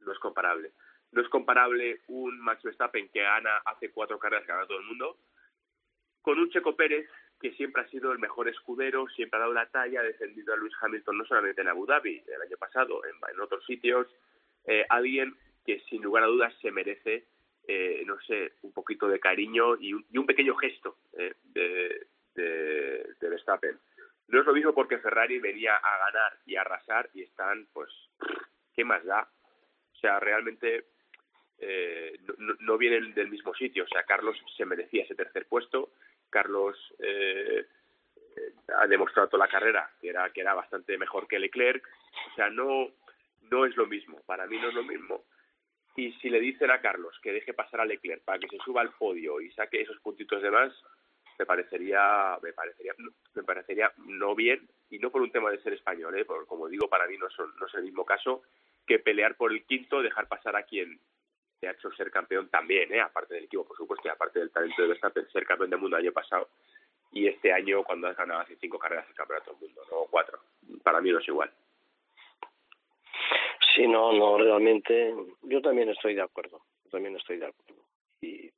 no 0.00 0.12
es 0.12 0.18
comparable. 0.18 0.72
No 1.10 1.20
es 1.20 1.28
comparable 1.28 2.00
un 2.08 2.40
Max 2.40 2.62
Verstappen 2.62 3.10
que 3.10 3.20
gana 3.20 3.58
hace 3.66 3.90
cuatro 3.90 4.18
carreras 4.18 4.46
que 4.46 4.52
gana 4.52 4.66
todo 4.66 4.78
el 4.78 4.86
mundo, 4.86 5.18
con 6.22 6.38
un 6.38 6.50
Checo 6.50 6.76
Pérez 6.76 7.08
que 7.40 7.52
siempre 7.52 7.82
ha 7.82 7.88
sido 7.88 8.12
el 8.12 8.18
mejor 8.18 8.48
escudero, 8.48 9.08
siempre 9.08 9.36
ha 9.36 9.40
dado 9.40 9.52
la 9.52 9.66
talla, 9.66 10.00
ha 10.00 10.04
defendido 10.04 10.54
a 10.54 10.56
Luis 10.56 10.72
Hamilton 10.80 11.18
no 11.18 11.24
solamente 11.24 11.60
en 11.60 11.68
Abu 11.68 11.86
Dhabi 11.86 12.22
el 12.26 12.42
año 12.42 12.56
pasado, 12.56 13.04
en, 13.04 13.16
en 13.32 13.40
otros 13.40 13.64
sitios, 13.66 14.06
eh, 14.64 14.86
alguien 14.88 15.36
que 15.66 15.80
sin 15.90 16.02
lugar 16.02 16.22
a 16.22 16.28
dudas 16.28 16.54
se 16.60 16.70
merece, 16.70 17.26
eh, 17.66 18.02
no 18.06 18.20
sé, 18.20 18.52
un 18.62 18.72
poquito 18.72 19.08
de 19.08 19.20
cariño 19.20 19.76
y 19.76 19.92
un, 19.92 20.04
y 20.10 20.18
un 20.18 20.26
pequeño 20.26 20.54
gesto 20.54 20.98
eh, 21.18 21.34
de, 21.42 22.06
de, 22.34 23.14
de, 23.20 23.28
Verstappen. 23.28 23.78
No 24.28 24.40
es 24.40 24.46
lo 24.46 24.52
mismo 24.52 24.72
porque 24.72 24.98
Ferrari 24.98 25.38
venía 25.40 25.76
a 25.76 25.98
ganar 25.98 26.38
y 26.46 26.56
a 26.56 26.62
arrasar 26.62 27.10
y 27.12 27.22
están, 27.22 27.66
pues, 27.72 27.90
¿qué 28.74 28.84
más 28.84 29.04
da? 29.04 29.28
O 29.92 29.96
sea, 29.96 30.18
realmente 30.20 30.86
eh, 31.58 32.18
no, 32.38 32.54
no, 32.60 32.78
vienen 32.78 33.14
del 33.14 33.28
mismo 33.28 33.54
sitio. 33.54 33.84
O 33.84 33.88
sea, 33.88 34.02
Carlos 34.02 34.36
se 34.56 34.64
merecía 34.64 35.04
ese 35.04 35.14
tercer 35.14 35.46
puesto. 35.46 35.90
Carlos 36.32 36.76
eh, 36.98 37.66
ha 38.76 38.86
demostrado 38.86 39.28
toda 39.28 39.46
la 39.46 39.52
carrera 39.52 39.88
que 40.00 40.08
era, 40.08 40.30
que 40.30 40.40
era 40.40 40.54
bastante 40.54 40.96
mejor 40.98 41.28
que 41.28 41.38
Leclerc. 41.38 41.86
O 42.32 42.34
sea, 42.34 42.50
no, 42.50 42.88
no 43.42 43.66
es 43.66 43.76
lo 43.76 43.86
mismo. 43.86 44.20
Para 44.26 44.46
mí 44.46 44.58
no 44.58 44.68
es 44.68 44.74
lo 44.74 44.82
mismo. 44.82 45.24
Y 45.94 46.12
si 46.14 46.30
le 46.30 46.40
dicen 46.40 46.70
a 46.70 46.80
Carlos 46.80 47.18
que 47.22 47.32
deje 47.32 47.52
pasar 47.52 47.80
a 47.82 47.84
Leclerc 47.84 48.24
para 48.24 48.38
que 48.38 48.48
se 48.48 48.56
suba 48.64 48.80
al 48.80 48.94
podio 48.94 49.40
y 49.40 49.52
saque 49.52 49.82
esos 49.82 50.00
puntitos 50.00 50.40
de 50.40 50.50
más, 50.50 50.72
me 51.38 51.44
parecería, 51.44 52.38
me 52.42 52.52
parecería, 52.52 52.94
me 53.34 53.42
parecería 53.42 53.92
no 54.06 54.34
bien 54.34 54.66
y 54.88 54.98
no 54.98 55.10
por 55.10 55.20
un 55.20 55.30
tema 55.30 55.50
de 55.50 55.60
ser 55.62 55.74
español, 55.74 56.18
¿eh? 56.18 56.24
Por, 56.24 56.46
como 56.46 56.68
digo, 56.68 56.88
para 56.88 57.06
mí 57.06 57.16
no, 57.18 57.28
no 57.60 57.66
es 57.66 57.74
el 57.74 57.82
mismo 57.82 58.06
caso 58.06 58.42
que 58.86 58.98
pelear 58.98 59.36
por 59.36 59.52
el 59.52 59.64
quinto, 59.64 60.02
dejar 60.02 60.28
pasar 60.28 60.56
a 60.56 60.62
quien 60.62 60.98
te 61.62 61.68
ha 61.68 61.72
hecho 61.72 61.92
ser 61.92 62.10
campeón 62.10 62.48
también, 62.48 62.92
¿eh? 62.92 63.00
aparte 63.00 63.34
del 63.34 63.44
equipo, 63.44 63.64
por 63.64 63.76
supuesto, 63.76 64.08
y 64.08 64.10
aparte 64.10 64.40
del 64.40 64.50
talento 64.50 64.82
de 64.82 64.88
Verstappen, 64.88 65.30
ser 65.30 65.46
campeón 65.46 65.70
del 65.70 65.78
mundo 65.78 65.96
el 65.96 66.02
año 66.02 66.12
pasado 66.12 66.48
y 67.12 67.28
este 67.28 67.52
año 67.52 67.84
cuando 67.84 68.08
has 68.08 68.16
ganado 68.16 68.40
hace 68.40 68.56
cinco 68.56 68.80
carreras 68.80 69.08
el 69.08 69.14
campeonato 69.14 69.52
del 69.52 69.60
mundo, 69.60 69.82
no 69.88 70.06
cuatro. 70.10 70.40
Para 70.82 71.00
mí 71.00 71.12
no 71.12 71.20
es 71.20 71.28
igual. 71.28 71.52
Sí, 73.76 73.86
no, 73.86 74.12
no, 74.12 74.38
realmente 74.38 75.14
yo 75.42 75.62
también 75.62 75.88
estoy 75.90 76.16
de 76.16 76.22
acuerdo, 76.22 76.62
también 76.90 77.14
estoy 77.14 77.38
de 77.38 77.46
acuerdo. 77.46 77.80
Y, 78.20 78.50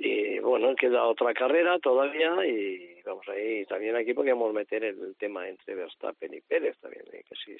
y 0.00 0.38
bueno, 0.38 0.74
queda 0.74 1.04
otra 1.04 1.34
carrera 1.34 1.78
todavía 1.80 2.46
y 2.46 3.02
vamos 3.02 3.28
ahí, 3.28 3.66
también 3.66 3.94
aquí 3.94 4.14
podríamos 4.14 4.54
meter 4.54 4.84
el, 4.84 5.14
tema 5.16 5.46
entre 5.46 5.74
Verstappen 5.74 6.32
y 6.32 6.40
Pérez 6.40 6.78
también, 6.78 7.04
¿eh? 7.12 7.22
que 7.28 7.34
si, 7.34 7.54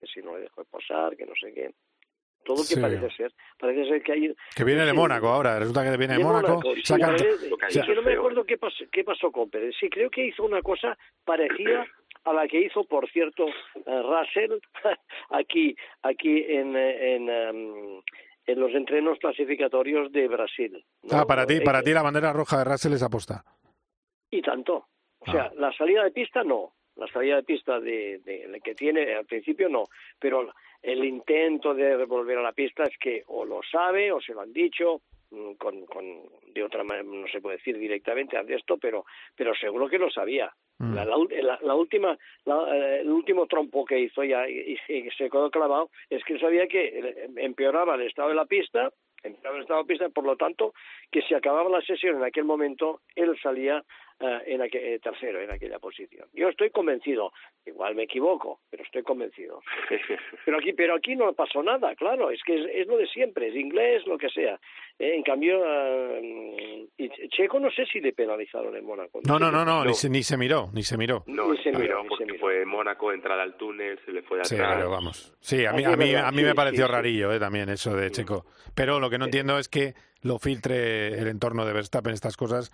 que 0.00 0.06
si 0.12 0.22
no 0.22 0.34
le 0.34 0.42
dejó 0.42 0.64
pasar, 0.64 1.16
que 1.16 1.24
no 1.24 1.34
sé 1.36 1.54
qué. 1.54 1.70
Todo 2.44 2.62
que 2.68 2.80
parece 2.80 3.08
ser, 3.16 3.32
parece 3.58 3.88
ser 3.88 4.02
que 4.02 4.12
hay... 4.12 4.34
Que 4.56 4.64
viene 4.64 4.84
de 4.84 4.92
Mónaco 4.92 5.28
ahora, 5.28 5.58
resulta 5.58 5.84
que 5.84 5.96
viene 5.96 6.18
de, 6.18 6.24
Mónaco. 6.24 6.60
Sí, 6.82 6.94
no 7.94 8.02
me 8.02 8.14
acuerdo 8.14 8.44
qué 8.44 8.58
pasó, 8.58 8.84
qué 8.90 9.04
pasó 9.04 9.30
con 9.30 9.48
Pérez. 9.48 9.74
Sí, 9.78 9.88
creo 9.88 10.10
que 10.10 10.26
hizo 10.26 10.42
una 10.44 10.60
cosa 10.60 10.98
parecida 11.24 11.86
a 12.24 12.32
la 12.32 12.46
que 12.48 12.60
hizo, 12.60 12.84
por 12.84 13.08
cierto, 13.10 13.46
eh, 13.46 14.02
Russell 14.02 14.58
aquí, 15.30 15.76
aquí 16.02 16.44
en, 16.48 16.76
en, 16.76 17.28
em, 17.28 18.02
en 18.46 18.60
los 18.60 18.72
entrenos 18.74 19.18
clasificatorios 19.18 20.10
de 20.12 20.28
Brasil. 20.28 20.84
Ah, 21.10 21.24
para 21.26 21.46
ti, 21.46 21.60
para 21.60 21.82
ti 21.82 21.92
la 21.92 22.02
bandera 22.02 22.32
roja 22.32 22.58
de 22.58 22.64
Russell 22.64 22.94
es 22.94 23.02
aposta. 23.02 23.44
Y 24.30 24.42
tanto. 24.42 24.86
O 25.20 25.30
sea, 25.30 25.44
ah. 25.44 25.52
la 25.56 25.72
salida 25.72 26.04
de 26.04 26.10
pista 26.10 26.42
no. 26.42 26.72
La 26.96 27.06
salida 27.08 27.36
de 27.36 27.42
pista 27.42 27.80
de, 27.80 28.18
de, 28.24 28.60
que 28.62 28.74
tiene 28.74 29.14
al 29.14 29.26
principio 29.26 29.68
no, 29.68 29.84
pero 30.18 30.52
el 30.82 31.04
intento 31.04 31.74
de 31.74 32.04
volver 32.04 32.38
a 32.38 32.42
la 32.42 32.52
pista 32.52 32.84
es 32.84 32.96
que 32.98 33.22
o 33.28 33.44
lo 33.44 33.60
sabe 33.62 34.12
o 34.12 34.20
se 34.20 34.34
lo 34.34 34.40
han 34.40 34.52
dicho 34.52 35.00
mm, 35.30 35.52
con, 35.54 35.86
con 35.86 36.04
de 36.52 36.62
otra 36.62 36.84
manera 36.84 37.08
no 37.08 37.26
se 37.28 37.40
puede 37.40 37.56
decir 37.56 37.78
directamente 37.78 38.42
de 38.42 38.54
esto 38.56 38.76
pero 38.78 39.04
pero 39.36 39.54
seguro 39.54 39.88
que 39.88 39.98
lo 39.98 40.10
sabía 40.10 40.52
Mm. 40.82 40.94
La, 40.94 41.04
la, 41.04 41.58
la, 41.62 41.74
última, 41.76 42.18
eh, 42.44 42.98
el 43.02 43.08
último 43.08 43.46
trompo 43.46 43.84
que 43.84 44.00
hizo 44.00 44.24
ya 44.24 44.48
y, 44.48 44.76
y, 44.88 45.10
se 45.10 45.30
quedó 45.30 45.48
clavado 45.48 45.90
es 46.10 46.24
que 46.24 46.40
sabía 46.40 46.66
que 46.66 46.86
eh, 46.86 47.28
empeoraba 47.36 47.94
el 47.94 48.02
estado 48.02 48.30
de 48.30 48.34
la 48.34 48.46
pista, 48.46 48.90
empeoraba 49.22 49.56
el 49.56 49.62
estado 49.62 49.78
de 49.78 49.84
la 49.84 49.86
pista, 49.86 50.08
por 50.08 50.24
lo 50.24 50.36
tanto, 50.36 50.74
que 51.12 51.22
si 51.22 51.34
acababa 51.34 51.70
la 51.70 51.82
sesión 51.82 52.16
en 52.16 52.24
aquel 52.24 52.44
momento, 52.44 53.00
él 53.14 53.38
salía 53.40 53.84
en 54.46 54.62
aquel, 54.62 54.82
eh, 54.82 54.98
tercero 54.98 55.40
en 55.40 55.50
aquella 55.50 55.78
posición. 55.78 56.28
Yo 56.32 56.48
estoy 56.48 56.70
convencido, 56.70 57.32
igual 57.66 57.94
me 57.94 58.04
equivoco, 58.04 58.60
pero 58.70 58.84
estoy 58.84 59.02
convencido. 59.02 59.60
pero 60.44 60.58
aquí, 60.58 60.72
pero 60.72 60.94
aquí 60.94 61.16
no 61.16 61.32
pasó 61.32 61.62
nada, 61.62 61.94
claro, 61.94 62.30
es 62.30 62.42
que 62.44 62.54
es, 62.54 62.70
es 62.74 62.86
lo 62.86 62.96
de 62.96 63.06
siempre, 63.06 63.48
es 63.48 63.56
inglés, 63.56 64.06
lo 64.06 64.18
que 64.18 64.28
sea. 64.28 64.58
Eh, 64.98 65.16
en 65.16 65.22
cambio, 65.22 65.58
uh, 65.58 66.88
Checo 67.30 67.58
no 67.58 67.70
sé 67.70 67.86
si 67.86 68.00
le 68.00 68.12
penalizaron 68.12 68.76
en 68.76 68.84
Mónaco. 68.84 69.20
No, 69.26 69.38
no, 69.38 69.50
no, 69.50 69.64
no, 69.64 69.84
Ni, 69.84 69.94
se, 69.94 70.08
ni 70.08 70.22
se 70.22 70.36
miró, 70.36 70.68
ni 70.72 70.82
se 70.82 70.96
miró. 70.96 71.24
No, 71.26 71.52
ni 71.52 71.58
se 71.62 71.72
miró, 71.72 72.04
porque 72.08 72.24
se 72.24 72.32
miró. 72.32 72.40
fue 72.40 72.64
Mónaco, 72.64 73.12
entrada 73.12 73.42
al 73.42 73.56
túnel, 73.56 73.98
se 74.04 74.12
le 74.12 74.22
fue 74.22 74.38
atrás. 74.38 74.48
Sí, 74.48 74.56
pero 74.56 74.90
vamos. 74.90 75.34
Sí, 75.40 75.64
a 75.64 75.72
mí, 75.72 75.84
a 75.84 75.96
mí, 75.96 76.14
a 76.14 76.30
mí 76.30 76.42
me 76.42 76.54
pareció 76.54 76.86
sí, 76.86 76.92
rarillo 76.92 77.32
eh, 77.32 77.38
también 77.38 77.68
eso 77.68 77.96
de 77.96 78.10
Checo. 78.10 78.44
Pero 78.74 79.00
lo 79.00 79.10
que 79.10 79.18
no 79.18 79.26
entiendo 79.26 79.58
es 79.58 79.68
que 79.68 79.94
lo 80.22 80.38
filtre 80.38 81.18
el 81.18 81.26
entorno 81.28 81.66
de 81.66 81.72
Verstappen, 81.72 82.12
estas 82.12 82.36
cosas 82.36 82.70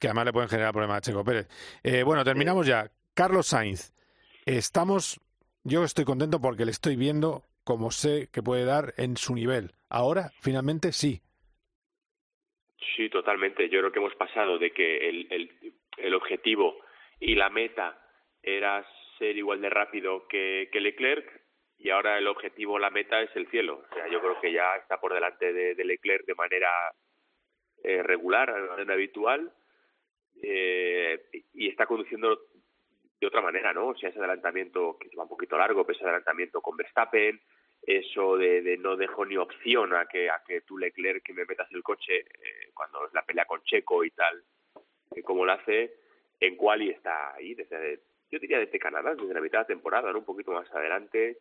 que 0.00 0.08
además 0.08 0.24
le 0.24 0.32
pueden 0.32 0.48
generar 0.48 0.72
problemas 0.72 0.98
a 0.98 1.00
Checo 1.02 1.22
Pérez. 1.22 1.46
Eh, 1.84 2.02
bueno, 2.02 2.24
terminamos 2.24 2.66
ya. 2.66 2.90
Carlos 3.14 3.48
Sainz, 3.48 3.92
estamos, 4.46 5.20
yo 5.62 5.84
estoy 5.84 6.04
contento 6.04 6.40
porque 6.40 6.64
le 6.64 6.70
estoy 6.70 6.96
viendo 6.96 7.42
como 7.64 7.90
sé 7.90 8.28
que 8.32 8.42
puede 8.42 8.64
dar 8.64 8.94
en 8.96 9.16
su 9.16 9.34
nivel. 9.34 9.72
Ahora, 9.90 10.30
finalmente, 10.40 10.92
sí. 10.92 11.20
Sí, 12.96 13.10
totalmente. 13.10 13.68
Yo 13.68 13.80
creo 13.80 13.92
que 13.92 13.98
hemos 13.98 14.14
pasado 14.14 14.58
de 14.58 14.72
que 14.72 15.08
el, 15.08 15.26
el, 15.30 15.74
el 15.98 16.14
objetivo 16.14 16.76
y 17.20 17.34
la 17.34 17.50
meta 17.50 17.98
era 18.42 18.84
ser 19.18 19.36
igual 19.36 19.60
de 19.60 19.68
rápido 19.68 20.26
que, 20.28 20.70
que 20.72 20.80
Leclerc 20.80 21.42
y 21.76 21.90
ahora 21.90 22.18
el 22.18 22.26
objetivo, 22.26 22.78
la 22.78 22.90
meta 22.90 23.20
es 23.20 23.30
el 23.36 23.48
cielo. 23.50 23.84
O 23.90 23.94
sea, 23.94 24.08
yo 24.08 24.20
creo 24.20 24.40
que 24.40 24.52
ya 24.52 24.76
está 24.76 24.98
por 24.98 25.12
delante 25.12 25.52
de, 25.52 25.74
de 25.74 25.84
Leclerc 25.84 26.24
de 26.24 26.34
manera 26.34 26.70
eh, 27.84 28.02
regular, 28.02 28.52
de 28.52 28.68
manera 28.68 28.94
habitual 28.94 29.52
eh, 30.42 31.20
y 31.54 31.68
está 31.68 31.86
conduciendo 31.86 32.38
de 33.20 33.26
otra 33.26 33.42
manera, 33.42 33.72
¿no? 33.72 33.88
O 33.88 33.96
sea, 33.96 34.08
ese 34.08 34.18
adelantamiento 34.18 34.96
que 34.98 35.14
va 35.16 35.24
un 35.24 35.28
poquito 35.28 35.58
largo, 35.58 35.84
pero 35.84 35.96
ese 35.96 36.04
adelantamiento 36.04 36.62
con 36.62 36.76
Verstappen, 36.76 37.40
eso 37.82 38.36
de, 38.36 38.62
de 38.62 38.76
no 38.78 38.96
dejo 38.96 39.24
ni 39.24 39.36
opción 39.36 39.94
a 39.94 40.06
que 40.06 40.30
a 40.30 40.42
que 40.46 40.62
tú 40.62 40.78
Leclerc 40.78 41.22
que 41.22 41.32
me 41.32 41.44
metas 41.44 41.70
el 41.72 41.82
coche 41.82 42.18
eh, 42.18 42.70
cuando 42.74 43.06
es 43.06 43.12
la 43.14 43.24
pelea 43.24 43.44
con 43.44 43.62
Checo 43.62 44.04
y 44.04 44.10
tal, 44.10 44.42
eh, 45.14 45.22
como 45.22 45.44
lo 45.44 45.52
hace, 45.52 45.94
en 46.40 46.56
y 46.80 46.90
está 46.90 47.34
ahí 47.34 47.54
desde, 47.54 48.00
yo 48.30 48.38
diría 48.38 48.58
desde 48.58 48.78
Canadá, 48.78 49.14
desde 49.14 49.34
la 49.34 49.40
mitad 49.40 49.58
de 49.58 49.62
la 49.62 49.66
temporada, 49.66 50.12
¿no? 50.12 50.20
Un 50.20 50.24
poquito 50.24 50.52
más 50.52 50.70
adelante, 50.74 51.38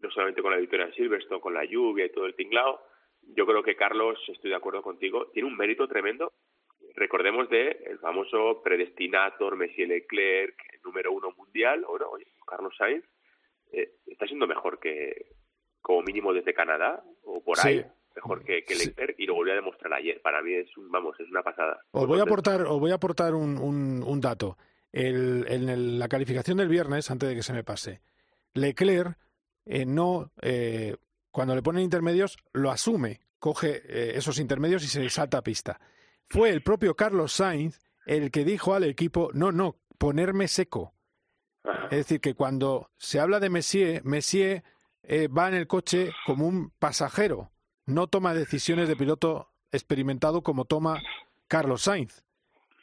no 0.00 0.10
solamente 0.10 0.42
con 0.42 0.52
la 0.52 0.58
victoria 0.58 0.86
en 0.86 0.94
Silverstone, 0.94 1.40
con 1.40 1.54
la 1.54 1.64
lluvia 1.64 2.06
y 2.06 2.12
todo 2.12 2.26
el 2.26 2.36
tinglao, 2.36 2.80
yo 3.34 3.46
creo 3.46 3.62
que 3.62 3.76
Carlos, 3.76 4.18
estoy 4.28 4.50
de 4.50 4.56
acuerdo 4.56 4.82
contigo, 4.82 5.28
tiene 5.32 5.48
un 5.48 5.56
mérito 5.56 5.88
tremendo 5.88 6.32
recordemos 6.98 7.48
de 7.48 7.82
el 7.86 7.98
famoso 7.98 8.60
predestinator 8.62 9.56
Messier 9.56 9.88
Leclerc, 9.88 10.56
número 10.84 11.12
uno 11.12 11.30
mundial, 11.32 11.84
ahora 11.86 12.06
Carlos 12.46 12.74
Sainz, 12.76 13.04
eh, 13.72 13.92
está 14.06 14.26
siendo 14.26 14.46
mejor 14.46 14.78
que, 14.80 15.32
como 15.80 16.02
mínimo 16.02 16.32
desde 16.32 16.54
Canadá, 16.54 17.02
o 17.24 17.42
por 17.42 17.58
ahí, 17.60 17.84
mejor 18.14 18.44
que, 18.44 18.64
que 18.64 18.74
Leclerc, 18.74 19.14
y 19.18 19.26
lo 19.26 19.34
volvió 19.34 19.52
a 19.52 19.56
demostrar 19.56 19.92
ayer. 19.94 20.20
Para 20.20 20.42
mí 20.42 20.54
es, 20.54 20.76
un, 20.76 20.90
vamos, 20.90 21.18
es 21.20 21.28
una 21.30 21.42
pasada. 21.42 21.80
Os 21.92 22.06
voy 22.06 22.20
a 22.20 22.24
aportar, 22.24 22.62
os 22.62 22.80
voy 22.80 22.90
a 22.90 22.94
aportar 22.94 23.34
un, 23.34 23.58
un, 23.58 24.20
dato. 24.20 24.56
El, 24.90 25.44
en 25.48 25.98
la 25.98 26.08
calificación 26.08 26.58
del 26.58 26.68
viernes, 26.68 27.10
antes 27.10 27.28
de 27.28 27.34
que 27.34 27.42
se 27.42 27.52
me 27.52 27.64
pase, 27.64 28.00
Leclerc 28.54 29.18
eh, 29.68 29.84
no, 29.84 30.32
eh, 30.40 30.96
cuando 31.30 31.54
le 31.54 31.62
ponen 31.62 31.82
intermedios, 31.82 32.38
lo 32.54 32.70
asume, 32.70 33.20
coge 33.38 33.82
eh, 33.84 34.12
esos 34.16 34.38
intermedios 34.38 34.82
y 34.82 34.88
se 34.88 35.08
salta 35.10 35.38
a 35.38 35.42
pista. 35.42 35.78
Fue 36.28 36.50
el 36.50 36.62
propio 36.62 36.94
Carlos 36.94 37.32
Sainz 37.32 37.80
el 38.06 38.30
que 38.30 38.44
dijo 38.44 38.74
al 38.74 38.84
equipo, 38.84 39.30
no, 39.34 39.52
no, 39.52 39.76
ponerme 39.98 40.48
seco. 40.48 40.94
Es 41.90 41.98
decir, 41.98 42.20
que 42.20 42.34
cuando 42.34 42.90
se 42.96 43.20
habla 43.20 43.40
de 43.40 43.50
Messier, 43.50 44.02
Messier 44.04 44.64
va 45.36 45.48
en 45.48 45.54
el 45.54 45.66
coche 45.66 46.12
como 46.26 46.46
un 46.46 46.70
pasajero, 46.78 47.50
no 47.86 48.06
toma 48.06 48.34
decisiones 48.34 48.88
de 48.88 48.96
piloto 48.96 49.50
experimentado 49.72 50.42
como 50.42 50.64
toma 50.64 51.02
Carlos 51.46 51.82
Sainz, 51.82 52.24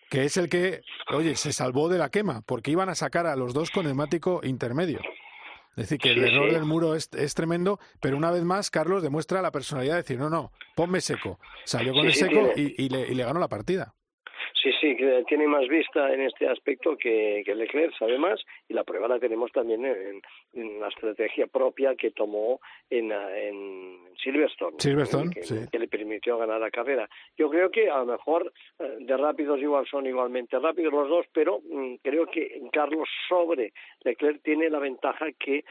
que 0.10 0.26
es 0.26 0.38
el 0.38 0.50
que, 0.50 0.82
oye, 1.14 1.36
se 1.36 1.54
salvó 1.54 1.90
de 1.90 1.98
la 1.98 2.10
quema, 2.10 2.42
porque 2.42 2.72
iban 2.72 2.90
a 2.90 2.96
sacar 2.96 3.26
a 3.26 3.36
los 3.36 3.54
dos 3.54 3.72
con 3.72 3.86
neumático 3.86 4.42
intermedio. 4.44 5.00
Es 5.76 5.90
decir, 5.90 5.98
que 5.98 6.12
el 6.12 6.24
error 6.24 6.52
del 6.54 6.64
muro 6.64 6.96
es, 6.96 7.10
es, 7.18 7.34
tremendo, 7.34 7.80
pero 8.00 8.16
una 8.16 8.32
vez 8.32 8.44
más 8.44 8.72
Carlos 8.72 9.04
demuestra 9.04 9.42
la 9.42 9.52
personalidad 9.52 9.96
de 9.96 10.02
decir, 10.04 10.18
no, 10.18 10.30
no, 10.30 10.54
ponme 10.74 11.02
seco. 11.02 11.40
Salió 11.66 11.94
con 11.94 12.06
el 12.06 12.14
seco 12.14 12.52
y, 12.56 12.88
le, 12.88 13.12
y 13.12 13.14
le 13.14 13.24
ganó 13.24 13.40
la 13.40 13.50
partida. 13.50 13.94
Sí, 14.66 14.72
sí, 14.82 14.96
que 14.96 15.24
tiene 15.28 15.48
más 15.48 15.68
vista 15.68 16.12
en 16.12 16.22
este 16.22 16.50
aspecto 16.50 16.98
que, 16.98 17.44
que 17.46 17.54
Leclerc, 17.54 17.94
sabe 18.00 18.18
más, 18.18 18.44
y 18.68 18.74
la 18.74 18.84
prueba 18.84 19.08
la 19.08 19.20
tenemos 19.20 19.52
también 19.52 19.86
en, 19.86 20.80
la 20.80 20.88
estrategia 20.88 21.46
propia 21.46 21.94
que 21.96 22.10
tomó 22.10 22.60
en, 22.90 23.12
en 23.12 24.00
Silverstone, 24.18 24.78
Silverstone 24.80 25.30
que, 25.30 25.78
le 25.78 25.88
permitió 25.88 26.40
ganar 26.40 26.60
la 26.60 26.72
carrera. 26.72 27.08
Yo 27.38 27.48
creo 27.48 27.70
que 27.70 27.92
a 27.92 28.00
lo 28.00 28.08
mejor 28.08 28.52
eh, 28.80 28.98
de 29.02 29.16
rápidos 29.16 29.62
igual 29.62 29.86
son 29.86 30.08
igualmente 30.08 30.58
rápidos 30.58 30.92
los 30.92 31.10
dos, 31.10 31.28
pero 31.32 31.60
mm, 31.60 31.98
creo 32.02 32.26
que 32.26 32.60
Carlos 32.72 33.08
sobre 33.30 33.72
Leclerc 34.04 34.42
tiene 34.42 34.72
la 34.72 34.80
ventaja 34.80 35.28
que 35.38 35.58
eh, 35.58 35.64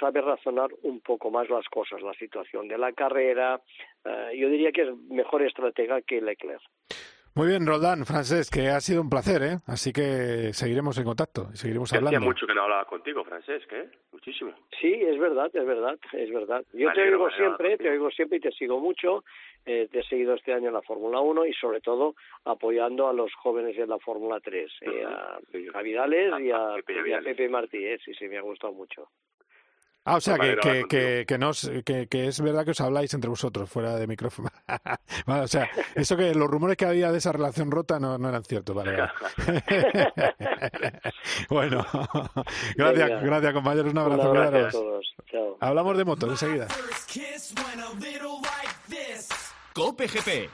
sabe 0.00 0.22
razonar 0.22 0.70
un 0.84 1.00
poco 1.00 1.30
más 1.30 1.50
las 1.50 1.68
cosas, 1.68 2.00
la 2.00 2.14
situación 2.14 2.66
de 2.66 2.78
la 2.78 2.92
carrera. 2.94 3.60
Eh, 4.06 4.38
yo 4.38 4.48
diría 4.48 4.72
que 4.72 4.84
es 4.84 4.96
mejor 5.10 5.42
estratega 5.42 6.00
que 6.00 6.22
Leclerc. 6.22 6.62
Muy 7.34 7.48
bien, 7.48 7.66
Roldán, 7.66 8.04
Francés, 8.04 8.50
que 8.50 8.68
ha 8.68 8.80
sido 8.80 9.00
un 9.00 9.08
placer, 9.08 9.42
¿eh? 9.42 9.56
Así 9.66 9.92
que 9.92 10.52
seguiremos 10.52 10.98
en 10.98 11.04
contacto, 11.04 11.54
seguiremos 11.54 11.92
hablando. 11.92 12.16
Hacía 12.16 12.26
mucho 12.26 12.46
que 12.46 12.54
no 12.54 12.62
hablaba 12.62 12.84
contigo, 12.84 13.24
Francés, 13.24 13.62
¿eh? 13.70 13.88
Muchísimo. 14.12 14.52
Sí, 14.80 14.92
es 14.92 15.18
verdad, 15.18 15.50
es 15.52 15.66
verdad, 15.66 15.98
es 16.12 16.32
verdad. 16.32 16.64
Yo 16.72 16.92
te 16.92 17.02
oigo 17.02 17.30
siempre, 17.30 17.76
te 17.76 17.90
oigo 17.90 18.10
siempre 18.10 18.38
y 18.38 18.40
te 18.40 18.50
sigo 18.52 18.80
mucho. 18.80 19.24
Eh, 19.64 19.86
te 19.92 20.00
he 20.00 20.02
seguido 20.04 20.34
este 20.34 20.54
año 20.54 20.68
en 20.68 20.74
la 20.74 20.82
Fórmula 20.82 21.20
1 21.20 21.44
y 21.46 21.52
sobre 21.52 21.80
todo 21.80 22.14
apoyando 22.44 23.06
a 23.06 23.12
los 23.12 23.32
jóvenes 23.34 23.76
en 23.76 23.90
la 23.90 23.98
Fórmula 23.98 24.40
3, 24.40 24.72
eh, 24.80 25.04
a, 25.04 25.82
Vidales 25.82 26.32
y 26.40 26.50
a, 26.50 26.74
Pepe, 27.22 27.48
Martí, 27.50 27.84
eh, 27.84 27.98
sí, 28.02 28.14
sí, 28.14 28.28
me 28.28 28.38
ha 28.38 28.42
gustado 28.42 28.72
mucho. 28.72 29.10
Ah, 30.08 30.16
o 30.16 30.20
sea, 30.22 30.38
que, 30.38 30.56
que, 30.56 30.84
que, 30.88 31.24
que, 31.28 31.36
no, 31.36 31.50
que, 31.84 32.06
que, 32.06 32.28
es 32.28 32.40
verdad 32.40 32.64
que 32.64 32.70
os 32.70 32.80
habláis 32.80 33.12
entre 33.12 33.28
vosotros 33.28 33.68
fuera 33.68 33.94
de 33.96 34.06
micrófono. 34.06 34.48
o 35.26 35.46
sea, 35.46 35.68
eso 35.94 36.16
que 36.16 36.34
los 36.34 36.48
rumores 36.48 36.78
que 36.78 36.86
había 36.86 37.12
de 37.12 37.18
esa 37.18 37.30
relación 37.30 37.70
rota 37.70 38.00
no, 38.00 38.16
no 38.16 38.30
eran 38.30 38.42
ciertos. 38.42 38.74
Vale, 38.74 38.96
vale. 38.96 39.12
bueno, 41.50 41.84
gracias, 42.76 43.22
gracias 43.22 43.52
compañeros. 43.52 43.92
Un 43.92 43.98
abrazo. 43.98 44.30
Un 44.30 44.36
abrazo 44.38 44.66
a 44.66 44.70
todos. 44.70 45.14
Chao. 45.30 45.58
Hablamos 45.60 45.98
de 45.98 46.04
motos 46.06 46.30
enseguida. 46.30 46.68
Cope 49.74 50.08
GP. 50.08 50.50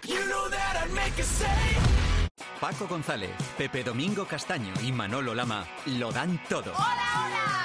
Paco 2.61 2.88
González, 2.88 3.30
Pepe 3.57 3.84
Domingo 3.84 4.24
Castaño 4.24 4.72
y 4.82 4.90
Manolo 4.90 5.32
Lama 5.32 5.64
lo 5.86 6.11
dan 6.11 6.40
todo. 6.48 6.72
¡Hola, 6.72 7.26
hola! 7.26 7.63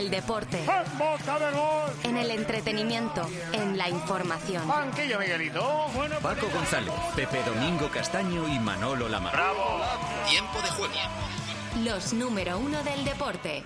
El 0.00 0.10
deporte. 0.10 0.64
En 2.04 2.16
el 2.16 2.30
entretenimiento. 2.30 3.28
En 3.52 3.76
la 3.76 3.88
información. 3.88 4.66
Banquillo, 4.66 5.18
Miguelito. 5.18 5.88
Bueno, 5.94 6.16
Paco 6.20 6.48
González, 6.48 6.92
Pepe 7.14 7.42
Domingo 7.44 7.88
Castaño 7.90 8.48
y 8.48 8.58
Manolo 8.58 9.08
Lama. 9.08 9.30
¡Bravo! 9.30 9.82
Tiempo 10.28 10.60
de 10.62 10.68
juego. 10.70 10.94
Los 11.84 12.12
número 12.14 12.58
uno 12.58 12.82
del 12.82 13.04
deporte. 13.04 13.64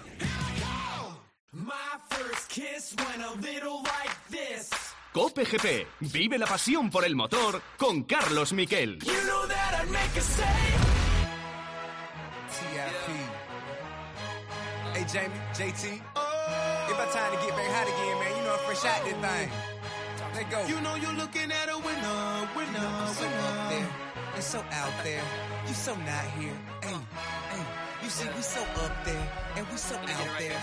Cope 5.13 5.45
GP. 5.45 5.87
Vive 6.01 6.39
la 6.39 6.47
pasión 6.47 6.91
por 6.91 7.05
el 7.05 7.15
motor 7.15 7.63
con 7.79 8.03
Carlos 8.03 8.53
Miquel. 8.53 8.99
Hey, 14.97 15.05
Jamie, 15.09 15.41
JT. 15.55 16.24
It's 16.95 17.03
about 17.03 17.13
time 17.13 17.33
to 17.35 17.45
get 17.45 17.57
back 17.57 17.67
hot 17.75 17.91
again, 17.91 18.17
man. 18.23 18.31
You 18.39 18.45
know, 18.47 18.55
I'm 18.55 18.63
fresh 18.71 18.85
out 18.87 19.03
this 19.03 19.19
thing. 19.19 19.51
Let 20.31 20.47
go. 20.47 20.59
You 20.71 20.79
know, 20.81 20.95
you're 20.95 21.19
looking 21.19 21.51
at 21.51 21.67
a 21.67 21.79
winner, 21.83 22.47
winner, 22.55 22.71
you 22.71 22.87
know, 22.87 23.11
so 23.11 23.27
winner. 23.27 23.51
Up 23.51 23.67
there. 23.67 23.89
And 24.35 24.45
so 24.45 24.59
out 24.71 24.95
there. 25.03 25.23
You 25.67 25.75
so 25.75 25.97
not 25.97 26.27
here. 26.39 26.55
Hey, 26.87 26.95
hey. 27.51 27.65
You 28.01 28.11
see, 28.11 28.29
we 28.31 28.43
so 28.43 28.63
up 28.63 28.95
there. 29.05 29.27
And 29.57 29.67
we 29.67 29.77
so 29.77 29.97
out 29.97 30.39
there. 30.39 30.55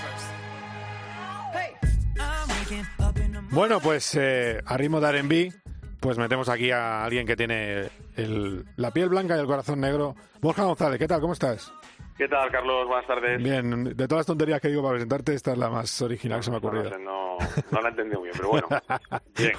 Hey. 1.51 1.75
Bueno, 3.51 3.81
pues 3.81 4.15
eh, 4.15 4.61
a 4.65 4.77
ritmo 4.77 5.01
de 5.01 5.09
R&B, 5.09 5.53
pues 5.99 6.17
metemos 6.17 6.47
aquí 6.47 6.71
a 6.71 7.03
alguien 7.03 7.27
que 7.27 7.35
tiene 7.35 7.89
el, 8.15 8.65
la 8.77 8.91
piel 8.91 9.09
blanca 9.09 9.35
y 9.35 9.39
el 9.41 9.47
corazón 9.47 9.81
negro. 9.81 10.15
Borja 10.39 10.63
González, 10.63 10.97
¿qué 10.97 11.09
tal? 11.09 11.19
¿Cómo 11.19 11.33
estás? 11.33 11.73
¿Qué 12.17 12.27
tal, 12.27 12.51
Carlos? 12.51 12.87
Buenas 12.87 13.07
tardes. 13.07 13.41
Bien, 13.41 13.83
de 13.83 14.07
todas 14.07 14.19
las 14.19 14.25
tonterías 14.25 14.61
que 14.61 14.67
digo 14.67 14.81
para 14.81 14.93
presentarte, 14.93 15.33
esta 15.33 15.53
es 15.53 15.57
la 15.57 15.69
más 15.69 16.01
original 16.01 16.39
que 16.39 16.43
se 16.43 16.51
me 16.51 16.57
ha 16.57 16.59
ocurrido. 16.59 16.89
No, 16.99 17.37
no, 17.71 17.81
la 17.81 17.87
he 17.87 17.91
entendido 17.91 18.21
bien, 18.21 18.33
pero 18.35 18.49
bueno. 18.49 18.67
Bien. 19.37 19.53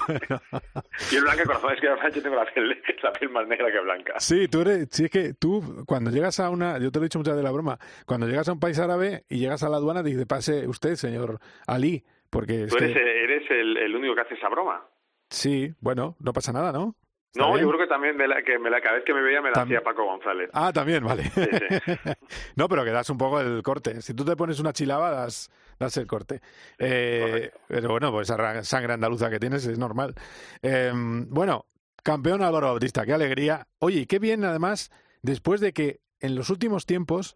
Piel 1.09 1.23
blanca 1.23 1.41
y 1.43 1.45
corazón, 1.45 1.73
es 1.73 1.81
que 1.81 1.87
yo 2.15 2.23
tengo 2.23 2.35
la 2.35 2.45
piel, 2.45 2.69
la 3.03 3.11
piel 3.11 3.31
más 3.31 3.47
negra 3.47 3.71
que 3.71 3.79
blanca. 3.79 4.13
Sí, 4.19 4.47
tú 4.47 4.61
eres, 4.61 4.87
sí, 4.91 5.05
es 5.05 5.11
que 5.11 5.33
tú, 5.33 5.83
cuando 5.85 6.11
llegas 6.11 6.39
a 6.39 6.49
una, 6.49 6.77
yo 6.79 6.91
te 6.91 6.99
lo 6.99 7.05
he 7.05 7.07
dicho 7.07 7.19
muchas 7.19 7.35
de 7.35 7.43
la 7.43 7.51
broma, 7.51 7.77
cuando 8.05 8.27
llegas 8.27 8.47
a 8.47 8.53
un 8.53 8.59
país 8.59 8.79
árabe 8.79 9.25
y 9.29 9.39
llegas 9.39 9.63
a 9.63 9.69
la 9.69 9.77
aduana, 9.77 10.03
dice, 10.03 10.25
pase 10.25 10.67
usted, 10.67 10.95
señor 10.95 11.39
Ali, 11.67 12.03
porque... 12.29 12.67
Tú 12.67 12.77
eres, 12.77 12.95
eres 12.95 13.51
el, 13.51 13.77
el 13.77 13.95
único 13.95 14.15
que 14.15 14.21
hace 14.21 14.35
esa 14.35 14.49
broma. 14.49 14.85
Sí, 15.29 15.73
bueno, 15.79 16.15
no 16.19 16.31
pasa 16.31 16.53
nada, 16.53 16.71
¿no? 16.71 16.95
No, 17.35 17.57
yo 17.57 17.67
creo 17.67 17.79
que 17.79 17.87
también 17.87 18.15
me 18.15 18.27
la, 18.27 18.43
que 18.43 18.59
me 18.59 18.69
la, 18.69 18.79
cada 18.79 18.95
vez 18.95 19.05
que 19.05 19.13
me 19.13 19.21
veía 19.21 19.41
me 19.41 19.49
la 19.49 19.63
hacía 19.63 19.81
Paco 19.81 20.05
González. 20.05 20.51
Ah, 20.53 20.71
también, 20.71 21.03
vale. 21.03 21.23
no, 22.55 22.69
pero 22.69 22.83
que 22.83 22.91
das 22.91 23.09
un 23.09 23.17
poco 23.17 23.41
el 23.41 23.63
corte. 23.63 24.01
Si 24.03 24.13
tú 24.13 24.23
te 24.23 24.35
pones 24.35 24.59
una 24.59 24.71
chilaba, 24.71 25.09
das, 25.09 25.49
das 25.79 25.97
el 25.97 26.05
corte. 26.05 26.41
Eh, 26.77 27.51
pero 27.67 27.89
bueno, 27.89 28.11
pues 28.11 28.29
esa 28.29 28.63
sangre 28.63 28.93
andaluza 28.93 29.31
que 29.31 29.39
tienes 29.39 29.65
es 29.65 29.79
normal. 29.79 30.13
Eh, 30.61 30.91
bueno, 30.93 31.65
campeón 32.03 32.43
Álvaro 32.43 32.67
Bautista, 32.67 33.03
qué 33.03 33.13
alegría. 33.13 33.67
Oye, 33.79 34.01
y 34.01 34.05
qué 34.05 34.19
bien 34.19 34.45
además, 34.45 34.91
después 35.23 35.59
de 35.59 35.73
que 35.73 36.01
en 36.19 36.35
los 36.35 36.51
últimos 36.51 36.85
tiempos, 36.85 37.35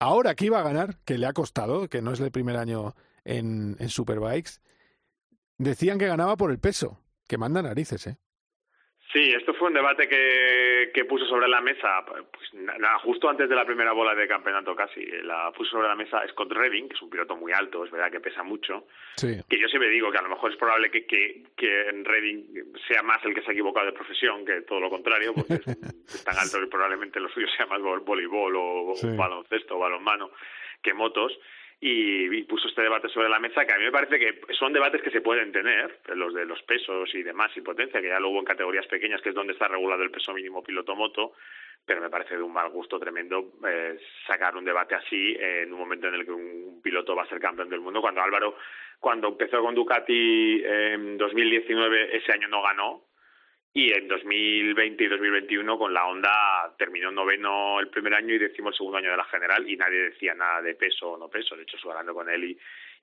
ahora 0.00 0.34
que 0.34 0.46
iba 0.46 0.58
a 0.58 0.64
ganar, 0.64 0.98
que 1.04 1.18
le 1.18 1.26
ha 1.26 1.32
costado, 1.32 1.88
que 1.88 2.02
no 2.02 2.12
es 2.12 2.18
el 2.18 2.32
primer 2.32 2.56
año 2.56 2.96
en, 3.24 3.76
en 3.78 3.88
Superbikes, 3.88 4.60
decían 5.56 5.98
que 5.98 6.08
ganaba 6.08 6.36
por 6.36 6.50
el 6.50 6.58
peso, 6.58 6.98
que 7.28 7.38
manda 7.38 7.62
narices, 7.62 8.08
¿eh? 8.08 8.18
Sí, 9.12 9.30
esto 9.36 9.52
fue 9.52 9.68
un 9.68 9.74
debate 9.74 10.08
que, 10.08 10.90
que 10.94 11.04
puso 11.04 11.26
sobre 11.26 11.46
la 11.46 11.60
mesa, 11.60 12.02
pues 12.06 12.54
nada, 12.54 12.98
justo 13.00 13.28
antes 13.28 13.46
de 13.46 13.54
la 13.54 13.66
primera 13.66 13.92
bola 13.92 14.14
de 14.14 14.26
campeonato 14.26 14.74
casi, 14.74 15.04
la 15.22 15.52
puso 15.52 15.72
sobre 15.72 15.88
la 15.88 15.94
mesa 15.94 16.26
Scott 16.28 16.50
Redding, 16.50 16.88
que 16.88 16.94
es 16.94 17.02
un 17.02 17.10
piloto 17.10 17.36
muy 17.36 17.52
alto, 17.52 17.84
es 17.84 17.90
verdad 17.90 18.10
que 18.10 18.20
pesa 18.20 18.42
mucho, 18.42 18.86
que 19.20 19.60
yo 19.60 19.68
siempre 19.68 19.90
digo 19.90 20.10
que 20.10 20.16
a 20.16 20.22
lo 20.22 20.30
mejor 20.30 20.50
es 20.50 20.56
probable 20.56 20.90
que, 20.90 21.04
que, 21.04 21.42
que 21.54 21.92
Redding 22.04 22.72
sea 22.88 23.02
más 23.02 23.22
el 23.24 23.34
que 23.34 23.42
se 23.42 23.50
ha 23.50 23.52
equivocado 23.52 23.84
de 23.84 23.92
profesión 23.92 24.46
que 24.46 24.62
todo 24.62 24.80
lo 24.80 24.88
contrario, 24.88 25.34
porque 25.34 25.54
es, 25.54 26.24
tan 26.24 26.38
alto 26.38 26.58
que 26.60 26.68
probablemente 26.68 27.20
lo 27.20 27.28
suyo 27.28 27.48
sea 27.54 27.66
más 27.66 27.82
voleibol 27.82 28.56
o, 28.56 28.92
o 28.92 29.16
baloncesto 29.16 29.76
o 29.76 29.80
balonmano 29.80 30.30
que 30.82 30.94
motos, 30.94 31.38
y, 31.84 32.42
puso 32.44 32.68
este 32.68 32.82
debate 32.82 33.08
sobre 33.08 33.28
la 33.28 33.40
mesa 33.40 33.64
que 33.66 33.72
a 33.74 33.78
mí 33.78 33.84
me 33.84 33.90
parece 33.90 34.16
que 34.16 34.54
son 34.54 34.72
debates 34.72 35.02
que 35.02 35.10
se 35.10 35.20
pueden 35.20 35.50
tener, 35.50 35.98
los 36.14 36.32
de 36.32 36.46
los 36.46 36.62
pesos 36.62 37.12
y 37.12 37.24
demás 37.24 37.50
y 37.56 37.60
potencia, 37.60 38.00
que 38.00 38.08
ya 38.08 38.20
lo 38.20 38.28
hubo 38.28 38.38
en 38.38 38.44
categorías 38.44 38.86
pequeñas, 38.86 39.20
que 39.20 39.30
es 39.30 39.34
donde 39.34 39.52
está 39.52 39.66
regulado 39.66 40.04
el 40.04 40.12
peso 40.12 40.32
mínimo 40.32 40.62
piloto-moto, 40.62 41.32
pero 41.84 42.00
me 42.00 42.08
parece 42.08 42.36
de 42.36 42.42
un 42.42 42.52
mal 42.52 42.70
gusto 42.70 43.00
tremendo 43.00 43.54
eh, 43.66 43.98
sacar 44.28 44.56
un 44.56 44.64
debate 44.64 44.94
así 44.94 45.36
en 45.36 45.72
un 45.72 45.80
momento 45.80 46.06
en 46.06 46.14
el 46.14 46.24
que 46.24 46.30
un 46.30 46.80
piloto 46.80 47.16
va 47.16 47.24
a 47.24 47.28
ser 47.28 47.40
campeón 47.40 47.68
del 47.68 47.80
mundo, 47.80 48.00
cuando 48.00 48.22
Álvaro, 48.22 48.56
cuando 49.00 49.28
empezó 49.28 49.60
con 49.60 49.74
Ducati 49.74 50.62
en 50.64 51.18
2019, 51.18 52.16
ese 52.16 52.32
año 52.32 52.46
no 52.46 52.62
ganó, 52.62 53.02
y 53.74 53.90
en 53.90 54.06
2020 54.06 55.04
y 55.04 55.08
2021 55.08 55.78
con 55.78 55.94
la 55.94 56.06
Honda 56.06 56.74
terminó 56.76 57.10
noveno 57.10 57.80
el 57.80 57.88
primer 57.88 58.12
año 58.14 58.34
y 58.34 58.38
décimo 58.38 58.68
el 58.68 58.74
segundo 58.74 58.98
año 58.98 59.10
de 59.10 59.16
la 59.16 59.24
general 59.24 59.68
y 59.68 59.76
nadie 59.76 60.10
decía 60.10 60.34
nada 60.34 60.60
de 60.60 60.74
peso 60.74 61.12
o 61.12 61.18
no 61.18 61.28
peso. 61.28 61.56
De 61.56 61.62
hecho, 61.62 61.76
estuve 61.76 61.92
hablando 61.92 62.12
con 62.12 62.28
él 62.28 62.54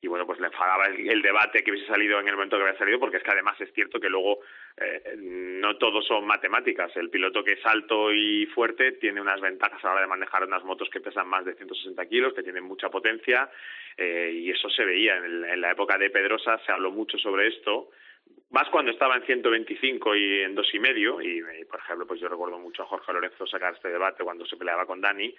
y, 0.02 0.08
bueno, 0.08 0.28
pues 0.28 0.40
le 0.40 0.46
enfadaba 0.46 0.86
el, 0.86 1.22
debate 1.24 1.64
que 1.64 1.72
hubiese 1.72 1.88
salido 1.88 2.20
en 2.20 2.28
el 2.28 2.36
momento 2.36 2.56
que 2.56 2.64
había 2.64 2.78
salido, 2.78 3.00
porque 3.00 3.18
es 3.18 3.24
que 3.24 3.32
además 3.32 3.60
es 3.60 3.74
cierto 3.74 4.00
que 4.00 4.10
luego 4.10 4.42
eh, 4.78 5.16
no 5.18 5.76
todos 5.78 6.06
son 6.06 6.28
matemáticas. 6.28 6.96
El 6.96 7.10
piloto 7.10 7.44
que 7.44 7.54
es 7.54 7.66
alto 7.66 8.14
y 8.14 8.46
fuerte 8.54 8.92
tiene 8.94 9.22
unas 9.22 9.42
ventajas 9.42 9.84
a 9.84 9.88
la 9.88 9.94
hora 9.94 10.02
de 10.02 10.08
manejar 10.08 10.44
unas 10.44 10.64
motos 10.64 10.88
que 10.92 11.02
pesan 11.02 11.28
más 11.28 11.46
de 11.46 11.56
160 11.56 12.06
kilos, 12.06 12.34
que 12.36 12.44
tienen 12.44 12.64
mucha 12.64 12.90
potencia, 12.90 13.50
eh, 13.98 14.32
y 14.36 14.52
eso 14.52 14.70
se 14.70 14.86
veía. 14.86 15.18
En, 15.18 15.44
en 15.46 15.62
la 15.62 15.72
época 15.72 15.98
de 15.98 16.12
Pedrosa 16.12 16.60
se 16.64 16.72
habló 16.72 16.92
mucho 16.92 17.18
sobre 17.18 17.48
esto, 17.48 17.90
más 18.52 18.68
cuando 18.70 18.92
estaba 18.92 19.16
en 19.16 19.24
125 19.24 20.16
y 20.16 20.42
en 20.42 20.56
dos 20.56 20.68
y 20.74 20.80
medio, 20.80 21.22
y, 21.22 21.42
por 21.66 21.80
ejemplo, 21.80 22.08
pues 22.08 22.20
yo 22.20 22.28
recuerdo 22.28 22.58
mucho 22.58 22.84
a 22.84 22.88
Jorge 22.88 23.14
Lorenzo 23.14 23.46
sacar 23.46 23.76
este 23.76 23.90
debate 23.90 24.24
cuando 24.24 24.46
se 24.46 24.58
peleaba 24.58 24.86
con 24.86 25.02
Dani, 25.02 25.34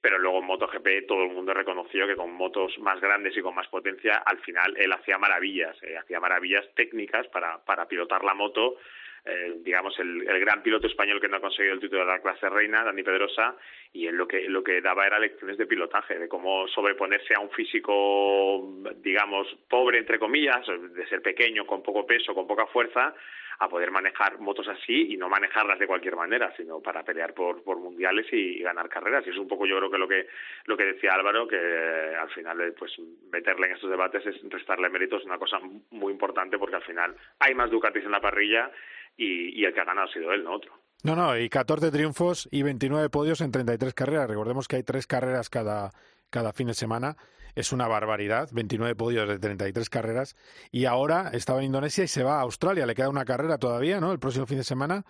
pero 0.00 0.18
luego 0.18 0.38
en 0.38 0.46
MotoGP 0.46 1.06
todo 1.06 1.24
el 1.24 1.32
mundo 1.32 1.54
reconoció 1.54 2.06
que 2.06 2.16
con 2.16 2.32
motos 2.32 2.76
más 2.78 3.00
grandes 3.00 3.36
y 3.36 3.42
con 3.42 3.54
más 3.54 3.68
potencia, 3.68 4.22
al 4.24 4.38
final 4.38 4.76
él 4.76 4.92
hacía 4.92 5.18
maravillas, 5.18 5.76
eh, 5.82 5.96
hacía 5.96 6.20
maravillas 6.20 6.64
técnicas 6.74 7.26
para, 7.28 7.64
para 7.64 7.86
pilotar 7.86 8.24
la 8.24 8.34
moto 8.34 8.76
eh, 9.24 9.54
digamos, 9.62 9.98
el, 9.98 10.28
el, 10.28 10.40
gran 10.40 10.62
piloto 10.62 10.86
español 10.86 11.20
que 11.20 11.28
no 11.28 11.36
ha 11.36 11.40
conseguido 11.40 11.74
el 11.74 11.80
título 11.80 12.00
de 12.00 12.12
la 12.12 12.20
clase 12.20 12.48
reina, 12.48 12.84
Dani 12.84 13.02
Pedrosa, 13.02 13.56
y 13.92 14.06
él 14.06 14.16
lo 14.16 14.26
que, 14.26 14.48
lo 14.48 14.62
que 14.62 14.80
daba 14.80 15.06
era 15.06 15.18
lecciones 15.18 15.58
de 15.58 15.66
pilotaje, 15.66 16.18
de 16.18 16.28
cómo 16.28 16.66
sobreponerse 16.68 17.34
a 17.34 17.40
un 17.40 17.50
físico, 17.50 18.82
digamos, 18.96 19.46
pobre, 19.68 19.98
entre 19.98 20.18
comillas, 20.18 20.66
de 20.66 21.06
ser 21.08 21.22
pequeño, 21.22 21.66
con 21.66 21.82
poco 21.82 22.06
peso, 22.06 22.34
con 22.34 22.46
poca 22.46 22.66
fuerza, 22.66 23.14
a 23.60 23.68
poder 23.68 23.90
manejar 23.90 24.38
motos 24.38 24.68
así 24.68 25.12
y 25.12 25.16
no 25.16 25.28
manejarlas 25.28 25.78
de 25.78 25.86
cualquier 25.86 26.14
manera, 26.14 26.54
sino 26.56 26.80
para 26.80 27.02
pelear 27.02 27.34
por, 27.34 27.62
por 27.64 27.78
mundiales 27.78 28.26
y, 28.32 28.60
ganar 28.60 28.88
carreras. 28.88 29.26
Y 29.26 29.30
es 29.30 29.36
un 29.36 29.48
poco 29.48 29.66
yo 29.66 29.78
creo 29.78 29.90
que 29.90 29.98
lo 29.98 30.08
que 30.08 30.26
lo 30.66 30.76
que 30.76 30.84
decía 30.84 31.14
Álvaro, 31.14 31.48
que 31.48 31.56
al 31.56 32.30
final 32.30 32.74
pues 32.78 32.92
meterle 33.32 33.66
en 33.66 33.74
estos 33.74 33.90
debates 33.90 34.24
es 34.26 34.36
restarle 34.48 34.88
méritos, 34.88 35.20
es 35.20 35.26
una 35.26 35.38
cosa 35.38 35.58
muy 35.90 36.12
importante 36.12 36.58
porque 36.58 36.76
al 36.76 36.84
final 36.84 37.16
hay 37.40 37.54
más 37.54 37.70
Ducatis 37.70 38.04
en 38.04 38.12
la 38.12 38.20
parrilla 38.20 38.70
y, 39.18 39.64
el 39.64 39.74
que 39.74 39.80
ha 39.80 39.84
ganado 39.84 40.08
ha 40.08 40.12
sido 40.12 40.32
él, 40.32 40.44
no 40.44 40.54
otro. 40.54 40.72
No, 41.02 41.14
no, 41.14 41.36
y 41.36 41.48
14 41.48 41.90
triunfos 41.90 42.48
y 42.50 42.62
29 42.62 43.10
podios 43.10 43.40
en 43.40 43.52
33 43.52 43.94
carreras. 43.94 44.28
Recordemos 44.28 44.66
que 44.66 44.76
hay 44.76 44.82
tres 44.82 45.06
carreras 45.06 45.50
cada, 45.50 45.90
cada 46.30 46.52
fin 46.52 46.68
de 46.68 46.74
semana. 46.74 47.16
Es 47.54 47.72
una 47.72 47.88
barbaridad, 47.88 48.48
29 48.52 48.94
podios 48.94 49.28
de 49.28 49.38
33 49.38 49.90
carreras. 49.90 50.36
Y 50.70 50.84
ahora 50.84 51.30
estaba 51.32 51.58
en 51.58 51.66
Indonesia 51.66 52.04
y 52.04 52.08
se 52.08 52.22
va 52.22 52.38
a 52.38 52.42
Australia. 52.42 52.86
Le 52.86 52.94
queda 52.94 53.08
una 53.08 53.24
carrera 53.24 53.58
todavía, 53.58 54.00
¿no? 54.00 54.12
El 54.12 54.18
próximo 54.18 54.46
fin 54.46 54.58
de 54.58 54.64
semana. 54.64 55.04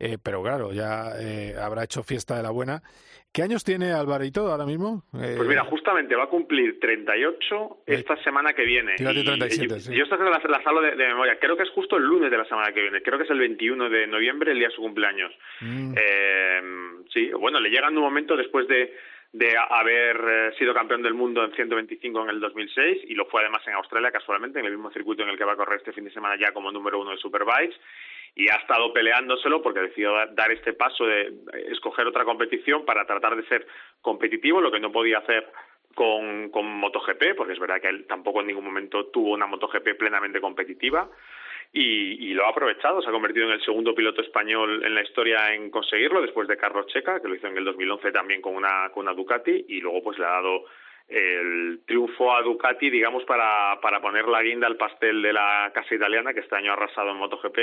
Eh, 0.00 0.16
pero 0.22 0.42
claro, 0.42 0.72
ya 0.72 1.10
eh, 1.18 1.54
habrá 1.60 1.84
hecho 1.84 2.02
fiesta 2.02 2.36
de 2.36 2.42
la 2.42 2.50
buena. 2.50 2.82
¿Qué 3.32 3.42
años 3.42 3.62
tiene 3.62 3.92
Alvarito 3.92 4.50
ahora 4.50 4.64
mismo? 4.64 5.02
Eh, 5.12 5.34
pues 5.36 5.48
mira, 5.48 5.64
justamente 5.64 6.14
va 6.14 6.24
a 6.24 6.28
cumplir 6.28 6.80
38 6.80 7.82
esta 7.84 8.16
semana 8.22 8.52
que 8.54 8.64
viene. 8.64 8.94
yo, 8.98 9.10
esta 9.10 10.16
la, 10.16 10.40
la 10.48 10.62
salgo 10.62 10.80
de, 10.80 10.96
memoria. 10.96 11.38
Creo 11.38 11.56
que 11.56 11.64
es 11.64 11.70
justo 11.70 11.96
el 11.96 12.04
lunes 12.04 12.30
de 12.30 12.38
la 12.38 12.46
semana 12.46 12.72
que 12.72 12.80
viene. 12.80 13.02
Creo 13.02 13.18
que 13.18 13.24
es 13.24 13.30
el 13.30 13.38
21 13.38 13.90
de 13.90 14.06
noviembre, 14.06 14.52
el 14.52 14.58
día 14.58 14.68
de 14.68 14.74
su 14.74 14.80
cumpleaños. 14.80 15.32
Mm. 15.60 15.94
sí, 17.12 17.30
bueno, 17.32 17.60
le 17.60 17.68
llega 17.68 17.88
en 17.88 17.98
un 17.98 18.04
momento 18.04 18.36
después 18.36 18.66
de 18.68 18.94
de 19.30 19.54
haber 19.58 20.54
sido 20.56 20.72
campeón 20.72 21.02
del 21.02 21.12
mundo 21.12 21.44
en 21.44 21.52
125 21.52 22.22
en 22.22 22.30
el 22.30 22.40
2006 22.40 23.02
y 23.08 23.14
lo 23.14 23.26
fue 23.26 23.42
además 23.42 23.60
en 23.66 23.74
Australia 23.74 24.10
casualmente 24.10 24.58
en 24.58 24.64
el 24.64 24.72
mismo 24.72 24.90
circuito 24.90 25.22
en 25.22 25.28
el 25.28 25.36
que 25.36 25.44
va 25.44 25.52
a 25.52 25.56
correr 25.56 25.80
este 25.80 25.92
fin 25.92 26.04
de 26.04 26.10
semana 26.10 26.36
ya 26.40 26.52
como 26.52 26.72
número 26.72 26.98
uno 26.98 27.10
de 27.10 27.18
Superbikes 27.18 27.76
y 28.38 28.48
ha 28.48 28.54
estado 28.54 28.92
peleándoselo 28.92 29.60
porque 29.60 29.80
decidió 29.80 30.14
dar 30.30 30.52
este 30.52 30.72
paso 30.72 31.04
de 31.04 31.34
escoger 31.72 32.06
otra 32.06 32.24
competición 32.24 32.84
para 32.84 33.04
tratar 33.04 33.34
de 33.34 33.44
ser 33.48 33.66
competitivo, 34.00 34.60
lo 34.60 34.70
que 34.70 34.78
no 34.78 34.92
podía 34.92 35.18
hacer 35.18 35.50
con, 35.92 36.48
con 36.50 36.64
MotoGP, 36.64 37.34
porque 37.36 37.54
es 37.54 37.58
verdad 37.58 37.80
que 37.80 37.88
él 37.88 38.06
tampoco 38.06 38.40
en 38.40 38.46
ningún 38.46 38.64
momento 38.64 39.06
tuvo 39.06 39.32
una 39.32 39.48
MotoGP 39.48 39.98
plenamente 39.98 40.40
competitiva. 40.40 41.10
Y, 41.72 42.30
y, 42.30 42.32
lo 42.32 42.46
ha 42.46 42.50
aprovechado, 42.50 43.02
se 43.02 43.08
ha 43.08 43.12
convertido 43.12 43.46
en 43.46 43.52
el 43.54 43.64
segundo 43.64 43.94
piloto 43.94 44.22
español 44.22 44.84
en 44.84 44.94
la 44.94 45.02
historia 45.02 45.52
en 45.52 45.68
conseguirlo, 45.68 46.22
después 46.22 46.46
de 46.46 46.56
Carlos 46.56 46.86
Checa, 46.86 47.20
que 47.20 47.28
lo 47.28 47.34
hizo 47.34 47.48
en 47.48 47.58
el 47.58 47.64
2011 47.64 48.12
también 48.12 48.40
con 48.40 48.54
una, 48.54 48.88
con 48.94 49.02
una 49.02 49.14
Ducati, 49.14 49.66
y 49.68 49.80
luego 49.80 50.02
pues 50.02 50.16
le 50.18 50.24
ha 50.24 50.30
dado 50.30 50.64
el 51.08 51.80
triunfo 51.86 52.34
a 52.34 52.42
Ducati, 52.42 52.90
digamos, 52.90 53.24
para, 53.24 53.80
para 53.80 54.00
poner 54.00 54.28
la 54.28 54.42
guinda 54.42 54.66
al 54.66 54.76
pastel 54.76 55.22
de 55.22 55.32
la 55.32 55.70
casa 55.74 55.94
italiana, 55.94 56.34
que 56.34 56.40
este 56.40 56.54
año 56.54 56.70
ha 56.70 56.74
arrasado 56.74 57.10
en 57.10 57.16
MotoGP 57.16 57.58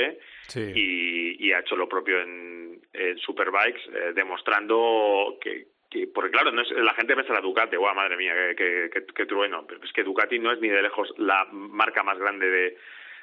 y, 0.56 1.46
y, 1.46 1.52
ha 1.52 1.60
hecho 1.60 1.76
lo 1.76 1.88
propio 1.88 2.20
en, 2.20 2.80
en 2.92 3.18
Superbikes, 3.18 3.82
eh, 3.92 4.12
demostrando 4.14 5.38
que, 5.40 5.66
que, 5.88 6.08
porque 6.08 6.32
claro, 6.32 6.50
no 6.50 6.62
es, 6.62 6.70
la 6.72 6.94
gente 6.94 7.14
piensa 7.14 7.34
la 7.34 7.40
Ducati, 7.40 7.76
guau, 7.76 7.94
madre 7.94 8.16
mía, 8.16 8.34
que, 8.56 8.90
que, 8.92 9.06
que, 9.06 9.26
trueno, 9.26 9.64
pero 9.66 9.80
es 9.84 9.92
que 9.92 10.02
Ducati 10.02 10.40
no 10.40 10.50
es 10.50 10.60
ni 10.60 10.68
de 10.68 10.82
lejos 10.82 11.14
la 11.16 11.46
marca 11.52 12.02
más 12.02 12.18
grande 12.18 12.50
de, 12.50 12.76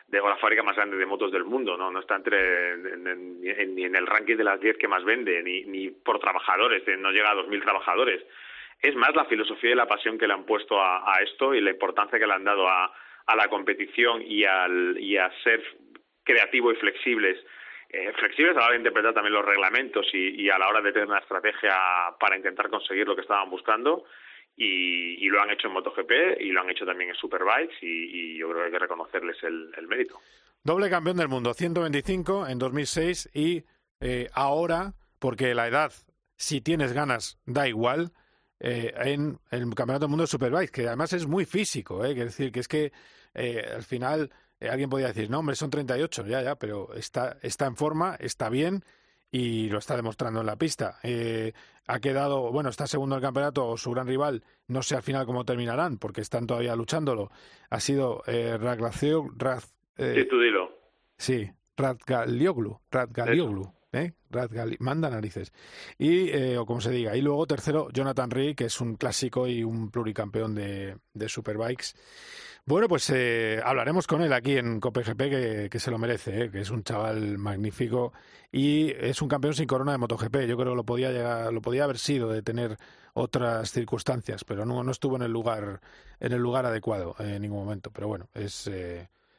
de 0.07 0.19
o 0.21 0.29
la 0.29 0.37
fábrica 0.37 0.63
más 0.63 0.77
grande 0.77 0.95
de 0.95 1.05
motos 1.05 1.33
del 1.33 1.43
mundo, 1.43 1.75
no 1.75 1.91
no 1.91 1.99
está 1.99 2.15
entre 2.15 2.77
ni 2.77 3.83
en 3.83 3.95
el 3.95 4.07
ranking 4.07 4.37
de 4.37 4.45
las 4.45 4.61
10 4.61 4.77
que 4.77 4.87
más 4.87 5.03
vende, 5.03 5.43
ni, 5.43 5.65
ni 5.65 5.89
por 5.89 6.19
trabajadores, 6.19 6.83
no 6.97 7.11
llega 7.11 7.31
a 7.31 7.35
2.000 7.35 7.61
trabajadores 7.61 8.23
es 8.83 8.95
más 8.95 9.15
la 9.15 9.25
filosofía 9.25 9.71
y 9.71 9.75
la 9.75 9.87
pasión 9.87 10.17
que 10.17 10.27
le 10.27 10.33
han 10.33 10.45
puesto 10.45 10.79
a, 10.79 11.15
esto 11.23 11.55
y 11.55 11.61
la 11.61 11.71
importancia 11.71 12.19
que 12.19 12.27
le 12.27 12.33
han 12.33 12.43
dado 12.43 12.67
a, 12.67 12.93
la 13.35 13.47
competición 13.47 14.21
y, 14.21 14.43
al, 14.43 14.97
y 14.99 15.15
a 15.15 15.31
ser 15.41 15.63
creativo 16.23 16.71
y 16.71 16.75
flexibles. 16.75 17.37
Eh, 17.89 18.11
flexibles 18.19 18.57
a 18.57 18.59
la 18.59 18.65
hora 18.65 18.73
de 18.73 18.79
interpretar 18.79 19.13
también 19.13 19.35
los 19.35 19.45
reglamentos 19.45 20.05
y, 20.13 20.49
a 20.49 20.57
la 20.57 20.67
hora 20.67 20.81
de 20.81 20.91
tener 20.91 21.07
una 21.07 21.19
estrategia 21.19 21.77
para 22.19 22.35
intentar 22.35 22.69
conseguir 22.69 23.07
lo 23.07 23.15
que 23.15 23.21
estaban 23.21 23.49
buscando. 23.49 24.03
Y, 24.57 25.27
lo 25.29 25.41
han 25.41 25.51
hecho 25.51 25.67
en 25.67 25.73
MotoGP 25.73 26.41
y 26.41 26.51
lo 26.51 26.61
han 26.61 26.69
hecho 26.69 26.85
también 26.85 27.11
en 27.11 27.15
Superbikes 27.15 27.75
y, 27.81 28.37
yo 28.37 28.49
creo 28.49 28.59
que 28.59 28.65
hay 28.65 28.71
que 28.73 28.79
reconocerles 28.79 29.37
el, 29.43 29.87
mérito. 29.87 30.19
Doble 30.61 30.89
campeón 30.89 31.17
del 31.17 31.29
mundo, 31.29 31.53
125 31.53 32.47
en 32.47 32.59
2006 32.59 33.29
y 33.33 33.63
eh, 34.01 34.27
ahora, 34.33 34.93
porque 35.19 35.55
la 35.55 35.67
edad, 35.67 35.93
si 36.35 36.61
tienes 36.61 36.91
ganas, 36.91 37.39
da 37.45 37.67
igual, 37.67 38.11
eh, 38.59 38.93
en 38.95 39.39
el 39.51 39.61
Campeonato 39.75 40.05
del 40.05 40.09
Mundo 40.09 40.23
de 40.23 40.27
Superbike, 40.27 40.71
que 40.71 40.87
además 40.87 41.13
es 41.13 41.27
muy 41.27 41.45
físico, 41.45 42.05
¿eh? 42.05 42.13
decir, 42.13 42.51
que 42.51 42.59
es 42.59 42.67
que 42.67 42.91
eh, 43.33 43.65
al 43.75 43.83
final 43.83 44.31
eh, 44.59 44.69
alguien 44.69 44.89
podría 44.89 45.07
decir, 45.07 45.29
no, 45.29 45.39
hombre, 45.39 45.55
son 45.55 45.69
38, 45.69 46.25
ya, 46.27 46.41
ya, 46.41 46.55
pero 46.55 46.93
está, 46.95 47.37
está 47.41 47.65
en 47.65 47.75
forma, 47.75 48.15
está 48.19 48.49
bien 48.49 48.83
y 49.31 49.69
lo 49.69 49.79
está 49.79 49.95
demostrando 49.95 50.41
en 50.41 50.45
la 50.45 50.55
pista. 50.55 50.99
ha 51.87 51.99
quedado, 51.99 52.51
bueno, 52.51 52.69
está 52.69 52.85
segundo 52.85 53.15
en 53.15 53.21
el 53.21 53.27
campeonato, 53.27 53.75
su 53.77 53.91
gran 53.91 54.07
rival, 54.07 54.43
no 54.67 54.83
sé 54.83 54.95
al 54.95 55.01
final 55.01 55.25
cómo 55.25 55.43
terminarán, 55.43 55.97
porque 55.97 56.21
están 56.21 56.45
todavía 56.45 56.75
luchándolo. 56.75 57.31
Ha 57.71 57.79
sido 57.79 58.23
eh, 59.97 60.15
sí, 60.15 60.27
tú 60.29 60.39
dilo. 60.39 60.71
Sí, 61.17 61.49
Radgalioglu, 61.77 62.79
Radgalioglu. 62.91 63.71
¿Eh? 63.93 64.13
manda 64.79 65.09
narices. 65.09 65.53
Y, 65.97 66.29
eh, 66.29 66.57
o 66.57 66.65
como 66.65 66.81
se 66.81 66.91
diga. 66.91 67.15
Y 67.15 67.21
luego 67.21 67.45
tercero, 67.47 67.89
Jonathan 67.93 68.31
Ree, 68.31 68.55
que 68.55 68.65
es 68.65 68.81
un 68.81 68.95
clásico 68.95 69.47
y 69.47 69.63
un 69.63 69.89
pluricampeón 69.91 70.55
de, 70.55 70.97
de 71.13 71.29
Superbikes. 71.29 71.93
Bueno, 72.65 72.87
pues 72.87 73.09
eh, 73.09 73.59
hablaremos 73.63 74.07
con 74.07 74.21
él 74.21 74.31
aquí 74.31 74.57
en 74.57 74.79
COPGP, 74.79 75.17
que, 75.17 75.67
que 75.69 75.79
se 75.79 75.91
lo 75.91 75.97
merece, 75.97 76.43
¿eh? 76.43 76.49
que 76.49 76.61
es 76.61 76.69
un 76.69 76.83
chaval 76.83 77.37
magnífico 77.37 78.13
y 78.53 78.91
es 78.91 79.21
un 79.21 79.27
campeón 79.27 79.53
sin 79.53 79.67
corona 79.67 79.91
de 79.91 79.97
MotoGP. 79.97 80.47
Yo 80.47 80.55
creo 80.55 80.71
que 80.71 80.75
lo 80.77 80.85
podía, 80.85 81.11
llegar, 81.11 81.51
lo 81.51 81.61
podía 81.61 81.83
haber 81.83 81.97
sido 81.97 82.29
de 82.29 82.41
tener 82.41 82.77
otras 83.13 83.69
circunstancias, 83.69 84.45
pero 84.45 84.65
no, 84.65 84.81
no 84.81 84.91
estuvo 84.91 85.17
en 85.17 85.23
el 85.23 85.31
lugar, 85.31 85.81
en 86.21 86.31
el 86.31 86.39
lugar 86.39 86.65
adecuado 86.65 87.15
en 87.19 87.41
ningún 87.41 87.65
momento. 87.65 87.91
Pero 87.91 88.07
bueno, 88.07 88.29
es 88.33 88.69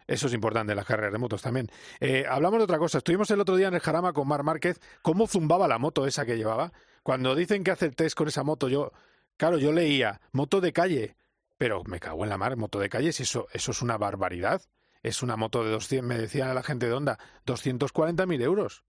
eso 0.06 0.26
es 0.26 0.34
importante 0.34 0.74
las 0.74 0.84
carreras 0.84 1.12
de 1.12 1.18
motos 1.18 1.42
también. 1.42 1.70
Eh, 2.00 2.24
hablamos 2.28 2.58
de 2.58 2.64
otra 2.64 2.78
cosa. 2.78 2.98
Estuvimos 2.98 3.30
el 3.30 3.40
otro 3.40 3.56
día 3.56 3.68
en 3.68 3.74
el 3.74 3.80
Jarama 3.80 4.12
con 4.12 4.28
Mar 4.28 4.42
Márquez. 4.42 4.80
¿Cómo 5.02 5.26
zumbaba 5.26 5.66
la 5.66 5.78
moto 5.78 6.06
esa 6.06 6.26
que 6.26 6.36
llevaba? 6.36 6.72
Cuando 7.02 7.34
dicen 7.34 7.64
que 7.64 7.70
hace 7.70 7.86
el 7.86 7.96
test 7.96 8.16
con 8.16 8.28
esa 8.28 8.42
moto, 8.42 8.68
yo, 8.68 8.92
claro, 9.36 9.58
yo 9.58 9.72
leía 9.72 10.20
moto 10.32 10.60
de 10.60 10.72
calle, 10.72 11.16
pero 11.58 11.84
me 11.84 12.00
cago 12.00 12.24
en 12.24 12.30
la 12.30 12.38
mar, 12.38 12.56
moto 12.56 12.78
de 12.78 12.88
calle, 12.88 13.12
si 13.12 13.22
eso, 13.22 13.46
eso 13.52 13.70
es 13.70 13.82
una 13.82 13.96
barbaridad. 13.98 14.62
Es 15.02 15.22
una 15.22 15.36
moto 15.36 15.62
de 15.64 15.70
200, 15.70 16.08
me 16.08 16.16
decían 16.18 16.54
la 16.54 16.62
gente 16.62 16.86
de 16.86 16.92
Honda, 16.94 17.18
240.000 17.46 18.42
euros. 18.42 18.84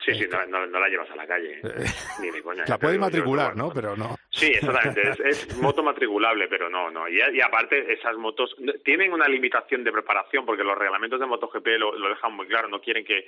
Sí, 0.00 0.12
sí, 0.14 0.26
no, 0.30 0.66
no, 0.66 0.78
la 0.78 0.88
llevas 0.88 1.10
a 1.10 1.16
la 1.16 1.26
calle, 1.26 1.60
eh, 1.62 1.86
ni 2.20 2.30
de 2.30 2.42
coña. 2.42 2.64
La 2.68 2.78
puedes 2.78 2.98
matricular, 2.98 3.56
¿no? 3.56 3.70
Pero 3.72 3.96
no. 3.96 4.16
Sí, 4.28 4.46
exactamente, 4.46 5.02
es, 5.24 5.56
moto 5.62 5.82
matriculable, 5.82 6.46
pero 6.48 6.68
no, 6.68 6.90
no. 6.90 7.08
Y, 7.08 7.20
y, 7.32 7.40
aparte, 7.40 7.90
esas 7.92 8.16
motos 8.16 8.54
tienen 8.84 9.12
una 9.12 9.28
limitación 9.28 9.82
de 9.82 9.92
preparación, 9.92 10.44
porque 10.44 10.62
los 10.62 10.76
reglamentos 10.76 11.20
de 11.20 11.26
MotoGP 11.26 11.66
lo, 11.78 11.96
lo 11.96 12.08
dejan 12.10 12.34
muy 12.34 12.46
claro, 12.46 12.68
no 12.68 12.80
quieren 12.80 13.04
que, 13.04 13.26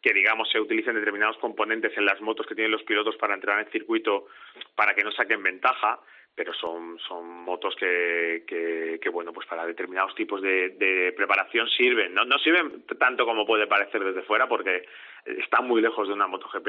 que, 0.00 0.14
digamos, 0.14 0.50
se 0.50 0.60
utilicen 0.60 0.94
determinados 0.94 1.36
componentes 1.38 1.96
en 1.98 2.06
las 2.06 2.20
motos 2.20 2.46
que 2.46 2.54
tienen 2.54 2.72
los 2.72 2.84
pilotos 2.84 3.16
para 3.16 3.34
entrar 3.34 3.58
en 3.58 3.66
el 3.66 3.72
circuito 3.72 4.26
para 4.74 4.94
que 4.94 5.02
no 5.02 5.12
saquen 5.12 5.42
ventaja 5.42 6.00
pero 6.34 6.52
son, 6.52 6.98
son 6.98 7.44
motos 7.44 7.76
que, 7.76 8.44
que, 8.46 8.98
que, 9.00 9.08
bueno, 9.08 9.32
pues 9.32 9.46
para 9.46 9.64
determinados 9.64 10.14
tipos 10.14 10.42
de, 10.42 10.70
de 10.70 11.12
preparación 11.16 11.68
sirven. 11.68 12.12
No, 12.12 12.24
no 12.24 12.38
sirven 12.38 12.84
tanto 12.98 13.24
como 13.24 13.46
puede 13.46 13.68
parecer 13.68 14.02
desde 14.02 14.22
fuera, 14.22 14.48
porque 14.48 14.84
está 15.24 15.60
muy 15.60 15.80
lejos 15.80 16.08
de 16.08 16.14
una 16.14 16.26
MotoGP. 16.26 16.68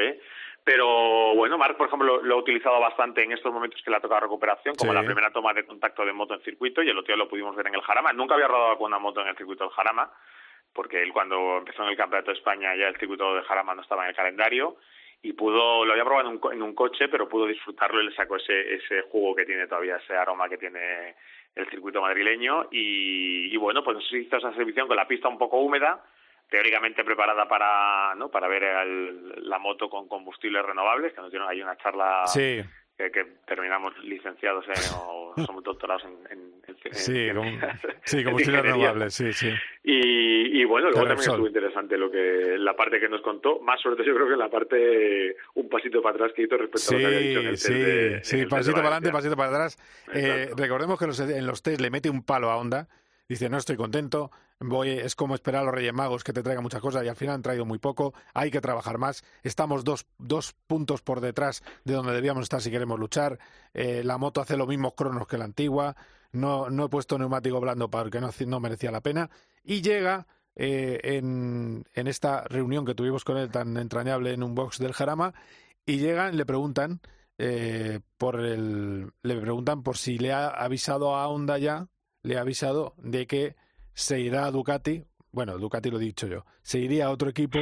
Pero 0.64 1.36
bueno, 1.36 1.58
Marc, 1.58 1.78
por 1.78 1.88
ejemplo, 1.88 2.22
lo, 2.22 2.36
ha 2.36 2.40
utilizado 2.40 2.80
bastante 2.80 3.24
en 3.24 3.32
estos 3.32 3.52
momentos 3.52 3.82
que 3.84 3.90
le 3.90 3.98
ha 3.98 4.02
tocado 4.02 4.22
recuperación, 4.22 4.76
como 4.76 4.94
la 4.94 5.04
primera 5.04 5.32
toma 5.32 5.54
de 5.54 5.66
contacto 5.66 6.06
de 6.06 6.14
moto 6.14 6.34
en 6.34 6.42
circuito, 6.42 6.84
y 6.84 6.90
el 6.90 6.98
otro 6.98 7.16
día 7.16 7.24
lo 7.24 7.30
pudimos 7.30 7.56
ver 7.56 7.68
en 7.68 7.76
el 7.76 7.82
Jarama. 7.82 8.14
Nunca 8.14 8.36
había 8.36 8.48
rodado 8.48 8.78
con 8.78 8.88
una 8.88 9.00
moto 9.00 9.22
en 9.22 9.28
el 9.28 9.38
circuito 9.38 9.64
del 9.64 9.74
Jarama, 9.74 10.12
porque 10.74 11.02
él 11.02 11.12
cuando 11.14 11.58
empezó 11.58 11.84
en 11.84 11.90
el 11.90 11.98
Campeonato 11.98 12.32
de 12.32 12.38
España 12.38 12.76
ya 12.76 12.88
el 12.88 12.98
circuito 12.98 13.36
de 13.36 13.44
Jarama 13.44 13.76
no 13.76 13.82
estaba 13.82 14.04
en 14.04 14.10
el 14.10 14.16
calendario 14.16 14.78
y 15.22 15.34
pudo, 15.34 15.86
lo 15.86 15.92
había 15.92 16.04
probado 16.04 16.30
en 16.30 16.40
un, 16.42 16.54
en 16.54 16.62
un 16.62 16.76
coche, 16.76 17.08
pero 17.08 17.28
pudo 17.28 17.48
disfrutarlo 17.48 18.02
y 18.02 18.06
le 18.06 18.16
sacó 18.16 18.36
ese, 18.36 18.76
ese 18.76 19.02
jugo 19.10 19.36
que 19.36 19.46
tiene 19.46 19.68
todavía, 19.68 19.98
ese 19.98 20.16
aroma 20.16 20.48
que 20.48 20.58
tiene 20.58 21.16
el 21.56 21.70
circuito 21.70 22.02
madrileño. 22.02 22.68
Y, 22.72 23.54
y 23.54 23.58
bueno, 23.58 23.84
pues 23.84 23.98
hizo 24.12 24.38
esa 24.38 24.50
exhibición 24.50 24.88
con 24.88 24.98
la 24.98 25.08
pista 25.08 25.28
un 25.28 25.38
poco 25.38 25.60
húmeda, 25.60 26.04
teóricamente 26.50 27.04
preparada 27.04 27.48
para 27.48 28.14
no 28.16 28.30
para 28.30 28.48
ver 28.48 28.64
la 29.42 29.58
moto 29.58 29.90
con 29.90 30.08
combustibles 30.08 30.64
renovables, 30.64 31.14
que 31.14 31.22
nos 31.22 31.32
dieron 31.32 31.50
ahí 31.50 31.62
una 31.62 31.78
charla 31.78 32.28
sí. 32.28 32.62
que, 32.98 33.12
que 33.12 33.24
terminamos 33.46 33.98
licenciados 34.04 34.66
o 35.08 35.34
somos 35.46 35.64
doctorados 35.64 36.04
en, 36.06 36.20
en, 36.30 36.62
sí, 36.92 38.24
como, 38.24 38.40
sí, 38.40 38.52
renovables, 38.52 39.14
sí, 39.14 39.34
sí. 39.34 39.50
Y, 39.84 40.62
y 40.62 40.66
bueno, 40.66 40.90
luego 40.90 41.08
también 41.08 41.30
estuvo 41.30 41.48
interesante 41.48 41.98
lo 41.98 42.12
que 42.12 42.58
la 42.58 42.76
parte 42.76 43.00
que 43.00 43.10
nos 43.10 43.22
contó, 43.22 43.60
más 43.60 43.82
sobre 43.82 43.96
todo 43.96 44.06
yo 44.06 44.16
creo 44.16 44.30
que 44.30 44.36
la 44.36 44.50
parte 44.50 45.36
un 45.56 45.70
pasito 45.70 46.02
para 46.02 46.16
atrás 46.16 46.32
que 46.36 46.44
hizo 46.44 46.58
respecto 46.58 46.92
a 46.92 46.94
lo 46.94 47.00
que 47.00 47.06
había 47.06 47.20
dicho 47.20 47.40
en 47.40 47.48
el 47.48 47.58
sí, 47.58 47.74
de, 47.74 48.24
Sí, 48.24 48.46
pasito 48.46 48.76
para 48.76 48.88
adelante, 48.88 49.12
pasito 49.12 49.36
para 49.36 49.50
atrás. 49.50 49.78
Eh, 50.14 50.50
recordemos 50.56 51.00
que 51.00 51.06
en 51.06 51.48
los 51.48 51.62
test 51.62 51.82
le 51.82 51.90
mete 51.90 52.10
un 52.10 52.24
palo 52.24 52.50
a 52.50 52.58
Honda, 52.58 52.88
dice 53.28 53.50
no 53.50 53.58
estoy 53.58 53.76
contento, 53.76 54.32
voy, 54.60 54.90
es 54.90 55.16
como 55.16 55.36
esperar 55.36 55.62
a 55.62 55.66
los 55.66 55.74
Reyes 55.74 55.94
Magos 55.94 56.24
que 56.24 56.34
te 56.34 56.44
traigan 56.44 56.64
muchas 56.64 56.82
cosas 56.82 57.04
y 57.04 57.08
al 57.08 57.16
final 57.16 57.36
han 57.36 57.42
traído 57.42 57.66
muy 57.66 57.80
poco, 57.80 58.14
hay 58.34 58.52
que 58.52 58.62
trabajar 58.62 58.98
más, 58.98 59.24
estamos 59.44 59.84
dos, 59.84 60.06
dos 60.18 60.56
puntos 60.68 61.02
por 61.02 61.22
detrás 61.22 61.64
de 61.84 61.94
donde 61.94 62.14
debíamos 62.14 62.44
estar 62.44 62.62
si 62.62 62.72
queremos 62.72 63.00
luchar, 63.00 63.40
eh, 63.74 64.04
la 64.04 64.18
moto 64.18 64.42
hace 64.42 64.58
los 64.58 64.68
mismos 64.68 64.94
cronos 64.96 65.28
que 65.28 65.38
la 65.38 65.46
antigua, 65.46 65.96
no, 66.32 66.70
no 66.70 66.86
he 66.86 66.90
puesto 66.90 67.18
neumático 67.18 67.60
blando 67.60 67.90
porque 67.90 68.20
no, 68.20 68.30
no 68.48 68.60
merecía 68.60 68.92
la 68.92 69.02
pena 69.02 69.30
y 69.64 69.82
llega 69.82 70.28
eh, 70.56 71.00
en, 71.04 71.86
en 71.94 72.08
esta 72.08 72.44
reunión 72.44 72.86
que 72.86 72.96
tuvimos 72.96 73.24
con 73.24 73.38
él 73.38 73.50
tan 73.50 73.76
entrañable 73.78 74.34
en 74.34 74.44
un 74.44 74.56
box 74.56 74.80
del 74.80 74.94
Jarama 74.94 75.34
y 75.86 75.98
llegan, 75.98 76.38
le 76.38 76.46
preguntan 76.46 77.02
eh, 77.38 78.00
por 78.18 78.40
el, 78.40 79.12
le 79.22 79.36
preguntan 79.36 79.84
por 79.84 79.98
si 79.98 80.18
le 80.18 80.32
ha 80.32 80.48
avisado 80.48 81.16
a 81.16 81.28
Honda 81.28 81.58
ya, 81.58 81.88
le 82.26 82.38
ha 82.38 82.42
avisado 82.42 82.96
de 82.98 83.28
que 83.28 83.56
se 83.94 84.20
irá 84.20 84.46
a 84.46 84.52
Ducati, 84.52 85.06
bueno, 85.32 85.58
Ducati 85.58 85.92
lo 85.92 85.98
he 85.98 86.02
dicho 86.02 86.28
yo, 86.28 86.46
se 86.64 86.80
iría 86.80 87.06
a 87.06 87.12
otro 87.12 87.30
equipo, 87.30 87.60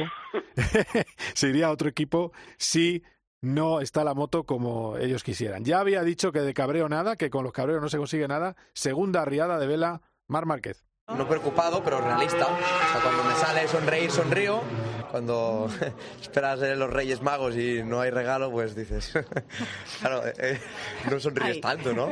se 1.34 1.48
iría 1.48 1.66
a 1.66 1.70
otro 1.70 1.88
equipo 1.88 2.32
si 2.56 3.02
no 3.42 3.80
está 3.80 4.04
la 4.04 4.14
moto 4.14 4.44
como 4.44 4.96
ellos 4.96 5.22
quisieran. 5.22 5.64
Ya 5.64 5.80
había 5.80 6.02
dicho 6.02 6.32
que 6.32 6.40
de 6.40 6.54
cabreo 6.54 6.88
nada, 6.88 7.16
que 7.16 7.28
con 7.28 7.44
los 7.44 7.52
cabreos 7.52 7.82
no 7.82 7.90
se 7.90 7.98
consigue 7.98 8.26
nada. 8.26 8.56
Segunda 8.72 9.20
arriada 9.20 9.58
de 9.58 9.66
vela, 9.66 10.00
Mar 10.28 10.46
Márquez. 10.46 10.86
No 11.14 11.28
preocupado, 11.28 11.84
pero 11.84 12.00
realista. 12.00 12.46
O 12.46 12.92
sea, 12.92 13.00
cuando 13.02 13.22
me 13.24 13.34
sale 13.34 13.68
sonreír, 13.68 14.10
sonrío. 14.10 14.62
Cuando 15.10 15.68
esperas 16.20 16.60
los 16.60 16.90
Reyes 16.90 17.22
Magos 17.22 17.56
y 17.56 17.82
no 17.82 18.00
hay 18.00 18.10
regalo, 18.10 18.50
pues 18.50 18.74
dices, 18.74 19.12
claro, 20.00 20.26
eh, 20.26 20.32
eh, 20.38 20.60
no 21.10 21.20
sonríes 21.20 21.60
tanto, 21.60 21.92
¿no? 21.92 22.10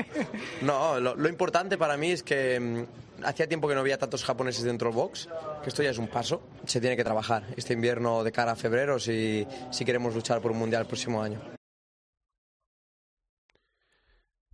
No, 0.63 1.01
lo, 1.01 1.29
importante 1.29 1.79
para 1.79 1.97
mí 1.97 2.11
es 2.13 2.23
que 2.23 2.59
mm, 2.59 3.25
hacía 3.25 3.47
tiempo 3.47 3.69
que 3.69 3.75
no 3.75 3.81
había 3.81 3.99
tantos 3.99 4.25
japoneses 4.25 4.65
dentro 4.65 4.89
del 4.89 4.97
box, 4.97 5.29
que 5.63 5.69
esto 5.69 5.83
ya 5.83 5.91
es 5.91 5.99
un 5.99 6.09
paso. 6.09 6.43
Se 6.65 6.81
tiene 6.81 6.97
que 6.97 7.05
trabajar 7.05 7.45
este 7.57 7.75
invierno 7.75 8.25
de 8.25 8.33
cara 8.33 8.53
a 8.53 8.57
febrero 8.57 8.99
si, 8.99 9.47
si 9.71 9.85
queremos 9.85 10.15
luchar 10.15 10.41
por 10.41 10.53
un 10.53 10.59
mundial 10.59 10.83
el 10.83 10.89
próximo 10.89 11.23
año. 11.23 11.41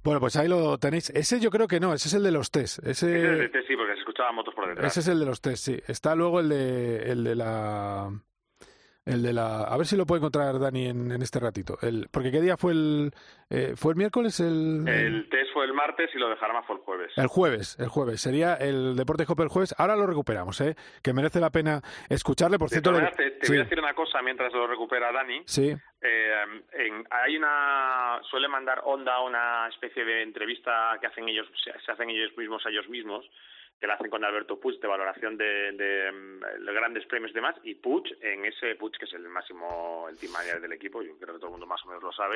Bueno, 0.03 0.21
pues 0.21 0.37
ahí 0.37 0.49
lo 0.49 0.79
tenéis. 0.79 1.11
Ese 1.11 1.41
yo 1.41 1.51
creo 1.51 1.69
que 1.69 1.81
no, 1.81 1.93
ese 1.93 2.09
es 2.09 2.15
el 2.15 2.23
de 2.23 2.31
los 2.31 2.51
test. 2.51 2.79
Ese, 2.79 2.91
ese 2.91 3.19
es 3.19 3.25
el 3.25 3.39
de 3.39 3.49
test, 3.49 3.69
sí, 3.69 3.77
porque 3.77 3.93
se 3.93 4.01
escuchaban 4.01 4.35
motos 4.35 4.55
por 4.55 4.69
detrás. 4.69 4.93
Ese 4.93 5.01
es 5.01 5.09
el 5.09 5.19
de 5.19 5.27
los 5.27 5.41
test, 5.41 5.65
sí. 5.65 5.79
Está 5.87 6.15
luego 6.15 6.41
el 6.41 6.49
de, 6.49 7.13
el 7.13 7.25
de 7.25 7.35
la 7.35 8.11
el 9.09 9.23
de 9.23 9.33
la, 9.33 9.63
a 9.63 9.77
ver 9.77 9.87
si 9.87 9.97
lo 9.97 10.07
puede 10.07 10.19
encontrar 10.21 10.59
Dani 10.59 10.87
en, 10.87 11.11
en 11.11 11.23
este 11.23 11.41
ratito. 11.41 11.79
El, 11.83 12.09
porque 12.11 12.31
qué 12.31 12.41
día 12.41 12.57
fue 12.57 12.73
el, 12.73 13.13
eh, 13.51 13.73
fue 13.77 13.93
el 13.93 13.99
miércoles 13.99 14.39
el. 14.41 14.87
El 14.87 15.29
test 15.29 15.53
fue 15.53 15.65
el 15.65 15.73
martes 15.73 16.11
y 16.15 16.19
lo 16.19 16.29
de 16.29 16.37
Jarama 16.37 16.63
fue 16.63 16.77
el 16.77 16.83
jueves. 16.83 17.13
El 17.17 17.27
jueves, 17.27 17.77
el 17.79 17.89
jueves 17.89 18.21
sería 18.21 18.55
el 18.55 18.97
Deporte 18.97 19.27
Copa 19.27 19.43
el 19.43 19.49
jueves. 19.49 19.75
Ahora 19.79 19.97
lo 19.97 20.07
recuperamos, 20.07 20.61
eh, 20.61 20.77
que 21.03 21.13
merece 21.13 21.41
la 21.41 21.51
pena 21.51 21.81
escucharle. 22.09 22.59
Por 22.59 22.69
cierto, 22.69 22.93
te, 23.17 23.31
te 23.33 23.49
voy 23.49 23.59
a 23.59 23.63
decir 23.65 23.79
una 23.79 23.95
cosa 23.95 24.21
mientras 24.23 24.53
lo 24.53 24.67
recupera 24.67 25.11
Dani. 25.11 25.43
Sí. 25.47 25.75
Eh, 26.01 26.45
en, 26.73 27.05
hay 27.11 27.37
una 27.37 28.21
suele 28.31 28.49
mandar 28.49 28.83
Onda 28.85 29.21
una 29.21 29.69
especie 29.69 30.05
de 30.05 30.23
entrevista 30.23 30.97
que 31.01 31.07
hacen 31.07 31.29
ellos, 31.29 31.47
se 31.85 31.93
hacen 31.93 32.11
ellos 32.11 32.37
mismos 32.37 32.65
a 32.67 32.71
ellos 32.71 32.89
mismos 32.89 33.25
que 33.81 33.87
la 33.87 33.95
hacen 33.95 34.11
con 34.11 34.25
Alberto 34.25 34.59
Puig 34.59 34.81
de 34.81 34.89
valoración 34.89 35.37
de, 35.37 35.73
de, 35.73 36.13
mm, 36.13 36.65
grandes 36.75 37.07
premios 37.07 37.31
y 37.31 37.35
demás, 37.35 37.55
y 37.63 37.75
Puig, 37.77 38.05
en 38.21 38.45
ese 38.45 38.75
Puig, 38.75 38.93
que 38.99 39.05
es 39.05 39.13
el 39.13 39.29
máximo, 39.29 40.07
el 40.09 40.19
team 40.19 40.33
manager 40.33 40.61
del 40.61 40.73
equipo, 40.73 41.03
yo 41.03 41.17
creo 41.19 41.35
que 41.35 41.41
todo 41.41 41.47
el 41.47 41.53
mundo 41.53 41.67
más 41.67 41.85
o 41.85 41.89
menos 41.89 42.03
lo 42.03 42.13
sabe, 42.13 42.35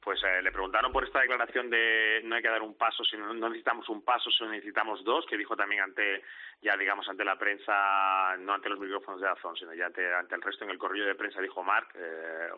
pues 0.00 0.22
eh, 0.24 0.42
le 0.42 0.50
preguntaron 0.50 0.90
por 0.90 1.04
esta 1.04 1.20
declaración 1.20 1.68
de 1.68 2.22
no 2.24 2.34
hay 2.34 2.42
que 2.42 2.48
dar 2.48 2.62
un 2.62 2.74
paso, 2.74 3.04
sino 3.04 3.32
no 3.34 3.48
necesitamos 3.48 3.88
un 3.90 4.02
paso, 4.02 4.30
sino 4.30 4.50
necesitamos 4.50 5.04
dos, 5.04 5.26
que 5.26 5.36
dijo 5.36 5.54
también 5.54 5.82
ante, 5.82 6.22
ya 6.62 6.76
digamos, 6.76 7.06
ante 7.08 7.24
la 7.24 7.38
prensa, 7.38 8.36
no 8.38 8.54
ante 8.54 8.70
los 8.70 8.78
micrófonos 8.78 9.20
de 9.20 9.28
Azón, 9.28 9.56
sino 9.56 9.74
ya 9.74 9.86
ante, 9.86 10.14
ante 10.14 10.34
el 10.34 10.42
resto 10.42 10.64
en 10.64 10.70
el 10.70 10.78
corrillo 10.78 11.06
de 11.06 11.14
prensa, 11.14 11.42
dijo 11.42 11.62
Marc, 11.62 11.94
eh, 11.94 12.48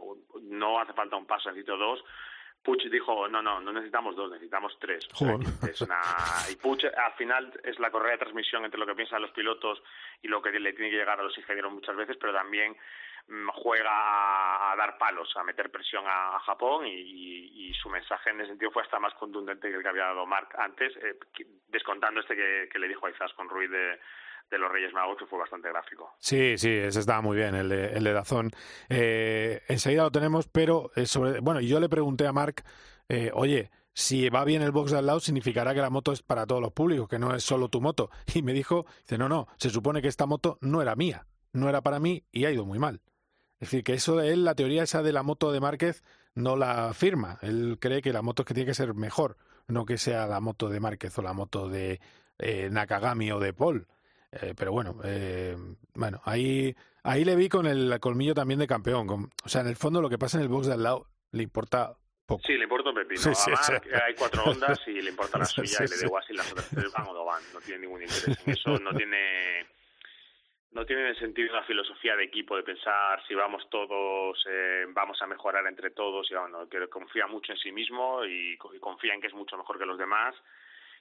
no 0.42 0.78
hace 0.78 0.92
falta 0.92 1.16
un 1.16 1.26
paso, 1.26 1.48
necesito 1.48 1.76
dos, 1.76 2.04
Puch 2.62 2.84
dijo, 2.84 3.28
no, 3.28 3.42
no, 3.42 3.60
no 3.60 3.72
necesitamos 3.72 4.14
dos, 4.14 4.30
necesitamos 4.30 4.76
tres. 4.78 5.08
es 5.68 5.80
una... 5.80 6.00
Y 6.50 6.56
Puch 6.56 6.84
al 6.84 7.12
final 7.14 7.52
es 7.64 7.78
la 7.80 7.90
correa 7.90 8.12
de 8.12 8.18
transmisión 8.18 8.64
entre 8.64 8.78
lo 8.78 8.86
que 8.86 8.94
piensan 8.94 9.20
los 9.20 9.32
pilotos 9.32 9.82
y 10.22 10.28
lo 10.28 10.40
que 10.40 10.52
le 10.52 10.72
tiene 10.72 10.90
que 10.90 10.96
llegar 10.96 11.18
a 11.18 11.24
los 11.24 11.36
ingenieros 11.36 11.72
muchas 11.72 11.96
veces, 11.96 12.16
pero 12.20 12.32
también 12.32 12.76
mm, 13.26 13.48
juega 13.48 14.72
a, 14.72 14.76
dar 14.76 14.96
palos, 14.96 15.36
a 15.36 15.42
meter 15.42 15.70
presión 15.70 16.04
a, 16.06 16.38
Japón 16.40 16.86
y, 16.86 17.72
su 17.82 17.88
mensaje 17.88 18.30
en 18.30 18.38
ese 18.38 18.50
sentido 18.50 18.70
fue 18.70 18.82
hasta 18.82 19.00
más 19.00 19.12
contundente 19.14 19.68
que 19.68 19.74
el 19.74 19.82
que 19.82 19.88
había 19.88 20.04
dado 20.04 20.24
Mark 20.24 20.50
antes, 20.56 20.96
eh, 20.98 21.18
descontando 21.66 22.20
este 22.20 22.36
que, 22.36 22.68
que 22.70 22.78
le 22.78 22.86
dijo 22.86 23.06
a 23.06 23.10
Izas 23.10 23.32
con 23.32 23.48
Ruiz 23.48 23.68
de 23.70 23.98
de 24.50 24.58
los 24.58 24.70
Reyes 24.70 24.92
Magos, 24.92 25.16
que 25.18 25.26
fue 25.26 25.38
bastante 25.38 25.68
gráfico. 25.68 26.14
Sí, 26.18 26.58
sí, 26.58 26.68
ese 26.68 27.00
estaba 27.00 27.20
muy 27.20 27.36
bien, 27.36 27.54
el 27.54 27.68
de, 27.68 27.92
el 27.92 28.04
de 28.04 28.12
Dazón. 28.12 28.50
Eh, 28.88 29.62
enseguida 29.68 30.04
lo 30.04 30.10
tenemos, 30.10 30.46
pero 30.46 30.90
eh, 30.94 31.06
sobre, 31.06 31.40
bueno, 31.40 31.60
yo 31.60 31.80
le 31.80 31.88
pregunté 31.88 32.26
a 32.26 32.32
Mark, 32.32 32.62
eh, 33.08 33.30
oye, 33.34 33.70
si 33.94 34.28
va 34.28 34.44
bien 34.44 34.62
el 34.62 34.70
box 34.70 34.90
de 34.92 34.98
al 34.98 35.06
lado, 35.06 35.20
significará 35.20 35.74
que 35.74 35.80
la 35.80 35.90
moto 35.90 36.12
es 36.12 36.22
para 36.22 36.46
todos 36.46 36.60
los 36.60 36.72
públicos, 36.72 37.08
que 37.08 37.18
no 37.18 37.34
es 37.34 37.42
solo 37.42 37.68
tu 37.68 37.80
moto. 37.80 38.10
Y 38.34 38.42
me 38.42 38.52
dijo, 38.52 38.86
dice, 39.02 39.18
no, 39.18 39.28
no, 39.28 39.48
se 39.56 39.70
supone 39.70 40.02
que 40.02 40.08
esta 40.08 40.26
moto 40.26 40.58
no 40.60 40.82
era 40.82 40.96
mía, 40.96 41.26
no 41.52 41.68
era 41.68 41.80
para 41.82 42.00
mí 42.00 42.24
y 42.30 42.44
ha 42.44 42.50
ido 42.50 42.64
muy 42.64 42.78
mal. 42.78 43.00
Es 43.58 43.68
decir, 43.68 43.84
que 43.84 43.94
eso 43.94 44.16
de 44.16 44.32
él, 44.32 44.44
la 44.44 44.54
teoría 44.54 44.82
esa 44.82 45.02
de 45.02 45.12
la 45.12 45.22
moto 45.22 45.52
de 45.52 45.60
Márquez, 45.60 46.02
no 46.34 46.56
la 46.56 46.92
firma. 46.94 47.38
Él 47.42 47.78
cree 47.80 48.02
que 48.02 48.12
la 48.12 48.22
moto 48.22 48.42
es 48.42 48.46
que 48.46 48.54
tiene 48.54 48.66
que 48.66 48.74
ser 48.74 48.92
mejor, 48.94 49.36
no 49.68 49.84
que 49.84 49.98
sea 49.98 50.26
la 50.26 50.40
moto 50.40 50.68
de 50.68 50.80
Márquez 50.80 51.16
o 51.18 51.22
la 51.22 51.32
moto 51.32 51.68
de 51.68 52.00
Nakagami 52.70 53.30
o 53.30 53.38
de 53.38 53.52
Paul. 53.52 53.86
Eh, 54.32 54.54
pero 54.56 54.72
bueno, 54.72 54.96
eh, 55.04 55.56
bueno, 55.94 56.20
ahí, 56.24 56.74
ahí 57.02 57.24
le 57.24 57.36
vi 57.36 57.48
con 57.48 57.66
el 57.66 57.98
colmillo 58.00 58.34
también 58.34 58.60
de 58.60 58.66
campeón. 58.66 59.08
o 59.10 59.48
sea, 59.48 59.60
en 59.60 59.66
el 59.66 59.76
fondo 59.76 60.00
lo 60.00 60.08
que 60.08 60.18
pasa 60.18 60.38
en 60.38 60.44
el 60.44 60.48
box 60.48 60.66
de 60.66 60.72
al 60.74 60.82
lado 60.82 61.06
le 61.32 61.42
importa 61.42 61.94
poco. 62.24 62.42
Sí, 62.46 62.54
le 62.54 62.64
importa 62.64 62.90
un 62.90 62.94
pepino. 62.94 63.20
hay 64.06 64.14
cuatro 64.14 64.44
ondas 64.44 64.80
y 64.86 65.02
le 65.02 65.10
importa 65.10 65.38
la 65.38 65.44
suya 65.44 65.78
y 65.84 65.88
le 65.88 65.96
da 65.96 66.06
igual 66.06 66.24
si 66.26 66.32
las 66.32 66.50
otras 66.50 66.70
tres 66.70 66.92
van 66.92 67.08
o 67.08 67.12
no 67.12 67.24
van. 67.24 67.42
No 67.52 67.60
tiene 67.60 67.80
ningún 67.82 68.02
interés 68.02 68.38
en 68.46 68.52
eso. 68.52 68.78
No 68.78 68.94
tiene 68.94 69.66
no 70.70 70.86
tiene 70.86 71.14
sentido 71.16 71.52
una 71.52 71.64
filosofía 71.64 72.16
de 72.16 72.24
equipo 72.24 72.56
de 72.56 72.62
pensar 72.62 73.22
si 73.28 73.34
vamos 73.34 73.68
todos, 73.68 74.42
eh, 74.48 74.86
vamos 74.88 75.20
a 75.20 75.26
mejorar 75.26 75.66
entre 75.66 75.90
todos. 75.90 76.30
Y, 76.30 76.34
bueno, 76.34 76.66
que 76.70 76.88
confía 76.88 77.26
mucho 77.26 77.52
en 77.52 77.58
sí 77.58 77.70
mismo 77.70 78.24
y, 78.24 78.54
y 78.54 78.78
confía 78.78 79.12
en 79.12 79.20
que 79.20 79.26
es 79.26 79.34
mucho 79.34 79.58
mejor 79.58 79.78
que 79.78 79.84
los 79.84 79.98
demás 79.98 80.34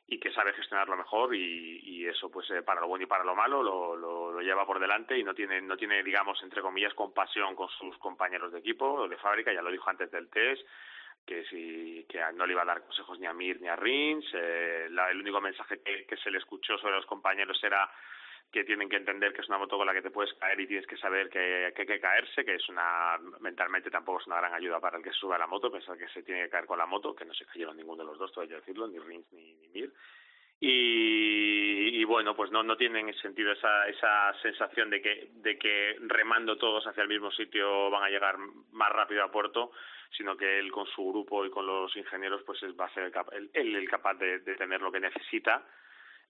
y 0.07 0.19
que 0.19 0.31
sabe 0.31 0.53
gestionarlo 0.53 0.97
mejor 0.97 1.33
y, 1.35 1.79
y 1.83 2.05
eso 2.05 2.29
pues 2.29 2.49
eh, 2.51 2.61
para 2.63 2.81
lo 2.81 2.87
bueno 2.87 3.03
y 3.03 3.07
para 3.07 3.23
lo 3.23 3.35
malo 3.35 3.63
lo, 3.63 3.95
lo, 3.95 4.41
lleva 4.41 4.65
por 4.65 4.79
delante 4.79 5.17
y 5.17 5.23
no 5.23 5.33
tiene 5.33 5.61
no 5.61 5.77
tiene 5.77 6.03
digamos 6.03 6.41
entre 6.43 6.61
comillas 6.61 6.93
compasión 6.93 7.55
con 7.55 7.69
sus 7.69 7.97
compañeros 7.97 8.51
de 8.51 8.59
equipo 8.59 9.07
de 9.07 9.17
fábrica 9.17 9.53
ya 9.53 9.61
lo 9.61 9.71
dijo 9.71 9.89
antes 9.89 10.09
del 10.11 10.29
test 10.29 10.61
que 11.25 11.45
si 11.45 12.05
que 12.09 12.19
no 12.33 12.45
le 12.45 12.53
iba 12.53 12.63
a 12.63 12.65
dar 12.65 12.83
consejos 12.83 13.19
ni 13.19 13.27
a 13.27 13.33
Mir 13.33 13.61
ni 13.61 13.67
a 13.67 13.75
Rins 13.75 14.25
eh, 14.33 14.87
la, 14.89 15.11
el 15.11 15.21
único 15.21 15.39
mensaje 15.39 15.79
que, 15.81 16.05
que 16.05 16.17
se 16.17 16.31
le 16.31 16.39
escuchó 16.39 16.77
sobre 16.79 16.95
los 16.95 17.05
compañeros 17.05 17.63
era 17.63 17.89
que 18.51 18.65
tienen 18.65 18.89
que 18.89 18.97
entender 18.97 19.33
que 19.33 19.41
es 19.41 19.47
una 19.47 19.57
moto 19.57 19.77
con 19.77 19.87
la 19.87 19.93
que 19.93 20.01
te 20.01 20.11
puedes 20.11 20.33
caer 20.33 20.59
y 20.59 20.67
tienes 20.67 20.85
que 20.85 20.97
saber 20.97 21.29
que, 21.29 21.65
hay 21.65 21.73
que 21.73 21.99
caerse, 21.99 22.43
que 22.43 22.55
es 22.55 22.69
una 22.69 23.17
mentalmente 23.39 23.89
tampoco 23.89 24.19
es 24.19 24.27
una 24.27 24.37
gran 24.37 24.53
ayuda 24.53 24.79
para 24.79 24.97
el 24.97 25.03
que 25.03 25.11
sube 25.11 25.35
a 25.35 25.37
la 25.37 25.47
moto, 25.47 25.71
pensar 25.71 25.97
que 25.97 26.09
se 26.09 26.21
tiene 26.23 26.43
que 26.43 26.49
caer 26.49 26.65
con 26.65 26.77
la 26.77 26.85
moto, 26.85 27.15
que 27.15 27.23
no 27.23 27.33
se 27.33 27.45
cayeron 27.45 27.77
ninguno 27.77 28.03
de 28.03 28.09
los 28.09 28.19
dos, 28.19 28.31
que 28.33 28.53
decirlo, 28.53 28.87
ni 28.87 28.99
Rins 28.99 29.31
ni, 29.31 29.53
ni 29.55 29.69
Mir. 29.69 29.93
y, 30.59 32.03
bueno, 32.03 32.35
pues 32.35 32.51
no, 32.51 32.61
no 32.61 32.75
tienen 32.75 33.13
sentido 33.15 33.53
esa, 33.53 33.87
esa 33.87 34.33
sensación 34.41 34.89
de 34.89 35.01
que, 35.01 35.29
de 35.31 35.57
que 35.57 35.95
remando 36.01 36.57
todos 36.57 36.85
hacia 36.85 37.03
el 37.03 37.09
mismo 37.09 37.31
sitio 37.31 37.89
van 37.89 38.03
a 38.03 38.09
llegar 38.09 38.37
más 38.71 38.91
rápido 38.91 39.23
a 39.23 39.31
puerto, 39.31 39.71
sino 40.17 40.35
que 40.35 40.59
él 40.59 40.71
con 40.71 40.85
su 40.87 41.09
grupo 41.09 41.45
y 41.45 41.49
con 41.49 41.65
los 41.65 41.95
ingenieros 41.95 42.43
pues 42.43 42.59
va 42.77 42.85
a 42.85 42.93
ser 42.93 43.13
el, 43.31 43.49
él 43.53 43.75
el 43.77 43.89
capaz 43.89 44.15
de, 44.15 44.39
de 44.39 44.55
tener 44.55 44.81
lo 44.81 44.91
que 44.91 44.99
necesita 44.99 45.63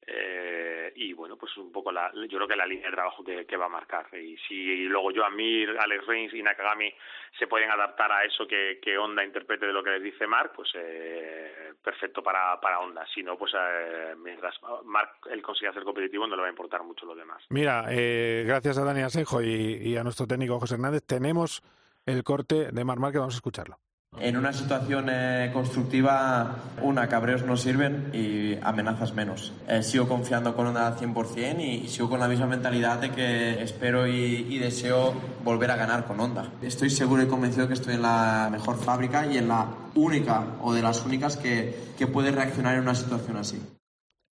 eh, 0.07 0.91
y 0.95 1.13
bueno, 1.13 1.37
pues 1.37 1.55
un 1.57 1.71
poco 1.71 1.91
la, 1.91 2.11
yo 2.13 2.37
creo 2.37 2.47
que 2.47 2.55
la 2.55 2.65
línea 2.65 2.87
de 2.87 2.95
trabajo 2.95 3.23
que, 3.23 3.45
que 3.45 3.57
va 3.57 3.65
a 3.65 3.69
marcar. 3.69 4.07
Y 4.17 4.35
si 4.47 4.83
luego 4.85 5.11
Joan 5.15 5.35
Mir, 5.35 5.77
Alex 5.79 6.05
Reigns 6.07 6.33
y 6.33 6.41
Nakagami 6.41 6.91
se 7.37 7.47
pueden 7.47 7.69
adaptar 7.69 8.11
a 8.11 8.23
eso 8.23 8.47
que, 8.47 8.79
que 8.81 8.97
Honda 8.97 9.23
interprete 9.23 9.67
de 9.67 9.73
lo 9.73 9.83
que 9.83 9.91
les 9.91 10.03
dice 10.03 10.25
Mark, 10.25 10.53
pues 10.55 10.69
eh, 10.75 11.73
perfecto 11.83 12.23
para, 12.23 12.59
para 12.59 12.79
Honda. 12.79 13.05
Si 13.13 13.21
no, 13.21 13.37
pues 13.37 13.53
eh, 13.57 14.15
mientras 14.17 14.55
Mark 14.85 15.11
él 15.29 15.41
consiga 15.41 15.73
ser 15.73 15.83
competitivo, 15.83 16.25
no 16.27 16.35
le 16.35 16.41
va 16.41 16.47
a 16.47 16.51
importar 16.51 16.83
mucho 16.83 17.05
lo 17.05 17.15
demás. 17.15 17.43
Mira, 17.49 17.85
eh, 17.89 18.43
gracias 18.45 18.77
a 18.77 18.83
Dani 18.83 19.01
Asenjo 19.01 19.41
y, 19.41 19.77
y, 19.81 19.97
a 19.97 20.03
nuestro 20.03 20.27
técnico 20.27 20.59
José 20.59 20.75
Hernández, 20.75 21.03
tenemos 21.05 21.61
el 22.05 22.23
corte 22.23 22.71
de 22.71 22.83
Marc 22.83 22.99
Marquez, 22.99 23.19
vamos 23.19 23.35
a 23.35 23.37
escucharlo. 23.37 23.77
En 24.19 24.37
una 24.37 24.53
situación 24.53 25.07
eh, 25.09 25.49
constructiva, 25.51 26.57
una, 26.81 27.07
cabreos 27.07 27.43
no 27.43 27.57
sirven 27.57 28.11
y 28.13 28.55
amenazas 28.61 29.13
menos. 29.13 29.51
Eh, 29.67 29.81
sigo 29.81 30.07
confiando 30.07 30.55
con 30.55 30.77
al 30.77 30.95
100% 30.95 31.59
y, 31.59 31.85
y, 31.85 31.87
sigo 31.87 32.09
con 32.09 32.19
la 32.19 32.27
misma 32.27 32.45
mentalidad 32.45 32.99
de 32.99 33.09
que 33.09 33.63
espero 33.63 34.05
y, 34.05 34.59
deseo 34.59 35.13
volver 35.43 35.71
a 35.71 35.75
ganar 35.75 36.05
con 36.05 36.19
Honda. 36.19 36.51
Estoy 36.61 36.91
seguro 36.91 37.23
y 37.23 37.27
convencido 37.27 37.67
que 37.67 37.73
estoy 37.73 37.95
en 37.95 38.03
la 38.03 38.49
mejor 38.51 38.77
fábrica 38.77 39.25
y 39.25 39.39
en 39.39 39.47
la 39.47 39.65
única 39.95 40.43
o 40.61 40.71
de 40.71 40.83
las 40.83 41.03
únicas 41.03 41.37
que 41.37 42.07
puede 42.13 42.31
reaccionar 42.31 42.75
en 42.75 42.81
una 42.81 42.95
situación 42.95 43.37
así. 43.37 43.59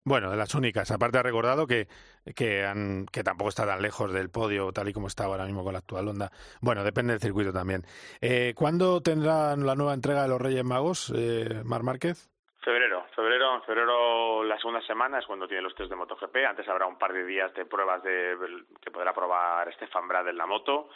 Bueno, 0.09 0.31
de 0.31 0.37
las 0.37 0.55
únicas. 0.55 0.89
Aparte 0.89 1.19
ha 1.19 1.21
recordado 1.21 1.67
que, 1.67 1.87
que, 2.35 2.65
han, 2.65 3.05
que 3.13 3.23
tampoco 3.23 3.49
está 3.49 3.67
tan 3.67 3.79
lejos 3.79 4.11
del 4.11 4.31
podio 4.31 4.71
tal 4.71 4.89
y 4.89 4.91
como 4.91 5.05
está 5.05 5.25
ahora 5.25 5.45
mismo 5.45 5.63
con 5.63 5.73
la 5.73 5.79
actual 5.79 6.07
Honda. 6.07 6.31
Bueno, 6.61 6.83
depende 6.83 7.13
del 7.13 7.21
circuito 7.21 7.53
también. 7.53 7.83
Eh, 8.19 8.55
¿Cuándo 8.55 9.01
tendrán 9.01 9.67
la 9.67 9.75
nueva 9.75 9.93
entrega 9.93 10.23
de 10.23 10.29
los 10.29 10.41
Reyes 10.41 10.63
Magos, 10.63 11.13
eh, 11.15 11.61
Mar 11.63 11.83
Márquez? 11.83 12.27
Febrero, 12.59 13.05
febrero, 13.15 13.61
febrero 13.67 14.43
la 14.45 14.57
segunda 14.57 14.81
semana 14.81 15.19
es 15.19 15.27
cuando 15.27 15.47
tiene 15.47 15.61
los 15.61 15.75
test 15.75 15.91
de 15.91 15.95
MotoGP. 15.95 16.37
Antes 16.37 16.67
habrá 16.67 16.87
un 16.87 16.97
par 16.97 17.13
de 17.13 17.23
días 17.23 17.53
de 17.53 17.65
pruebas 17.65 18.01
de 18.01 18.35
que 18.81 18.89
podrá 18.89 19.13
probar 19.13 19.71
Stefan 19.75 20.07
Brad 20.07 20.27
en 20.27 20.37
la 20.37 20.47
moto 20.47 20.89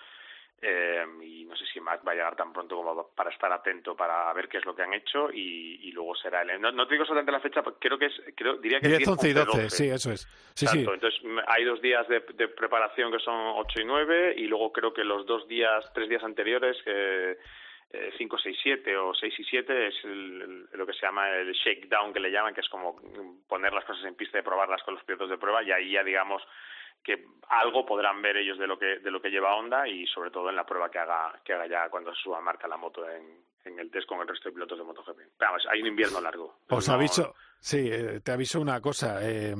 eh, 0.65 1.05
y 1.21 1.43
no 1.43 1.55
sé 1.57 1.65
si 1.65 1.81
Mac 1.81 2.01
va 2.07 2.13
a 2.13 2.15
llegar 2.15 2.35
tan 2.37 2.53
pronto 2.53 2.77
como 2.77 3.09
para 3.09 3.29
estar 3.29 3.51
atento 3.51 3.95
para 3.95 4.31
ver 4.33 4.47
qué 4.47 4.59
es 4.59 4.65
lo 4.65 4.73
que 4.73 4.83
han 4.83 4.93
hecho 4.93 5.29
y, 5.29 5.79
y 5.83 5.91
luego 5.91 6.15
será 6.15 6.41
el 6.41 6.61
no, 6.61 6.71
no 6.71 6.87
te 6.87 6.93
digo 6.93 7.05
solamente 7.05 7.33
la 7.33 7.41
fecha 7.41 7.61
creo 7.79 7.99
que 7.99 8.05
es 8.05 8.21
creo 8.35 8.55
diría 8.57 8.79
que 8.79 8.87
10, 8.87 8.99
es 9.01 9.05
10 9.05 9.09
11 9.09 9.29
y 9.29 9.33
12, 9.33 9.45
12, 9.45 9.69
sí 9.69 9.89
eso 9.89 10.11
es 10.11 10.27
sí, 10.55 10.65
sí. 10.67 10.79
entonces 10.79 11.19
hay 11.47 11.65
dos 11.65 11.81
días 11.81 12.07
de, 12.07 12.21
de, 12.21 12.47
preparación 12.47 13.11
que 13.11 13.19
son 13.19 13.35
8 13.35 13.81
y 13.81 13.85
9 13.85 14.35
y 14.37 14.47
luego 14.47 14.71
creo 14.71 14.93
que 14.93 15.03
los 15.03 15.25
dos 15.25 15.47
días 15.49 15.83
tres 15.93 16.07
días 16.07 16.23
anteriores 16.23 16.77
que 16.83 17.37
5, 18.17 18.37
6, 18.41 18.57
7 18.63 18.97
o 18.97 19.13
6 19.13 19.33
y 19.37 19.43
7 19.43 19.87
es 19.87 19.95
el, 20.03 20.41
el, 20.41 20.79
lo 20.79 20.85
que 20.85 20.93
se 20.93 21.05
llama 21.05 21.29
el 21.29 21.51
shakedown 21.51 22.11
que 22.11 22.19
le 22.19 22.31
llaman, 22.31 22.55
que 22.55 22.61
es 22.61 22.69
como 22.69 22.99
poner 23.47 23.71
las 23.71 23.85
cosas 23.85 24.03
en 24.05 24.15
pista 24.15 24.39
y 24.39 24.41
probarlas 24.41 24.81
con 24.81 24.95
los 24.95 25.03
pilotos 25.03 25.29
de 25.29 25.37
prueba 25.37 25.61
y 25.61 25.71
ahí 25.71 25.91
ya 25.91 26.03
digamos 26.03 26.41
que 27.03 27.25
algo 27.49 27.85
podrán 27.85 28.21
ver 28.21 28.37
ellos 28.37 28.57
de 28.57 28.67
lo 28.67 28.79
que 28.79 28.99
de 28.99 29.11
lo 29.11 29.21
que 29.21 29.29
lleva 29.29 29.55
Honda 29.55 29.87
y 29.87 30.07
sobre 30.07 30.31
todo 30.31 30.49
en 30.49 30.55
la 30.55 30.65
prueba 30.65 30.89
que 30.89 30.99
haga 30.99 31.39
que 31.43 31.53
haga 31.53 31.67
ya 31.67 31.89
cuando 31.89 32.13
suba 32.15 32.41
marca 32.41 32.67
la 32.67 32.77
moto 32.77 33.07
en, 33.09 33.43
en 33.65 33.79
el 33.79 33.91
test 33.91 34.07
con 34.07 34.19
el 34.21 34.27
resto 34.27 34.49
de 34.49 34.53
pilotos 34.53 34.77
de 34.77 34.83
MotoGP. 34.83 35.19
Vamos, 35.39 35.67
hay 35.69 35.81
un 35.81 35.87
invierno 35.87 36.21
largo. 36.21 36.59
Os 36.69 36.87
no... 36.87 36.95
aviso, 36.95 37.35
sí, 37.59 37.89
eh, 37.91 38.21
te 38.21 38.31
aviso 38.31 38.59
una 38.59 38.79
cosa. 38.81 39.19
Eh, 39.21 39.55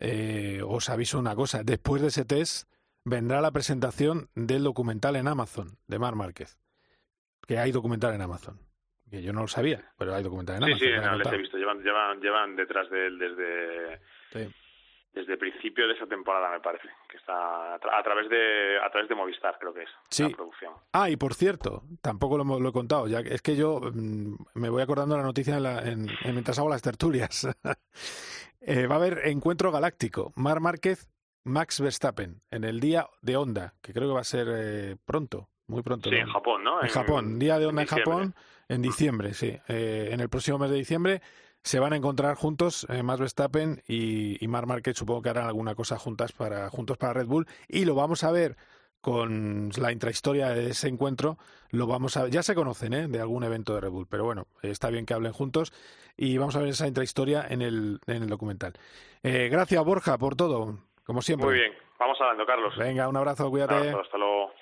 eh, 0.00 0.60
os 0.64 0.88
aviso 0.90 1.18
una 1.18 1.34
cosa. 1.34 1.62
Después 1.64 2.02
de 2.02 2.08
ese 2.08 2.24
test 2.24 2.68
vendrá 3.04 3.40
la 3.40 3.50
presentación 3.50 4.28
del 4.34 4.64
documental 4.64 5.16
en 5.16 5.28
Amazon 5.28 5.78
de 5.86 5.98
Mar 5.98 6.14
Márquez. 6.14 6.58
Que 7.46 7.58
hay 7.58 7.72
documental 7.72 8.14
en 8.14 8.22
Amazon. 8.22 8.58
Que 9.10 9.22
yo 9.22 9.32
no 9.32 9.42
lo 9.42 9.48
sabía, 9.48 9.92
pero 9.98 10.14
hay 10.14 10.22
documental 10.22 10.56
en 10.56 10.64
Amazon. 10.64 10.78
Sí, 10.78 10.86
sí, 10.86 11.00
no, 11.00 11.16
les 11.16 11.32
he 11.32 11.36
visto. 11.36 11.58
Llevan, 11.58 11.82
llevan, 11.82 12.20
llevan 12.20 12.56
detrás 12.56 12.88
de 12.90 13.06
él 13.06 13.18
desde. 13.18 14.00
Sí 14.32 14.54
desde 15.14 15.34
el 15.34 15.38
principio 15.38 15.86
de 15.86 15.94
esa 15.94 16.06
temporada 16.06 16.50
me 16.50 16.60
parece 16.60 16.88
que 17.08 17.16
está 17.16 17.74
a, 17.74 18.02
través 18.02 18.28
de 18.28 18.78
a 18.78 18.90
través 18.90 19.08
de 19.08 19.14
Movistar 19.14 19.56
creo 19.58 19.72
que 19.72 19.82
es 19.82 19.90
sí. 20.10 20.24
la 20.24 20.30
producción. 20.30 20.74
Ah 20.92 21.08
y 21.08 21.16
por 21.16 21.34
cierto 21.34 21.84
tampoco 22.02 22.36
lo, 22.36 22.44
lo, 22.58 22.68
he 22.68 22.72
contado 22.72 23.06
ya 23.06 23.20
es 23.20 23.40
que 23.40 23.54
yo 23.54 23.80
mmm, 23.80 24.34
me 24.54 24.68
voy 24.68 24.82
acordando 24.82 25.16
la 25.16 25.22
noticia 25.22 25.56
en 25.56 25.62
la, 25.62 25.78
en, 25.80 26.08
en, 26.08 26.32
mientras 26.32 26.58
hago 26.58 26.68
las 26.68 26.82
tertulias. 26.82 27.48
Eh, 28.66 28.86
va 28.86 28.94
a 28.94 28.98
haber 28.98 29.26
encuentro 29.26 29.70
galáctico 29.70 30.32
Mar 30.36 30.58
Márquez 30.58 31.06
Max 31.44 31.82
Verstappen 31.82 32.40
en 32.50 32.64
el 32.64 32.80
día 32.80 33.06
de 33.20 33.36
Honda 33.36 33.74
que 33.82 33.92
creo 33.92 34.08
que 34.08 34.14
va 34.14 34.20
a 34.20 34.24
ser 34.24 34.46
eh, 34.50 34.96
pronto 35.04 35.50
muy 35.66 35.82
pronto 35.82 36.08
sí 36.08 36.16
¿no? 36.16 36.22
en 36.22 36.28
Japón 36.28 36.64
no 36.64 36.80
en, 36.80 36.86
en 36.86 36.90
Japón 36.90 37.38
día 37.38 37.58
de 37.58 37.66
Honda 37.66 37.82
en, 37.82 37.88
en 37.88 37.94
Japón 37.98 38.34
en 38.70 38.80
diciembre 38.80 39.34
sí 39.34 39.54
eh, 39.68 40.08
en 40.12 40.20
el 40.20 40.30
próximo 40.30 40.56
mes 40.56 40.70
de 40.70 40.76
diciembre 40.76 41.20
se 41.64 41.80
van 41.80 41.94
a 41.94 41.96
encontrar 41.96 42.36
juntos 42.36 42.86
eh, 42.90 43.02
Max 43.02 43.20
Verstappen 43.20 43.82
y, 43.88 44.42
y 44.42 44.48
Marc 44.48 44.66
Márquez 44.66 44.98
supongo 44.98 45.22
que 45.22 45.30
harán 45.30 45.46
alguna 45.46 45.74
cosa 45.74 45.98
juntas 45.98 46.32
para 46.32 46.68
juntos 46.68 46.98
para 46.98 47.14
Red 47.14 47.26
Bull 47.26 47.46
y 47.68 47.86
lo 47.86 47.94
vamos 47.94 48.22
a 48.22 48.30
ver 48.30 48.56
con 49.00 49.70
la 49.76 49.90
intrahistoria 49.90 50.50
de 50.50 50.70
ese 50.70 50.88
encuentro 50.88 51.38
lo 51.70 51.86
vamos 51.86 52.16
a 52.16 52.28
ya 52.28 52.42
se 52.42 52.54
conocen 52.54 52.92
¿eh? 52.92 53.08
de 53.08 53.20
algún 53.20 53.44
evento 53.44 53.74
de 53.74 53.80
Red 53.80 53.90
Bull 53.90 54.06
pero 54.08 54.24
bueno 54.24 54.46
está 54.62 54.90
bien 54.90 55.06
que 55.06 55.14
hablen 55.14 55.32
juntos 55.32 55.72
y 56.16 56.36
vamos 56.36 56.54
a 56.54 56.60
ver 56.60 56.68
esa 56.68 56.86
intrahistoria 56.86 57.46
en 57.48 57.60
el 57.60 57.98
en 58.06 58.22
el 58.22 58.28
documental. 58.28 58.74
Eh, 59.22 59.48
gracias 59.50 59.84
Borja 59.84 60.16
por 60.16 60.36
todo 60.36 60.78
como 61.04 61.22
siempre. 61.22 61.46
Muy 61.46 61.58
bien 61.58 61.72
vamos 61.98 62.20
hablando 62.20 62.46
Carlos. 62.46 62.76
Venga 62.76 63.08
un 63.08 63.16
abrazo 63.16 63.50
cuídate. 63.50 63.74
Un 63.74 63.80
abrazo, 63.80 64.00
hasta 64.00 64.18
luego 64.18 64.52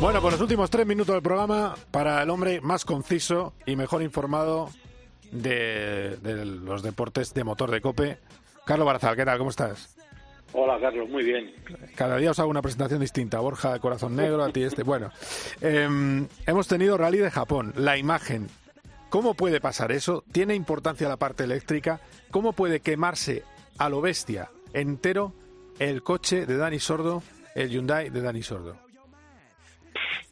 Bueno, 0.00 0.20
pues 0.20 0.32
los 0.32 0.40
últimos 0.40 0.70
tres 0.70 0.86
minutos 0.86 1.14
del 1.14 1.22
programa 1.22 1.74
para 1.90 2.22
el 2.22 2.30
hombre 2.30 2.60
más 2.60 2.84
conciso 2.84 3.52
y 3.66 3.76
mejor 3.76 4.02
informado 4.02 4.70
de, 5.32 6.16
de 6.16 6.44
los 6.44 6.82
deportes 6.82 7.34
de 7.34 7.44
motor 7.44 7.70
de 7.70 7.80
cope. 7.80 8.18
Carlos 8.64 8.86
Barazal, 8.86 9.16
¿qué 9.16 9.24
tal? 9.24 9.38
¿Cómo 9.38 9.50
estás? 9.50 9.96
Hola, 10.52 10.80
Carlos, 10.80 11.08
muy 11.08 11.22
bien. 11.22 11.54
Cada 11.94 12.16
día 12.16 12.32
os 12.32 12.38
hago 12.38 12.50
una 12.50 12.62
presentación 12.62 13.00
distinta. 13.00 13.38
Borja, 13.40 13.78
Corazón 13.78 14.16
Negro, 14.16 14.42
a 14.42 14.50
ti 14.50 14.62
este. 14.62 14.82
Bueno, 14.82 15.10
eh, 15.60 16.26
hemos 16.46 16.66
tenido 16.66 16.96
Rally 16.96 17.18
de 17.18 17.30
Japón, 17.30 17.72
la 17.76 17.96
imagen. 17.96 18.48
¿Cómo 19.10 19.34
puede 19.34 19.60
pasar 19.60 19.92
eso? 19.92 20.24
¿Tiene 20.32 20.54
importancia 20.54 21.08
la 21.08 21.16
parte 21.16 21.44
eléctrica? 21.44 22.00
¿Cómo 22.30 22.52
puede 22.52 22.80
quemarse 22.80 23.44
a 23.78 23.88
lo 23.88 24.00
bestia 24.00 24.50
entero 24.72 25.32
el 25.78 26.02
coche 26.02 26.46
de 26.46 26.56
Dani 26.56 26.78
Sordo, 26.78 27.22
el 27.54 27.68
Hyundai 27.68 28.10
de 28.10 28.20
Dani 28.20 28.42
Sordo? 28.42 28.76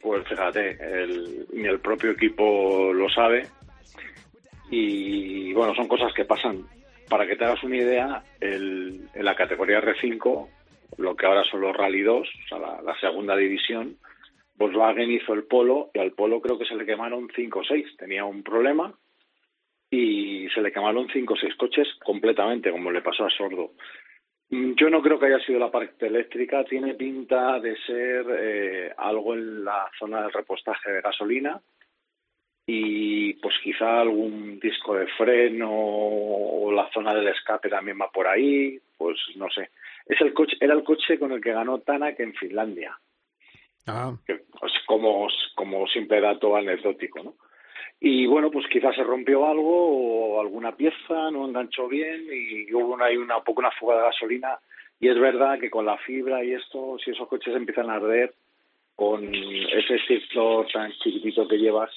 Pues 0.00 0.26
fíjate, 0.28 0.78
el, 0.80 1.46
ni 1.52 1.66
el 1.66 1.80
propio 1.80 2.12
equipo 2.12 2.92
lo 2.92 3.08
sabe. 3.10 3.46
Y 4.70 5.52
bueno, 5.52 5.74
son 5.74 5.88
cosas 5.88 6.12
que 6.14 6.24
pasan. 6.24 6.64
Para 7.08 7.26
que 7.26 7.36
te 7.36 7.44
hagas 7.44 7.62
una 7.64 7.76
idea, 7.76 8.22
el, 8.40 9.08
en 9.14 9.24
la 9.24 9.34
categoría 9.34 9.80
R5, 9.80 10.48
lo 10.98 11.16
que 11.16 11.26
ahora 11.26 11.42
son 11.44 11.62
los 11.62 11.74
Rally 11.74 12.02
2, 12.02 12.20
o 12.20 12.48
sea, 12.48 12.58
la, 12.58 12.82
la 12.82 12.98
segunda 13.00 13.34
división, 13.34 13.96
Volkswagen 14.58 15.10
hizo 15.10 15.32
el 15.34 15.44
Polo 15.44 15.90
y 15.94 16.00
al 16.00 16.12
Polo 16.12 16.40
creo 16.40 16.58
que 16.58 16.66
se 16.66 16.74
le 16.74 16.84
quemaron 16.84 17.28
5 17.34 17.58
o 17.58 17.64
6. 17.64 17.96
Tenía 17.96 18.24
un 18.24 18.42
problema 18.42 18.92
y 19.90 20.48
se 20.50 20.60
le 20.60 20.72
quemaron 20.72 21.08
5 21.12 21.32
o 21.32 21.36
6 21.36 21.54
coches 21.54 21.88
completamente, 22.04 22.70
como 22.70 22.90
le 22.90 23.00
pasó 23.00 23.24
a 23.24 23.30
Sordo. 23.30 23.72
Yo 24.50 24.88
no 24.88 25.02
creo 25.02 25.18
que 25.18 25.26
haya 25.26 25.44
sido 25.44 25.58
la 25.58 25.70
parte 25.70 26.06
eléctrica, 26.06 26.64
tiene 26.64 26.94
pinta 26.94 27.60
de 27.60 27.76
ser 27.86 28.26
eh, 28.30 28.94
algo 28.96 29.34
en 29.34 29.64
la 29.64 29.90
zona 29.98 30.22
del 30.22 30.32
repostaje 30.32 30.90
de 30.90 31.02
gasolina 31.02 31.60
y 32.66 33.34
pues 33.34 33.54
quizá 33.62 34.00
algún 34.00 34.58
disco 34.58 34.94
de 34.94 35.06
freno 35.18 35.70
o 35.70 36.72
la 36.72 36.90
zona 36.92 37.14
del 37.14 37.28
escape 37.28 37.68
también 37.68 37.98
va 38.00 38.10
por 38.10 38.26
ahí, 38.26 38.78
pues 38.96 39.18
no 39.36 39.50
sé. 39.50 39.70
Es 40.06 40.20
el 40.22 40.32
coche, 40.32 40.56
era 40.60 40.72
el 40.74 40.82
coche 40.82 41.18
con 41.18 41.32
el 41.32 41.42
que 41.42 41.52
ganó 41.52 41.80
Tanak 41.80 42.18
en 42.20 42.34
Finlandia. 42.34 42.98
Ah. 43.86 44.14
Que, 44.26 44.42
pues, 44.58 44.72
como, 44.86 45.28
como 45.54 45.86
simple 45.88 46.20
dato 46.20 46.56
anecdótico, 46.56 47.22
¿no? 47.22 47.34
Y 48.00 48.26
bueno, 48.26 48.50
pues 48.50 48.66
quizás 48.68 48.94
se 48.94 49.02
rompió 49.02 49.46
algo 49.46 50.36
o 50.36 50.40
alguna 50.40 50.72
pieza 50.76 51.30
no 51.32 51.46
enganchó 51.46 51.88
bien 51.88 52.26
y 52.30 52.72
hubo 52.72 53.02
ahí 53.02 53.16
una, 53.16 53.38
un 53.38 53.44
poco 53.44 53.60
una 53.60 53.72
fuga 53.72 53.96
de 53.96 54.02
gasolina. 54.02 54.58
Y 55.00 55.08
es 55.08 55.18
verdad 55.18 55.58
que 55.58 55.70
con 55.70 55.86
la 55.86 55.96
fibra 55.98 56.44
y 56.44 56.52
esto, 56.52 56.96
si 57.04 57.10
esos 57.10 57.28
coches 57.28 57.54
empiezan 57.54 57.90
a 57.90 57.94
arder 57.94 58.34
con 58.94 59.32
ese 59.32 59.98
ciclo 60.06 60.66
tan 60.72 60.92
chiquitito 60.92 61.46
que 61.46 61.58
llevas, 61.58 61.90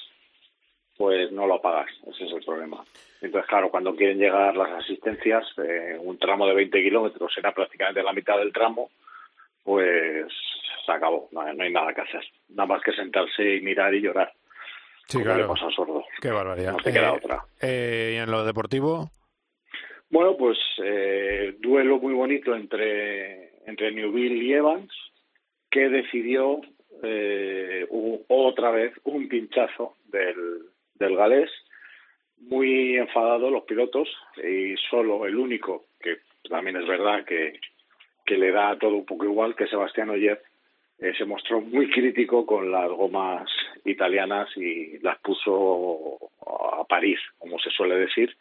pues 0.96 1.32
no 1.32 1.46
lo 1.46 1.54
apagas. 1.54 1.90
Ese 2.06 2.24
es 2.24 2.32
el 2.32 2.44
problema. 2.44 2.84
Entonces, 3.20 3.48
claro, 3.48 3.70
cuando 3.70 3.94
quieren 3.94 4.18
llegar 4.18 4.56
las 4.56 4.70
asistencias, 4.70 5.46
eh, 5.58 5.96
un 6.00 6.18
tramo 6.18 6.46
de 6.46 6.54
20 6.54 6.82
kilómetros 6.82 7.32
era 7.38 7.52
prácticamente 7.52 8.02
la 8.02 8.12
mitad 8.12 8.38
del 8.38 8.52
tramo, 8.52 8.90
pues 9.64 10.26
se 10.84 10.92
acabó, 10.92 11.28
no, 11.30 11.40
hay 11.40 11.72
nada 11.72 11.94
que 11.94 12.00
hacer, 12.00 12.24
nada 12.48 12.66
más 12.66 12.82
que 12.82 12.92
sentarse 12.92 13.56
y 13.56 13.60
mirar 13.60 13.94
y 13.94 14.00
llorar. 14.00 14.32
Sí, 15.08 15.22
claro. 15.22 15.48
Pasa 15.48 15.70
sordo. 15.70 16.04
Qué 16.20 16.30
barbaridad. 16.30 16.72
No 16.72 16.78
te 16.78 16.92
queda 16.92 17.10
Eh, 17.10 17.16
otra. 17.16 17.44
eh, 17.60 18.12
¿Y 18.14 18.16
en 18.18 18.30
lo 18.30 18.44
deportivo? 18.44 19.10
Bueno, 20.10 20.36
pues 20.36 20.58
eh, 20.82 21.56
duelo 21.60 21.98
muy 21.98 22.14
bonito 22.14 22.54
entre, 22.54 23.50
entre 23.66 23.92
Newville 23.92 24.42
y 24.42 24.52
Evans, 24.52 24.90
que 25.70 25.88
decidió 25.88 26.60
eh, 27.02 27.86
u- 27.90 28.20
otra 28.28 28.70
vez 28.70 28.92
un 29.04 29.28
pinchazo 29.28 29.96
del, 30.06 30.62
del 30.94 31.16
galés. 31.16 31.50
Muy 32.38 32.96
enfadado 32.96 33.50
los 33.50 33.62
pilotos 33.64 34.08
y 34.42 34.74
solo 34.90 35.26
el 35.26 35.36
único, 35.36 35.84
que 36.00 36.18
también 36.48 36.76
es 36.76 36.86
verdad 36.88 37.24
que, 37.24 37.60
que 38.26 38.36
le 38.36 38.50
da 38.50 38.76
todo 38.78 38.96
un 38.96 39.06
poco 39.06 39.24
igual, 39.24 39.54
que 39.54 39.66
Sebastián 39.68 40.10
Oyer, 40.10 40.42
se 40.98 41.24
mostró 41.24 41.60
muy 41.60 41.88
crítico 41.90 42.44
con 42.44 42.70
las 42.70 42.88
gomas 42.90 43.48
italianas 43.84 44.48
y 44.56 44.98
las 45.00 45.18
puso 45.20 46.18
a 46.80 46.84
París, 46.84 47.18
como 47.38 47.58
se 47.58 47.70
suele 47.70 47.96
decir 47.96 48.34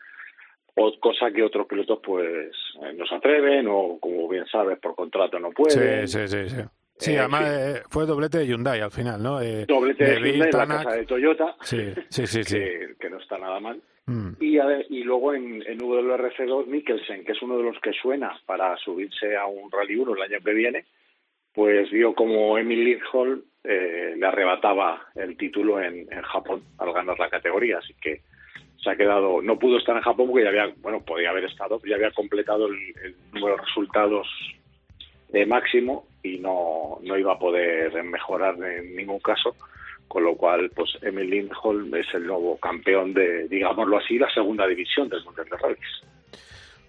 o 0.75 0.97
cosa 0.99 1.29
que 1.31 1.43
otros 1.43 1.67
pilotos 1.67 1.99
pues 2.01 2.55
eh, 2.83 2.93
no 2.95 3.05
se 3.05 3.15
atreven 3.15 3.67
o 3.69 3.97
como 3.99 4.27
bien 4.29 4.45
sabes 4.47 4.79
por 4.79 4.95
contrato 4.95 5.37
no 5.39 5.51
pueden 5.51 6.07
Sí, 6.07 6.19
sí, 6.19 6.27
sí. 6.27 6.49
Sí, 6.49 6.61
Sí, 6.97 7.13
Eh, 7.13 7.19
además 7.19 7.41
sí. 7.45 7.49
eh, 7.79 7.81
fue 7.89 8.05
doblete 8.05 8.37
de 8.37 8.45
Hyundai 8.47 8.79
al 8.79 8.91
final, 8.91 9.21
¿no? 9.23 9.41
Eh, 9.41 9.65
doblete 9.67 10.03
de 10.05 10.11
Neville, 10.15 10.31
Hyundai, 10.33 10.51
la 10.51 10.57
Tanak. 10.59 10.83
casa 10.85 10.95
de 10.97 11.05
Toyota 11.05 11.55
Sí, 11.61 11.93
sí, 12.09 12.27
sí. 12.27 12.43
sí. 12.43 12.55
que, 12.55 12.93
que 12.99 13.09
no 13.09 13.17
está 13.19 13.37
nada 13.37 13.59
mal 13.59 13.81
Mm. 14.07 14.31
y, 14.39 14.57
a- 14.57 14.81
y 14.89 15.03
luego 15.03 15.31
en, 15.35 15.61
en 15.67 15.77
WRC2 15.79 16.65
Mikkelsen 16.65 17.23
que 17.23 17.33
es 17.33 17.41
uno 17.43 17.55
de 17.57 17.63
los 17.63 17.79
que 17.81 17.91
suena 17.93 18.35
para 18.47 18.75
subirse 18.77 19.37
a 19.37 19.45
un 19.45 19.69
Rally 19.71 19.95
1 19.95 20.15
el 20.15 20.21
año 20.23 20.39
que 20.43 20.53
viene 20.53 20.85
pues 21.53 21.89
vio 21.91 22.15
como 22.15 22.57
Emil 22.57 22.83
Lindholm 22.83 23.43
eh, 23.63 24.15
le 24.17 24.25
arrebataba 24.25 25.07
el 25.15 25.37
título 25.37 25.81
en, 25.81 26.07
Japón 26.23 26.63
al 26.77 26.93
ganar 26.93 27.19
la 27.19 27.29
categoría 27.29 27.77
así 27.77 27.93
que 28.01 28.21
se 28.83 28.89
ha 28.89 28.95
quedado, 28.95 29.41
no 29.41 29.59
pudo 29.59 29.77
estar 29.77 29.95
en 29.95 30.01
Japón 30.01 30.27
porque 30.27 30.43
ya 30.43 30.49
había, 30.49 30.73
bueno, 30.77 31.01
podía 31.01 31.29
haber 31.29 31.45
estado, 31.45 31.79
ya 31.85 31.95
había 31.95 32.11
completado 32.11 32.67
el, 32.67 33.15
número 33.31 33.55
de 33.55 33.61
resultados 33.61 34.27
eh, 35.33 35.45
máximo 35.45 36.07
y 36.23 36.39
no, 36.39 36.97
no 37.03 37.17
iba 37.17 37.33
a 37.33 37.39
poder 37.39 38.03
mejorar 38.03 38.55
en 38.63 38.95
ningún 38.95 39.19
caso, 39.19 39.55
con 40.07 40.23
lo 40.23 40.35
cual, 40.35 40.71
pues 40.75 40.97
Emil 41.03 41.29
Lindholm 41.29 41.93
es 41.95 42.07
el 42.15 42.25
nuevo 42.25 42.57
campeón 42.57 43.13
de, 43.13 43.47
digámoslo 43.47 43.97
así, 43.97 44.17
la 44.17 44.29
segunda 44.33 44.67
división 44.67 45.07
del 45.09 45.23
Mundial 45.23 45.47
de 45.49 45.57
Rallys. 45.57 46.01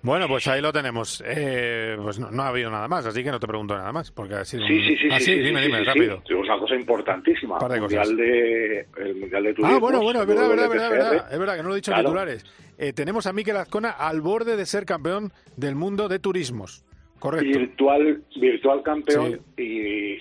Bueno, 0.03 0.26
pues 0.26 0.46
ahí 0.48 0.61
lo 0.61 0.72
tenemos. 0.72 1.22
Eh, 1.24 1.96
pues 2.03 2.18
no, 2.18 2.30
no 2.30 2.42
ha 2.42 2.48
habido 2.48 2.70
nada 2.70 2.88
más, 2.88 3.07
así 3.07 3.22
que 3.22 3.30
no 3.30 3.38
te 3.38 3.46
pregunto 3.46 3.76
nada 3.76 3.92
más, 3.92 4.11
porque 4.11 4.34
ha 4.34 4.44
sido 4.44 4.66
Sí, 4.66 4.72
un- 4.74 4.82
sí, 4.82 4.96
sí, 4.96 5.09
Ah, 5.12 5.18
sí, 5.20 5.24
sí, 5.26 5.32
sí, 5.34 5.38
dime, 5.40 5.61
sí, 5.61 5.66
dime, 5.66 5.78
sí, 5.78 5.84
rápido. 5.84 6.22
sí. 6.26 6.34
Una 6.34 6.59
cosa 6.59 6.74
importantísima, 6.74 7.59
el 7.72 7.80
mundial 7.80 8.16
de, 8.16 8.86
el 8.96 9.14
mundial 9.14 9.42
de 9.44 9.55
turismo. 9.55 9.76
Ah, 9.76 9.78
bueno, 9.78 10.00
bueno, 10.03 10.20
es 10.22 10.26
verdad, 10.26 10.48
verdad, 10.48 10.68
verdad, 10.68 10.90
verdad. 10.90 11.32
Es 11.32 11.38
verdad 11.38 11.57
que 11.57 11.62
no 11.62 11.68
lo 11.68 11.74
he 11.74 11.76
dicho 11.76 11.90
en 11.92 11.94
Claro. 11.94 12.09
titulares. 12.09 12.44
Eh, 12.78 12.92
tenemos 12.92 13.26
a 13.28 13.32
Mikel 13.32 13.57
Azcona 13.57 13.90
al 13.92 14.20
borde 14.20 14.57
de 14.57 14.66
ser 14.66 14.84
campeón 14.86 15.32
del 15.57 15.76
mundo 15.76 16.09
de 16.09 16.18
turismos. 16.18 16.84
Correcto. 17.20 17.57
virtual 17.57 18.20
virtual 18.34 18.82
campeón 18.82 19.40
y, 19.57 19.62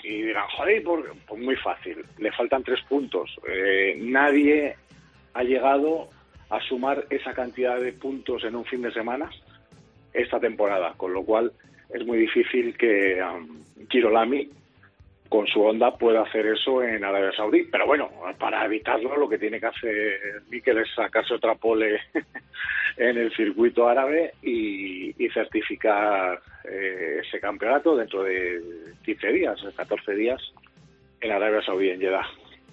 y 0.07 0.21
dirán, 0.21 0.43
joder, 0.55 0.84
por- 0.84 1.11
pues 1.27 1.41
muy 1.41 1.55
fácil, 1.55 2.05
le 2.19 2.32
faltan 2.34 2.63
tres 2.63 2.79
puntos. 2.88 3.27
Eh, 3.49 3.95
nadie 3.99 4.75
ha 5.34 5.41
llegado 5.41 6.09
a 6.51 6.59
sumar 6.61 7.07
esa 7.09 7.34
cantidad 7.34 7.79
de 7.79 7.93
puntos 7.93 8.43
en 8.43 8.55
un 8.55 8.65
fin 8.65 8.84
de 8.84 8.93
semana 8.93 9.32
esta 10.14 10.39
temporada, 10.39 10.93
con 10.97 11.14
lo 11.14 11.24
cual 11.24 11.51
es 11.93 12.05
muy 12.05 12.18
difícil 12.18 12.78
que 12.78 13.22
um, 13.22 13.64
Girolami 13.89 14.49
con 15.30 15.47
su 15.47 15.62
Honda 15.62 15.97
pueda 15.97 16.24
hacer 16.24 16.45
eso 16.45 16.84
en 16.84 17.05
Arabia 17.05 17.32
Saudí. 17.32 17.64
Pero 17.72 17.86
bueno, 17.86 18.09
para 18.38 18.66
evitarlo 18.66 19.16
lo 19.16 19.30
que 19.30 19.38
tiene 19.38 19.62
que 19.62 19.68
hacer 19.68 20.20
Mikel 20.49 20.80
es 20.80 20.89
sacarse 20.93 21.36
otra 21.36 21.55
pole 21.55 22.01
en 22.97 23.18
el 23.18 23.34
circuito 23.34 23.88
árabe 23.88 24.34
y, 24.41 25.24
y 25.24 25.30
certificar 25.30 26.41
eh, 26.70 27.22
ese 27.26 27.39
campeonato 27.39 27.95
dentro 27.95 28.24
de 28.24 28.62
15 29.05 29.32
días, 29.32 29.59
14 29.76 30.16
días 30.16 30.41
en 31.22 31.32
Arabia 31.32 31.62
Saudí, 31.62 31.89
en 31.89 32.01
Jeddah. 32.01 32.28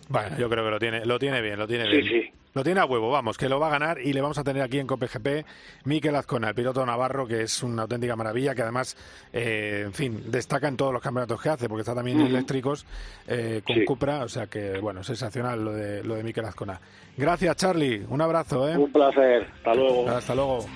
Bueno, 0.09 0.37
yo 0.39 0.49
creo 0.49 0.65
que 0.65 0.71
lo 0.71 0.79
tiene, 0.79 1.05
lo 1.05 1.19
tiene 1.19 1.41
bien, 1.43 1.59
lo 1.59 1.67
tiene 1.67 1.85
Sí, 1.85 1.91
bien. 1.99 2.05
sí. 2.09 2.31
Lo 2.55 2.65
tiene 2.65 2.81
a 2.81 2.87
huevo, 2.87 3.11
vamos, 3.11 3.37
que 3.37 3.49
lo 3.49 3.61
va 3.61 3.69
a 3.69 3.71
ganar 3.71 4.01
y 4.01 4.13
le 4.13 4.21
vamos 4.23 4.39
a 4.39 4.43
tener 4.43 4.63
aquí 4.63 4.79
en 4.81 4.87
COPGP 4.87 5.45
Mikel 5.85 6.17
Azcona, 6.17 6.49
el 6.49 6.55
piloto 6.55 6.85
navarro, 6.85 7.27
que 7.27 7.43
es 7.43 7.63
una 7.63 7.83
auténtica 7.83 8.17
maravilla, 8.17 8.55
que 8.55 8.63
además, 8.63 8.97
eh, 9.33 9.83
en 9.85 9.93
fin, 9.93 10.23
destaca 10.27 10.67
en 10.67 10.77
todos 10.77 10.93
los 10.93 11.03
campeonatos 11.03 11.41
que 11.41 11.51
hace, 11.51 11.69
porque 11.69 11.83
está 11.83 11.95
también 11.95 12.21
en 12.21 12.27
eléctricos 12.29 12.85
eh, 13.29 13.61
con 13.65 13.77
Sí. 13.77 13.85
Cupra, 13.85 14.25
o 14.25 14.29
sea 14.29 14.47
que, 14.47 14.79
bueno, 14.81 15.05
sensacional 15.05 15.63
lo 15.63 15.73
de, 15.73 16.03
lo 16.03 16.15
de 16.15 16.25
Mikel 16.25 16.47
Azcona. 16.47 16.81
Gracias, 17.17 17.55
Charlie, 17.57 18.05
un 18.09 18.21
abrazo, 18.23 18.69
¿eh? 18.69 18.77
Un 18.77 18.91
placer, 18.93 19.47
hasta 19.59 19.75
luego. 19.75 20.09
Hasta 20.09 20.35
luego. 20.35 20.67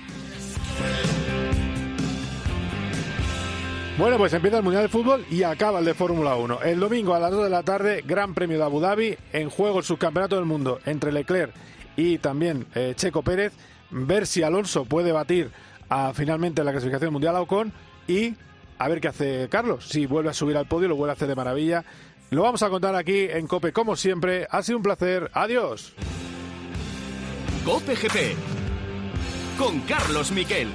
Bueno, 3.95 4.17
pues 4.17 4.33
empieza 4.33 4.57
el 4.57 4.63
Mundial 4.63 4.83
de 4.83 4.89
Fútbol 4.89 5.23
y 5.29 5.43
acaba 5.43 5.77
el 5.77 5.85
de 5.85 5.93
Fórmula 5.93 6.35
1. 6.35 6.63
El 6.63 6.79
domingo 6.79 7.13
a 7.13 7.19
las 7.19 7.29
2 7.29 7.43
de 7.43 7.49
la 7.51 7.61
tarde, 7.61 8.03
Gran 8.03 8.33
Premio 8.33 8.57
de 8.57 8.63
Abu 8.63 8.79
Dhabi, 8.79 9.15
en 9.31 9.51
juego 9.51 9.79
el 9.79 9.85
subcampeonato 9.85 10.35
del 10.35 10.45
mundo 10.45 10.79
entre 10.87 11.11
Leclerc 11.11 11.53
y 11.95 12.17
también 12.17 12.65
eh, 12.73 12.93
Checo 12.95 13.21
Pérez. 13.21 13.53
Ver 13.91 14.25
si 14.25 14.41
Alonso 14.41 14.85
puede 14.85 15.11
batir 15.11 15.51
a, 15.89 16.11
finalmente 16.15 16.63
la 16.63 16.71
clasificación 16.71 17.13
mundial 17.13 17.35
a 17.35 17.41
Ocon 17.41 17.71
y 18.07 18.33
a 18.79 18.87
ver 18.87 18.99
qué 18.99 19.09
hace 19.09 19.47
Carlos. 19.49 19.87
Si 19.87 20.07
vuelve 20.07 20.31
a 20.31 20.33
subir 20.33 20.57
al 20.57 20.65
podio, 20.65 20.87
lo 20.87 20.95
vuelve 20.95 21.11
a 21.11 21.13
hacer 21.13 21.27
de 21.27 21.35
maravilla. 21.35 21.85
Lo 22.31 22.41
vamos 22.41 22.63
a 22.63 22.69
contar 22.69 22.95
aquí 22.95 23.27
en 23.29 23.45
Cope, 23.45 23.71
como 23.73 23.95
siempre. 23.95 24.47
Ha 24.49 24.63
sido 24.63 24.77
un 24.77 24.83
placer. 24.83 25.29
Adiós. 25.33 25.93
Cope 27.63 27.93
GP 27.93 28.35
con 29.59 29.81
Carlos 29.81 30.31
Miquel. 30.31 30.69